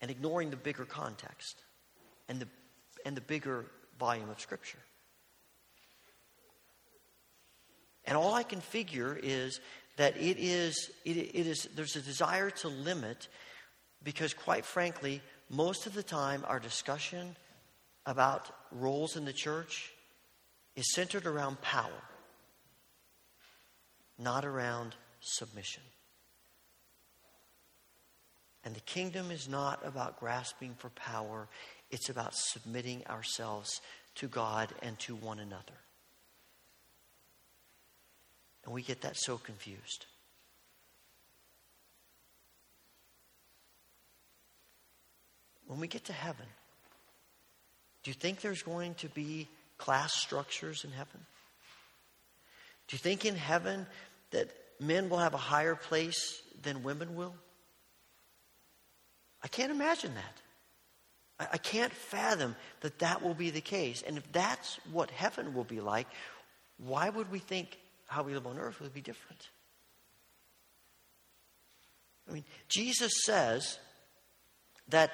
and 0.00 0.10
ignoring 0.10 0.50
the 0.50 0.56
bigger 0.56 0.84
context 0.84 1.62
and 2.28 2.40
the 2.40 2.48
and 3.04 3.16
the 3.16 3.20
bigger 3.20 3.66
volume 3.98 4.30
of 4.30 4.40
Scripture. 4.40 4.78
And 8.04 8.16
all 8.16 8.34
I 8.34 8.42
can 8.42 8.60
figure 8.60 9.18
is 9.22 9.60
that 9.96 10.16
it 10.16 10.38
is, 10.38 10.90
it, 11.04 11.16
it 11.16 11.46
is 11.46 11.68
there's 11.74 11.96
a 11.96 12.00
desire 12.00 12.50
to 12.50 12.68
limit 12.68 13.28
because, 14.02 14.34
quite 14.34 14.64
frankly, 14.64 15.20
most 15.48 15.86
of 15.86 15.94
the 15.94 16.02
time 16.02 16.44
our 16.48 16.58
discussion 16.58 17.36
about 18.06 18.50
roles 18.72 19.16
in 19.16 19.24
the 19.24 19.32
church 19.32 19.92
is 20.74 20.92
centered 20.94 21.26
around 21.26 21.60
power, 21.60 22.02
not 24.18 24.44
around 24.44 24.96
submission. 25.20 25.82
And 28.64 28.74
the 28.74 28.80
kingdom 28.80 29.30
is 29.30 29.48
not 29.48 29.80
about 29.84 30.20
grasping 30.20 30.74
for 30.78 30.88
power, 30.90 31.48
it's 31.92 32.08
about 32.08 32.34
submitting 32.34 33.06
ourselves 33.06 33.80
to 34.16 34.26
God 34.26 34.70
and 34.82 34.98
to 35.00 35.14
one 35.14 35.38
another. 35.38 35.78
And 38.64 38.72
we 38.72 38.82
get 38.82 39.02
that 39.02 39.16
so 39.16 39.36
confused. 39.38 40.06
When 45.66 45.80
we 45.80 45.86
get 45.86 46.04
to 46.06 46.12
heaven, 46.12 46.46
do 48.02 48.10
you 48.10 48.14
think 48.14 48.40
there's 48.40 48.62
going 48.62 48.94
to 48.96 49.08
be 49.08 49.48
class 49.78 50.12
structures 50.14 50.84
in 50.84 50.90
heaven? 50.90 51.20
Do 52.88 52.94
you 52.94 52.98
think 52.98 53.24
in 53.24 53.36
heaven 53.36 53.86
that 54.32 54.48
men 54.80 55.08
will 55.08 55.18
have 55.18 55.34
a 55.34 55.38
higher 55.38 55.74
place 55.74 56.42
than 56.62 56.82
women 56.82 57.16
will? 57.16 57.34
I 59.42 59.48
can't 59.48 59.72
imagine 59.72 60.14
that. 60.14 60.42
I, 61.52 61.58
can't 61.58 61.92
fathom 61.92 62.56
that 62.80 62.98
that 62.98 63.22
will 63.22 63.34
be 63.34 63.50
the 63.50 63.60
case. 63.60 64.02
And 64.06 64.18
if 64.18 64.30
that's 64.32 64.78
what 64.92 65.10
heaven 65.10 65.54
will 65.54 65.64
be 65.64 65.80
like, 65.80 66.06
why 66.78 67.08
would 67.08 67.30
we 67.30 67.38
think 67.38 67.78
how 68.06 68.22
we 68.22 68.34
live 68.34 68.46
on 68.46 68.58
earth 68.58 68.80
would 68.80 68.94
be 68.94 69.00
different? 69.00 69.48
I 72.28 72.32
mean, 72.32 72.44
Jesus 72.68 73.12
says 73.24 73.78
that 74.88 75.12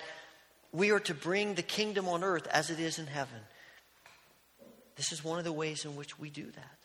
we 0.73 0.91
are 0.91 1.01
to 1.01 1.15
bring 1.15 1.55
the 1.55 1.63
kingdom 1.63 2.09
on 2.09 2.23
earth 2.23 2.47
as 2.49 2.71
it 2.71 2.81
is 2.81 2.99
in 2.99 3.07
heaven. 3.07 3.41
This 4.97 5.13
is 5.13 5.25
one 5.25 5.39
of 5.39 5.45
the 5.45 5.53
ways 5.53 5.85
in 5.85 5.97
which 5.97 6.19
we 6.19 6.31
do 6.31 6.45
that, 6.45 6.79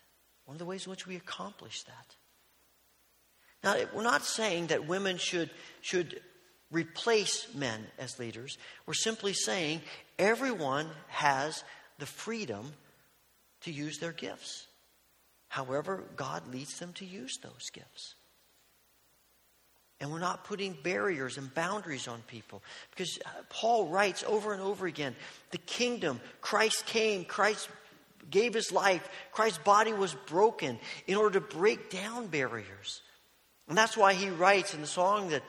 one 0.46 0.56
of 0.56 0.60
the 0.60 0.66
ways 0.66 0.86
in 0.86 0.92
which 0.92 1.08
we 1.08 1.16
accomplish 1.16 1.84
that. 1.84 2.16
Now, 3.64 3.76
we're 3.94 4.04
not 4.04 4.26
saying 4.26 4.68
that 4.68 4.88
women 4.88 5.18
should, 5.18 5.50
should 5.82 6.22
replace 6.74 7.48
men 7.54 7.86
as 7.98 8.20
leaders. 8.20 8.58
We're 8.86 8.94
simply 8.96 9.34
saying 9.34 9.82
everyone 10.20 10.90
has 11.08 11.64
the 12.00 12.06
freedom 12.06 12.74
to 13.62 13.72
use 13.72 14.00
their 14.00 14.12
gifts, 14.12 14.68
however, 15.48 16.04
God 16.18 16.52
leads 16.52 16.78
them 16.80 16.92
to 16.94 17.06
use 17.06 17.38
those 17.42 17.70
gifts. 17.72 18.16
And 20.02 20.12
we're 20.12 20.20
not 20.20 20.44
putting 20.44 20.74
barriers 20.84 21.38
and 21.38 21.54
boundaries 21.54 22.10
on 22.10 22.22
people. 22.28 22.62
Because 22.90 23.20
uh, 23.26 23.30
Paul 23.48 23.88
writes 23.88 24.22
over 24.28 24.52
and 24.52 24.62
over 24.62 24.86
again 24.86 25.16
the 25.52 25.60
kingdom, 25.60 26.20
Christ 26.42 26.86
came, 26.86 27.24
Christ 27.24 27.70
gave 28.30 28.54
his 28.54 28.74
life, 28.74 29.08
Christ's 29.32 29.60
body 29.60 29.94
was 29.94 30.14
broken 30.28 30.78
in 31.08 31.16
order 31.16 31.40
to 31.40 31.56
break 31.56 31.90
down 31.90 32.28
barriers. 32.28 33.02
And 33.70 33.78
that's 33.78 33.96
why 33.96 34.14
he 34.14 34.30
writes 34.30 34.74
in 34.74 34.82
the 34.82 34.88
song 34.88 35.30
that 35.30 35.44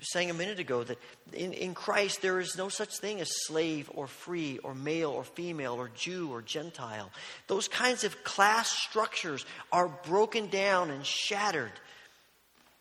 sang 0.00 0.30
a 0.30 0.34
minute 0.34 0.58
ago 0.58 0.82
that 0.84 0.98
in, 1.32 1.52
in 1.52 1.74
Christ 1.74 2.22
there 2.22 2.40
is 2.40 2.56
no 2.56 2.68
such 2.68 2.98
thing 2.98 3.20
as 3.20 3.28
slave 3.46 3.90
or 3.94 4.06
free 4.06 4.58
or 4.58 4.74
male 4.74 5.10
or 5.10 5.24
female 5.24 5.74
or 5.74 5.90
Jew 5.94 6.30
or 6.30 6.42
Gentile. 6.42 7.10
Those 7.46 7.68
kinds 7.68 8.04
of 8.04 8.24
class 8.24 8.70
structures 8.70 9.44
are 9.72 9.88
broken 9.88 10.48
down 10.48 10.90
and 10.90 11.04
shattered. 11.04 11.72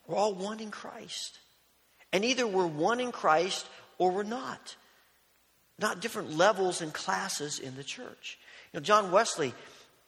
We're 0.07 0.15
all 0.15 0.33
one 0.33 0.59
in 0.59 0.71
Christ. 0.71 1.39
And 2.13 2.23
either 2.23 2.47
we're 2.47 2.67
one 2.67 2.99
in 2.99 3.11
Christ 3.11 3.67
or 3.97 4.11
we're 4.11 4.23
not. 4.23 4.75
Not 5.79 6.01
different 6.01 6.35
levels 6.37 6.81
and 6.81 6.93
classes 6.93 7.59
in 7.59 7.75
the 7.75 7.83
church. 7.83 8.39
You 8.73 8.79
know, 8.79 8.83
John 8.83 9.11
Wesley, 9.11 9.53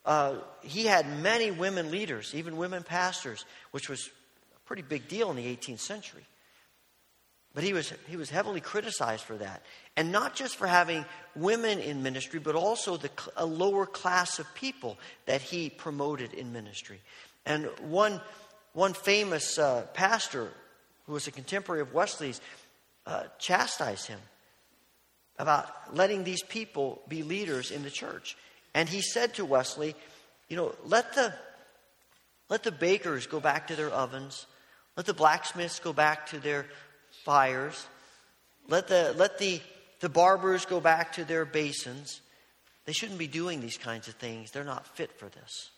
uh, 0.06 0.36
he 0.62 0.86
had 0.86 1.22
many 1.22 1.52
women 1.52 1.92
leaders, 1.92 2.34
even 2.34 2.58
women 2.58 2.84
pastors, 2.84 3.46
which 3.72 3.90
was 3.90 4.10
a 4.56 4.68
pretty 4.68 4.82
big 4.82 5.08
deal 5.08 5.30
in 5.30 5.36
the 5.36 5.46
18th 5.46 5.80
century. 5.80 6.24
But 7.56 7.64
he 7.64 7.74
was, 7.74 7.92
he 8.08 8.16
was 8.16 8.30
heavily 8.30 8.62
criticized 8.62 9.24
for 9.24 9.36
that. 9.38 9.64
And 9.98 10.12
not 10.12 10.36
just 10.36 10.56
for 10.56 10.68
having 10.68 11.04
women 11.36 11.80
in 11.80 12.04
ministry, 12.04 12.40
but 12.40 12.56
also 12.56 12.98
the, 12.98 13.10
a 13.36 13.46
lower 13.46 13.86
class 13.86 14.40
of 14.40 14.54
people 14.54 14.98
that 15.26 15.42
he 15.42 15.70
promoted 15.70 16.34
in 16.34 16.54
ministry. 16.54 17.00
And 17.46 17.66
one, 17.82 18.22
one 18.74 18.94
famous 18.94 19.58
uh, 19.58 19.88
pastor 19.94 20.50
who 21.08 21.14
was 21.14 21.28
a 21.28 21.32
contemporary 21.32 21.82
of 21.82 21.94
Wesley's 21.94 22.40
uh, 23.08 23.24
chastised 23.40 24.06
him 24.08 24.20
about 25.40 25.96
letting 25.96 26.24
these 26.24 26.44
people 26.44 27.02
be 27.08 27.24
leaders 27.24 27.72
in 27.72 27.82
the 27.82 27.90
church. 27.90 28.38
And 28.76 28.88
he 28.88 29.02
said 29.02 29.34
to 29.36 29.46
Wesley, 29.46 29.96
you 30.50 30.56
know, 30.56 30.76
let 30.86 31.14
the, 31.16 31.34
let 32.50 32.62
the 32.62 32.72
bakers 32.72 33.26
go 33.26 33.40
back 33.40 33.68
to 33.68 33.76
their 33.76 33.90
ovens, 33.90 34.46
let 34.96 35.08
the 35.08 35.14
blacksmiths 35.14 35.80
go 35.80 35.94
back 35.94 36.28
to 36.28 36.40
their 36.40 36.68
fires. 37.30 37.86
Let 38.68 38.88
the, 38.88 39.14
let 39.16 39.38
the, 39.38 39.62
the 40.00 40.10
barbers 40.10 40.66
go 40.66 40.80
back 40.80 41.14
to 41.14 41.24
their 41.24 41.46
basins. 41.46 42.22
They 42.86 42.92
shouldn't 42.92 43.20
be 43.20 43.28
doing 43.28 43.62
these 43.62 43.78
kinds 43.78 44.08
of 44.08 44.16
things. 44.16 44.50
They're 44.50 44.64
not 44.64 44.88
fit 44.98 45.12
for 45.12 45.30
this. 45.30 45.70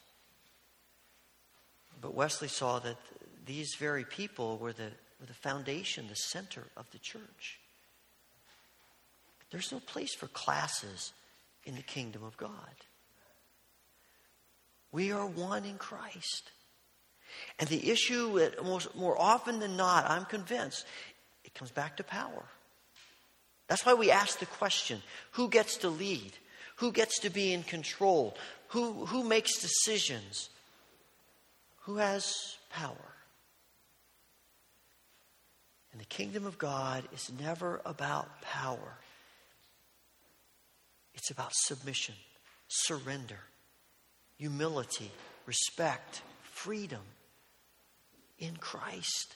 But 2.00 2.14
Wesley 2.14 2.48
saw 2.48 2.80
that 2.80 2.96
these 3.46 3.76
very 3.78 4.06
people 4.06 4.60
were 4.60 4.72
the, 4.72 4.92
were 5.20 5.26
the 5.28 5.34
foundation, 5.34 6.08
the 6.08 6.16
center 6.16 6.64
of 6.78 6.90
the 6.92 7.00
church. 7.00 7.60
There's 9.52 9.74
no 9.74 9.82
place 9.82 10.16
for 10.16 10.28
classes 10.28 11.12
in 11.66 11.76
the 11.76 11.82
kingdom 11.82 12.24
of 12.24 12.38
God. 12.38 12.76
We 14.94 15.12
are 15.12 15.26
one 15.26 15.66
in 15.66 15.78
Christ. 15.78 16.52
And 17.60 17.70
the 17.70 17.90
issue, 17.90 18.40
that 18.40 18.64
more 18.96 19.20
often 19.20 19.60
than 19.60 19.78
not, 19.78 20.10
I'm 20.10 20.26
convinced, 20.26 20.86
it 21.54 21.58
comes 21.58 21.72
back 21.72 21.98
to 21.98 22.04
power. 22.04 22.44
That's 23.68 23.86
why 23.86 23.94
we 23.94 24.12
ask 24.12 24.40
the 24.40 24.46
question 24.46 25.02
who 25.32 25.50
gets 25.50 25.78
to 25.78 25.90
lead? 25.90 26.34
Who 26.78 26.92
gets 26.92 27.20
to 27.20 27.30
be 27.30 27.54
in 27.54 27.64
control? 27.64 28.36
Who, 28.70 29.06
who 29.06 29.24
makes 29.24 29.62
decisions? 29.62 30.50
Who 31.82 31.98
has 31.98 32.58
power? 32.70 32.96
And 35.92 36.02
the 36.02 36.06
kingdom 36.06 36.46
of 36.46 36.58
God 36.58 37.04
is 37.14 37.32
never 37.40 37.82
about 37.86 38.42
power, 38.42 38.98
it's 41.14 41.32
about 41.32 41.52
submission, 41.54 42.16
surrender, 42.68 43.40
humility, 44.38 45.12
respect, 45.46 46.22
freedom 46.44 47.02
in 48.40 48.56
Christ. 48.56 49.36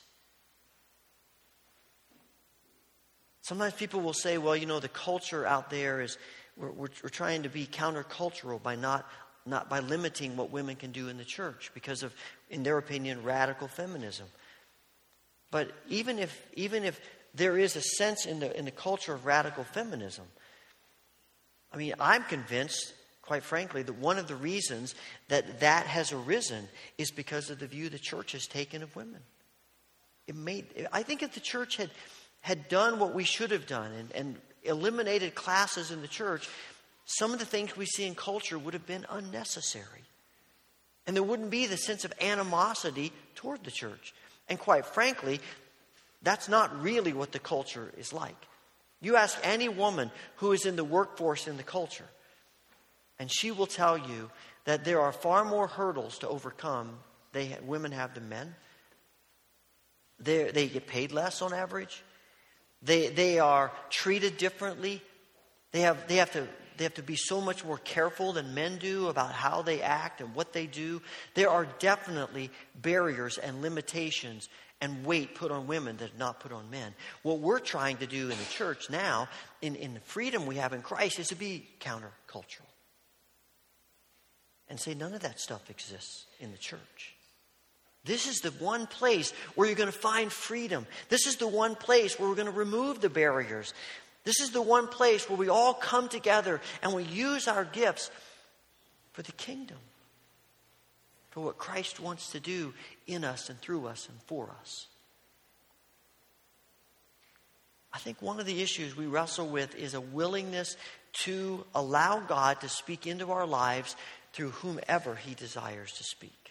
Sometimes 3.46 3.76
people 3.76 4.02
will 4.02 4.14
say, 4.14 4.40
well, 4.40 4.56
you 4.56 4.66
know, 4.66 4.80
the 4.80 4.88
culture 4.88 5.46
out 5.46 5.70
there 5.70 6.02
is, 6.02 6.18
we're, 6.58 6.72
we're, 6.72 6.88
we're, 7.04 7.10
trying 7.10 7.44
to 7.44 7.50
be 7.50 7.68
countercultural 7.68 8.60
by 8.60 8.76
not, 8.76 9.08
not 9.46 9.70
by 9.70 9.82
limiting 9.82 10.36
what 10.36 10.50
women 10.50 10.76
can 10.76 10.92
do 10.92 11.10
in 11.10 11.18
the 11.20 11.24
church 11.24 11.70
because 11.76 12.02
of, 12.02 12.12
in 12.50 12.64
their 12.64 12.80
opinion, 12.80 13.22
radical 13.22 13.68
feminism. 13.68 14.26
But 15.52 15.70
even 15.88 16.18
if, 16.18 16.36
even 16.56 16.84
if 16.84 17.00
there 17.36 17.56
is 17.56 17.76
a 17.76 17.84
sense 17.84 18.26
in 18.26 18.40
the, 18.40 18.58
in 18.58 18.66
the 18.66 18.72
culture 18.72 19.14
of 19.14 19.28
radical 19.28 19.64
feminism, 19.64 20.26
I 21.72 21.78
mean, 21.78 21.94
I'm 22.00 22.24
convinced, 22.24 22.94
quite 23.22 23.44
frankly, 23.44 23.84
that 23.84 23.94
one 23.94 24.18
of 24.18 24.28
the 24.28 24.36
reasons 24.36 24.96
that 25.28 25.60
that 25.60 25.86
has 25.86 26.12
arisen 26.12 26.68
is 26.98 27.12
because 27.12 27.52
of 27.52 27.60
the 27.60 27.68
view 27.68 27.90
the 27.90 28.00
church 28.00 28.32
has 28.32 28.48
taken 28.48 28.82
of 28.82 28.96
women. 28.96 29.22
It 30.26 30.36
made, 30.36 30.66
I 30.92 31.04
think 31.04 31.22
if 31.22 31.36
the 31.36 31.40
church 31.40 31.78
had, 31.78 31.92
had 32.46 32.70
done 32.70 33.00
what 33.00 33.16
we 33.16 33.24
should 33.24 33.50
have 33.50 33.66
done 33.66 33.92
and, 33.92 34.12
and 34.12 34.36
eliminated 34.62 35.34
classes 35.34 35.90
in 35.90 36.04
the 36.04 36.08
church, 36.08 36.48
some 37.06 37.34
of 37.34 37.40
the 37.40 37.46
things 37.46 37.76
we 37.76 37.88
see 37.88 38.06
in 38.06 38.14
culture 38.14 38.60
would 38.60 38.76
have 38.76 38.86
been 38.86 39.04
unnecessary. 39.10 40.04
And 41.08 41.16
there 41.16 41.24
wouldn't 41.24 41.50
be 41.50 41.66
the 41.66 41.76
sense 41.76 42.06
of 42.06 42.14
animosity 42.22 43.12
toward 43.34 43.64
the 43.64 43.72
church. 43.72 44.14
And 44.48 44.60
quite 44.60 44.86
frankly, 44.86 45.40
that's 46.22 46.48
not 46.48 46.84
really 46.84 47.14
what 47.14 47.32
the 47.32 47.40
culture 47.40 47.92
is 47.98 48.14
like. 48.14 48.38
You 49.02 49.16
ask 49.16 49.40
any 49.42 49.68
woman 49.68 50.12
who 50.36 50.52
is 50.52 50.68
in 50.68 50.76
the 50.76 50.84
workforce 50.84 51.48
in 51.48 51.58
the 51.58 51.64
culture, 51.64 52.10
and 53.18 53.32
she 53.32 53.50
will 53.50 53.66
tell 53.66 53.98
you 53.98 54.30
that 54.66 54.86
there 54.86 55.02
are 55.02 55.12
far 55.12 55.46
more 55.46 55.66
hurdles 55.66 56.20
to 56.20 56.28
overcome 56.28 57.00
they, 57.32 57.58
women 57.66 57.92
have 57.92 58.14
than 58.14 58.30
men. 58.30 58.54
They, 60.20 60.52
they 60.52 60.68
get 60.68 60.86
paid 60.86 61.12
less 61.12 61.42
on 61.42 61.52
average. 61.52 62.04
They, 62.86 63.10
they 63.10 63.40
are 63.40 63.72
treated 63.90 64.38
differently. 64.38 65.02
They 65.72 65.82
have, 65.82 66.08
they, 66.08 66.18
have 66.18 66.32
to, 66.32 66.48
they 66.78 66.84
have 66.86 66.94
to 66.96 67.04
be 67.04 67.16
so 67.16 67.42
much 67.42 67.66
more 67.66 67.80
careful 67.80 68.34
than 68.34 68.54
men 68.54 68.78
do 68.78 69.08
about 69.08 69.32
how 69.32 69.62
they 69.62 69.82
act 69.82 70.22
and 70.22 70.34
what 70.36 70.54
they 70.54 70.68
do. 70.68 71.02
There 71.34 71.50
are 71.50 71.66
definitely 71.80 72.52
barriers 72.76 73.38
and 73.38 73.62
limitations 73.62 74.48
and 74.82 75.06
weight 75.06 75.36
put 75.36 75.52
on 75.52 75.68
women 75.68 75.98
that 75.98 76.14
are 76.14 76.18
not 76.18 76.40
put 76.40 76.52
on 76.52 76.70
men. 76.70 76.94
What 77.24 77.40
we're 77.40 77.60
trying 77.60 77.98
to 77.98 78.08
do 78.08 78.24
in 78.24 78.38
the 78.38 78.46
church 78.52 78.90
now, 78.90 79.30
in, 79.62 79.76
in 79.76 79.96
the 79.96 80.00
freedom 80.02 80.46
we 80.46 80.58
have 80.58 80.74
in 80.74 80.82
Christ, 80.82 81.20
is 81.20 81.28
to 81.28 81.36
be 81.36 81.68
countercultural 81.80 82.70
and 84.70 84.80
say 84.80 84.94
none 84.94 85.14
of 85.14 85.22
that 85.22 85.40
stuff 85.40 85.70
exists 85.70 86.26
in 86.40 86.52
the 86.52 86.58
church. 86.58 87.15
This 88.06 88.28
is 88.28 88.42
the 88.42 88.52
one 88.52 88.86
place 88.86 89.34
where 89.56 89.68
you're 89.68 89.76
going 89.76 89.92
to 89.92 89.98
find 89.98 90.32
freedom. 90.32 90.86
This 91.10 91.26
is 91.26 91.38
the 91.38 91.48
one 91.48 91.76
place 91.76 92.20
where 92.20 92.30
we're 92.30 92.36
going 92.36 92.46
to 92.46 92.52
remove 92.52 93.02
the 93.02 93.10
barriers. 93.10 93.74
This 94.24 94.40
is 94.40 94.52
the 94.52 94.62
one 94.62 94.88
place 94.88 95.28
where 95.30 95.38
we 95.38 95.50
all 95.50 95.74
come 95.74 96.08
together 96.08 96.62
and 96.84 96.94
we 96.94 97.04
use 97.04 97.48
our 97.48 97.66
gifts 97.66 98.12
for 99.14 99.24
the 99.24 99.32
kingdom, 99.32 99.78
for 101.32 101.44
what 101.44 101.58
Christ 101.58 102.00
wants 102.00 102.32
to 102.32 102.40
do 102.40 102.74
in 103.08 103.24
us 103.24 103.50
and 103.50 103.60
through 103.60 103.88
us 103.88 104.08
and 104.08 104.22
for 104.24 104.50
us. 104.62 104.88
I 107.92 107.98
think 107.98 108.22
one 108.22 108.40
of 108.40 108.46
the 108.46 108.62
issues 108.62 108.96
we 108.96 109.08
wrestle 109.08 109.48
with 109.48 109.74
is 109.76 109.94
a 109.94 110.02
willingness 110.02 110.76
to 111.24 111.66
allow 111.74 112.20
God 112.20 112.60
to 112.62 112.70
speak 112.70 113.08
into 113.08 113.32
our 113.32 113.48
lives 113.48 113.96
through 114.34 114.52
whomever 114.52 115.16
He 115.16 115.34
desires 115.34 115.94
to 115.94 116.04
speak. 116.04 116.45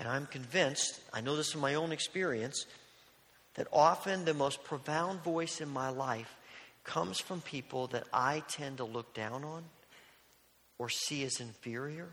And 0.00 0.08
I'm 0.08 0.26
convinced, 0.26 0.98
I 1.12 1.20
know 1.20 1.36
this 1.36 1.52
from 1.52 1.60
my 1.60 1.74
own 1.74 1.92
experience, 1.92 2.64
that 3.54 3.68
often 3.70 4.24
the 4.24 4.32
most 4.32 4.64
profound 4.64 5.22
voice 5.22 5.60
in 5.60 5.68
my 5.68 5.90
life 5.90 6.34
comes 6.84 7.20
from 7.20 7.42
people 7.42 7.86
that 7.88 8.04
I 8.10 8.42
tend 8.48 8.78
to 8.78 8.84
look 8.84 9.12
down 9.12 9.44
on 9.44 9.62
or 10.78 10.88
see 10.88 11.22
as 11.24 11.38
inferior 11.38 12.08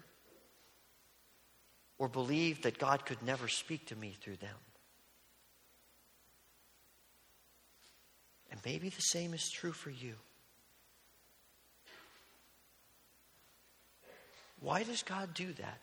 or 1.97 2.09
believe 2.09 2.63
that 2.63 2.77
God 2.77 3.05
could 3.05 3.23
never 3.23 3.47
speak 3.47 3.85
to 3.85 3.95
me 3.95 4.17
through 4.21 4.35
them. 4.35 4.57
And 8.51 8.59
maybe 8.65 8.89
the 8.89 9.01
same 9.01 9.33
is 9.33 9.49
true 9.49 9.71
for 9.71 9.91
you. 9.91 10.15
Why 14.59 14.83
does 14.83 15.03
God 15.03 15.33
do 15.33 15.53
that? 15.53 15.79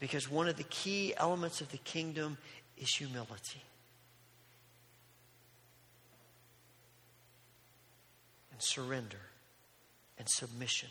Because 0.00 0.30
one 0.30 0.48
of 0.48 0.56
the 0.56 0.64
key 0.64 1.14
elements 1.16 1.60
of 1.60 1.70
the 1.70 1.78
kingdom 1.78 2.38
is 2.78 2.88
humility. 2.88 3.62
And 8.50 8.60
surrender 8.60 9.20
and 10.18 10.26
submission. 10.28 10.88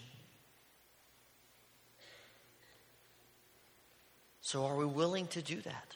So, 4.42 4.66
are 4.66 4.76
we 4.76 4.86
willing 4.86 5.28
to 5.28 5.42
do 5.42 5.60
that? 5.62 5.96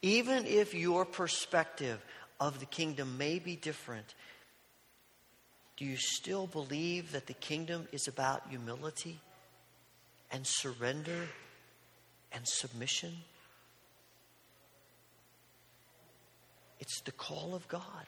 Even 0.00 0.46
if 0.46 0.74
your 0.74 1.04
perspective 1.04 2.02
of 2.40 2.60
the 2.60 2.66
kingdom 2.66 3.16
may 3.16 3.38
be 3.38 3.56
different, 3.56 4.14
do 5.76 5.84
you 5.84 5.96
still 5.96 6.46
believe 6.46 7.12
that 7.12 7.26
the 7.26 7.34
kingdom 7.34 7.88
is 7.90 8.06
about 8.06 8.42
humility 8.48 9.18
and 10.30 10.46
surrender 10.46 11.28
and 12.34 12.46
submission. 12.46 13.12
It's 16.80 17.00
the 17.02 17.12
call 17.12 17.54
of 17.54 17.66
God. 17.68 18.06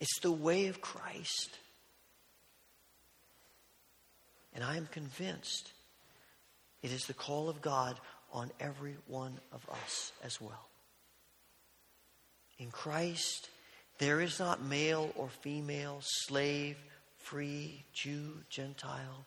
It's 0.00 0.18
the 0.20 0.32
way 0.32 0.66
of 0.66 0.80
Christ. 0.80 1.58
And 4.54 4.64
I 4.64 4.76
am 4.76 4.88
convinced 4.90 5.72
it 6.82 6.92
is 6.92 7.06
the 7.06 7.14
call 7.14 7.48
of 7.48 7.60
God 7.60 7.98
on 8.32 8.50
every 8.58 8.96
one 9.06 9.38
of 9.52 9.66
us 9.70 10.12
as 10.24 10.40
well. 10.40 10.68
In 12.58 12.70
Christ, 12.70 13.50
there 13.98 14.20
is 14.20 14.38
not 14.38 14.62
male 14.62 15.10
or 15.14 15.28
female, 15.28 15.98
slave, 16.00 16.76
free, 17.18 17.84
Jew, 17.92 18.34
Gentile. 18.48 19.26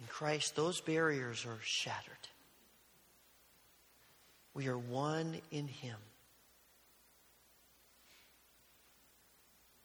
In 0.00 0.06
Christ, 0.06 0.56
those 0.56 0.80
barriers 0.80 1.44
are 1.46 1.58
shattered. 1.62 2.14
We 4.54 4.68
are 4.68 4.78
one 4.78 5.36
in 5.50 5.68
Him. 5.68 5.96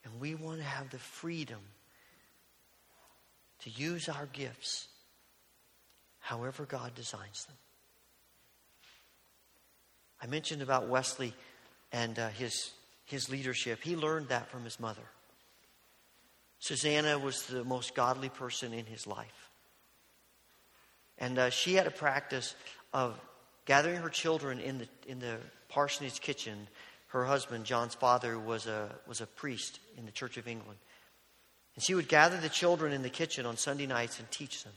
And 0.04 0.20
we 0.20 0.36
want 0.36 0.60
to 0.60 0.64
have 0.64 0.90
the 0.90 0.98
freedom 0.98 1.60
to 3.62 3.70
use 3.70 4.08
our 4.08 4.28
gifts 4.32 4.88
however 6.20 6.66
God 6.66 6.96
designs 6.96 7.46
them. 7.46 7.56
I 10.22 10.28
mentioned 10.28 10.62
about 10.62 10.88
Wesley 10.88 11.34
and 11.92 12.18
uh, 12.18 12.30
his, 12.30 12.72
his 13.06 13.30
leadership. 13.30 13.80
He 13.84 13.96
learned 13.96 14.30
that 14.30 14.50
from 14.50 14.64
his 14.64 14.80
mother. 14.80 15.04
Susanna 16.60 17.20
was 17.20 17.46
the 17.46 17.64
most 17.64 17.94
godly 17.94 18.30
person 18.30 18.74
in 18.74 18.86
his 18.86 19.06
life. 19.06 19.45
And 21.18 21.38
uh, 21.38 21.50
she 21.50 21.76
had 21.76 21.88
a 21.88 21.92
practice 21.92 22.56
of 22.94 23.20
gathering 23.66 24.02
her 24.02 24.10
children 24.10 24.60
in 24.60 24.80
the, 24.80 24.88
in 25.08 25.20
the 25.20 25.38
parsonage 25.70 26.20
kitchen. 26.20 26.68
Her 27.08 27.26
husband, 27.26 27.66
John's 27.66 27.96
father, 27.96 28.38
was 28.38 28.68
a, 28.68 28.90
was 29.08 29.22
a 29.22 29.26
priest 29.26 29.80
in 29.98 30.06
the 30.06 30.12
Church 30.12 30.38
of 30.38 30.48
England. 30.48 30.80
And 31.76 31.84
she 31.84 31.94
would 31.94 32.08
gather 32.08 32.38
the 32.38 32.50
children 32.50 32.94
in 32.94 33.02
the 33.02 33.10
kitchen 33.10 33.46
on 33.46 33.58
Sunday 33.58 33.86
nights 33.86 34.20
and 34.20 34.30
teach 34.32 34.64
them. 34.64 34.74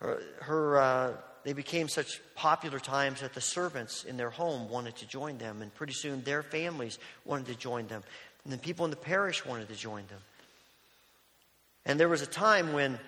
Her, 0.00 0.22
her 0.40 0.78
uh, 0.78 1.12
they 1.44 1.52
became 1.52 1.88
such 1.88 2.20
popular 2.34 2.78
times 2.78 3.20
that 3.20 3.34
the 3.34 3.40
servants 3.40 4.04
in 4.04 4.16
their 4.16 4.30
home 4.30 4.68
wanted 4.68 4.96
to 4.96 5.06
join 5.06 5.38
them, 5.38 5.62
and 5.62 5.74
pretty 5.74 5.92
soon 5.92 6.22
their 6.22 6.42
families 6.42 6.98
wanted 7.24 7.46
to 7.46 7.54
join 7.54 7.86
them, 7.86 8.02
and 8.44 8.52
then 8.52 8.60
people 8.60 8.84
in 8.84 8.90
the 8.90 8.96
parish 8.96 9.46
wanted 9.46 9.68
to 9.68 9.74
join 9.74 10.06
them. 10.08 10.20
And 11.86 11.98
there 11.98 12.08
was 12.08 12.22
a 12.22 12.26
time 12.26 12.72
when, 12.72 12.98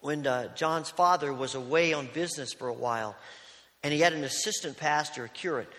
when 0.00 0.26
uh, 0.26 0.54
John's 0.54 0.90
father 0.90 1.32
was 1.32 1.54
away 1.54 1.92
on 1.92 2.08
business 2.12 2.52
for 2.52 2.68
a 2.68 2.72
while, 2.72 3.16
and 3.82 3.92
he 3.92 4.00
had 4.00 4.12
an 4.12 4.24
assistant 4.24 4.76
pastor, 4.76 5.24
a 5.24 5.28
curate, 5.28 5.70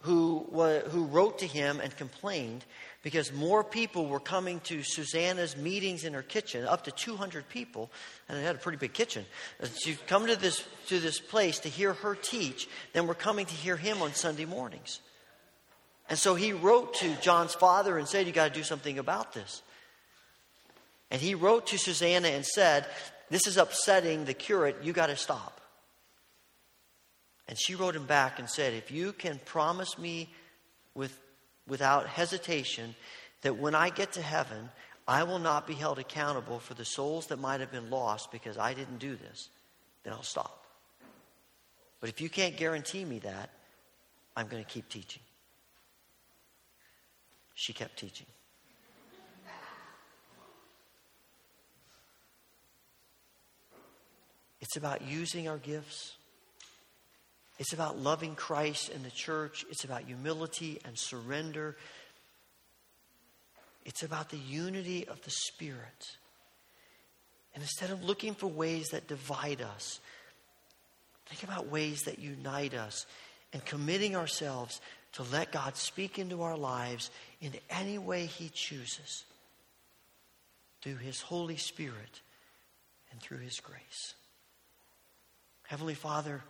who, 0.00 0.46
who 0.90 1.04
wrote 1.06 1.40
to 1.40 1.46
him 1.46 1.80
and 1.80 1.96
complained 1.96 2.64
because 3.02 3.32
more 3.32 3.62
people 3.62 4.06
were 4.06 4.20
coming 4.20 4.58
to 4.60 4.82
Susanna's 4.82 5.56
meetings 5.56 6.04
in 6.04 6.12
her 6.12 6.22
kitchen, 6.22 6.64
up 6.64 6.84
to 6.84 6.90
200 6.90 7.48
people, 7.48 7.90
and 8.28 8.36
it 8.36 8.42
had 8.42 8.56
a 8.56 8.58
pretty 8.58 8.78
big 8.78 8.92
kitchen. 8.92 9.24
She'd 9.80 10.04
come 10.08 10.26
to 10.26 10.36
this, 10.36 10.64
to 10.88 10.98
this 10.98 11.20
place 11.20 11.60
to 11.60 11.68
hear 11.68 11.92
her 11.92 12.16
teach, 12.16 12.68
then 12.92 13.06
were 13.06 13.14
coming 13.14 13.46
to 13.46 13.54
hear 13.54 13.76
him 13.76 14.02
on 14.02 14.12
Sunday 14.12 14.44
mornings. 14.44 15.00
And 16.08 16.18
so 16.18 16.34
he 16.34 16.52
wrote 16.52 16.94
to 16.94 17.14
John's 17.20 17.54
father 17.54 17.98
and 17.98 18.08
said, 18.08 18.26
You 18.26 18.32
got 18.32 18.48
to 18.48 18.54
do 18.54 18.64
something 18.64 18.98
about 18.98 19.32
this. 19.32 19.62
And 21.10 21.20
he 21.20 21.34
wrote 21.34 21.68
to 21.68 21.78
Susanna 21.78 22.28
and 22.28 22.44
said, 22.44 22.86
This 23.30 23.46
is 23.46 23.56
upsetting 23.56 24.24
the 24.24 24.34
curate, 24.34 24.76
you 24.82 24.92
got 24.92 25.06
to 25.08 25.16
stop. 25.16 25.60
And 27.48 27.58
she 27.58 27.74
wrote 27.74 27.94
him 27.94 28.06
back 28.06 28.38
and 28.38 28.48
said, 28.48 28.74
If 28.74 28.90
you 28.90 29.12
can 29.12 29.40
promise 29.44 29.98
me 29.98 30.28
with 30.94 31.16
without 31.66 32.06
hesitation 32.06 32.94
that 33.42 33.56
when 33.56 33.74
I 33.74 33.90
get 33.90 34.12
to 34.12 34.22
heaven, 34.22 34.70
I 35.08 35.22
will 35.24 35.38
not 35.38 35.66
be 35.66 35.74
held 35.74 35.98
accountable 35.98 36.58
for 36.58 36.74
the 36.74 36.84
souls 36.84 37.26
that 37.28 37.38
might 37.38 37.60
have 37.60 37.70
been 37.70 37.90
lost 37.90 38.32
because 38.32 38.58
I 38.58 38.74
didn't 38.74 38.98
do 38.98 39.16
this, 39.16 39.48
then 40.02 40.12
I'll 40.12 40.22
stop. 40.22 40.64
But 42.00 42.10
if 42.10 42.20
you 42.20 42.28
can't 42.28 42.56
guarantee 42.56 43.04
me 43.04 43.20
that, 43.20 43.50
I'm 44.36 44.48
going 44.48 44.62
to 44.62 44.68
keep 44.68 44.88
teaching. 44.88 45.22
She 47.54 47.72
kept 47.72 47.98
teaching. 47.98 48.26
It's 54.60 54.76
about 54.76 55.02
using 55.02 55.48
our 55.48 55.58
gifts 55.58 56.16
it's 57.58 57.72
about 57.72 57.98
loving 57.98 58.34
Christ 58.34 58.90
and 58.90 59.04
the 59.04 59.10
church. 59.10 59.64
It's 59.70 59.84
about 59.84 60.02
humility 60.02 60.80
and 60.84 60.98
surrender. 60.98 61.76
It's 63.84 64.02
about 64.02 64.30
the 64.30 64.38
unity 64.38 65.08
of 65.08 65.22
the 65.22 65.30
Spirit. 65.30 66.16
And 67.54 67.62
instead 67.62 67.90
of 67.90 68.04
looking 68.04 68.34
for 68.34 68.48
ways 68.48 68.88
that 68.88 69.08
divide 69.08 69.62
us, 69.62 70.00
think 71.26 71.42
about 71.42 71.68
ways 71.68 72.02
that 72.02 72.18
unite 72.18 72.74
us 72.74 73.06
and 73.54 73.64
committing 73.64 74.14
ourselves 74.14 74.82
to 75.12 75.22
let 75.32 75.50
God 75.50 75.76
speak 75.76 76.18
into 76.18 76.42
our 76.42 76.58
lives 76.58 77.10
in 77.40 77.52
any 77.70 77.96
way 77.96 78.26
He 78.26 78.50
chooses 78.52 79.24
through 80.82 80.96
His 80.96 81.22
Holy 81.22 81.56
Spirit 81.56 82.20
and 83.10 83.20
through 83.22 83.38
His 83.38 83.60
grace. 83.60 84.14
Heavenly 85.68 85.94
Father, 85.94 86.42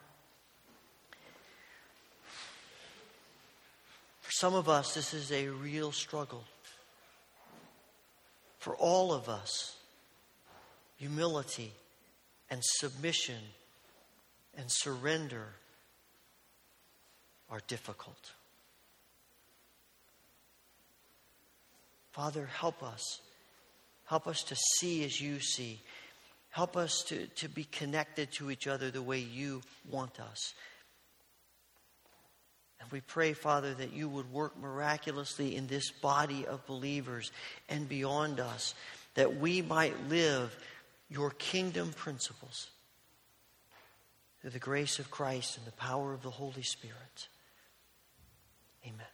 For 4.26 4.32
some 4.32 4.54
of 4.54 4.68
us, 4.68 4.92
this 4.94 5.14
is 5.14 5.30
a 5.30 5.46
real 5.46 5.92
struggle. 5.92 6.42
For 8.58 8.74
all 8.74 9.12
of 9.12 9.28
us, 9.28 9.76
humility 10.96 11.72
and 12.50 12.60
submission 12.60 13.38
and 14.58 14.66
surrender 14.68 15.46
are 17.48 17.60
difficult. 17.68 18.32
Father, 22.10 22.46
help 22.46 22.82
us. 22.82 23.20
Help 24.06 24.26
us 24.26 24.42
to 24.42 24.56
see 24.56 25.04
as 25.04 25.20
you 25.20 25.38
see. 25.38 25.80
Help 26.56 26.74
us 26.74 27.02
to, 27.02 27.26
to 27.26 27.50
be 27.50 27.64
connected 27.64 28.32
to 28.32 28.50
each 28.50 28.66
other 28.66 28.90
the 28.90 29.02
way 29.02 29.18
you 29.18 29.60
want 29.90 30.18
us. 30.18 30.54
And 32.80 32.90
we 32.90 33.02
pray, 33.02 33.34
Father, 33.34 33.74
that 33.74 33.92
you 33.92 34.08
would 34.08 34.32
work 34.32 34.58
miraculously 34.58 35.54
in 35.54 35.66
this 35.66 35.90
body 35.90 36.46
of 36.46 36.66
believers 36.66 37.30
and 37.68 37.86
beyond 37.86 38.40
us, 38.40 38.74
that 39.16 39.36
we 39.36 39.60
might 39.60 40.08
live 40.08 40.56
your 41.10 41.28
kingdom 41.32 41.92
principles 41.92 42.70
through 44.40 44.48
the 44.48 44.58
grace 44.58 44.98
of 44.98 45.10
Christ 45.10 45.58
and 45.58 45.66
the 45.66 45.72
power 45.72 46.14
of 46.14 46.22
the 46.22 46.30
Holy 46.30 46.62
Spirit. 46.62 47.28
Amen. 48.82 49.04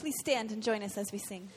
Please 0.00 0.18
stand 0.18 0.50
and 0.50 0.62
join 0.62 0.82
us 0.82 0.96
as 0.96 1.12
we 1.12 1.18
sing. 1.18 1.50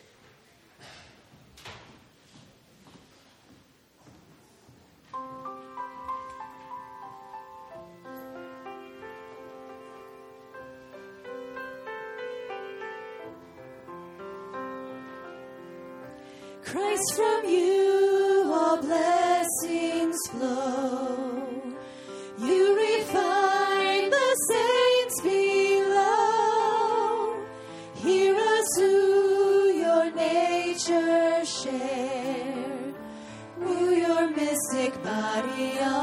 Christ 16.66 17.16
from 17.16 17.33
body 35.72 36.03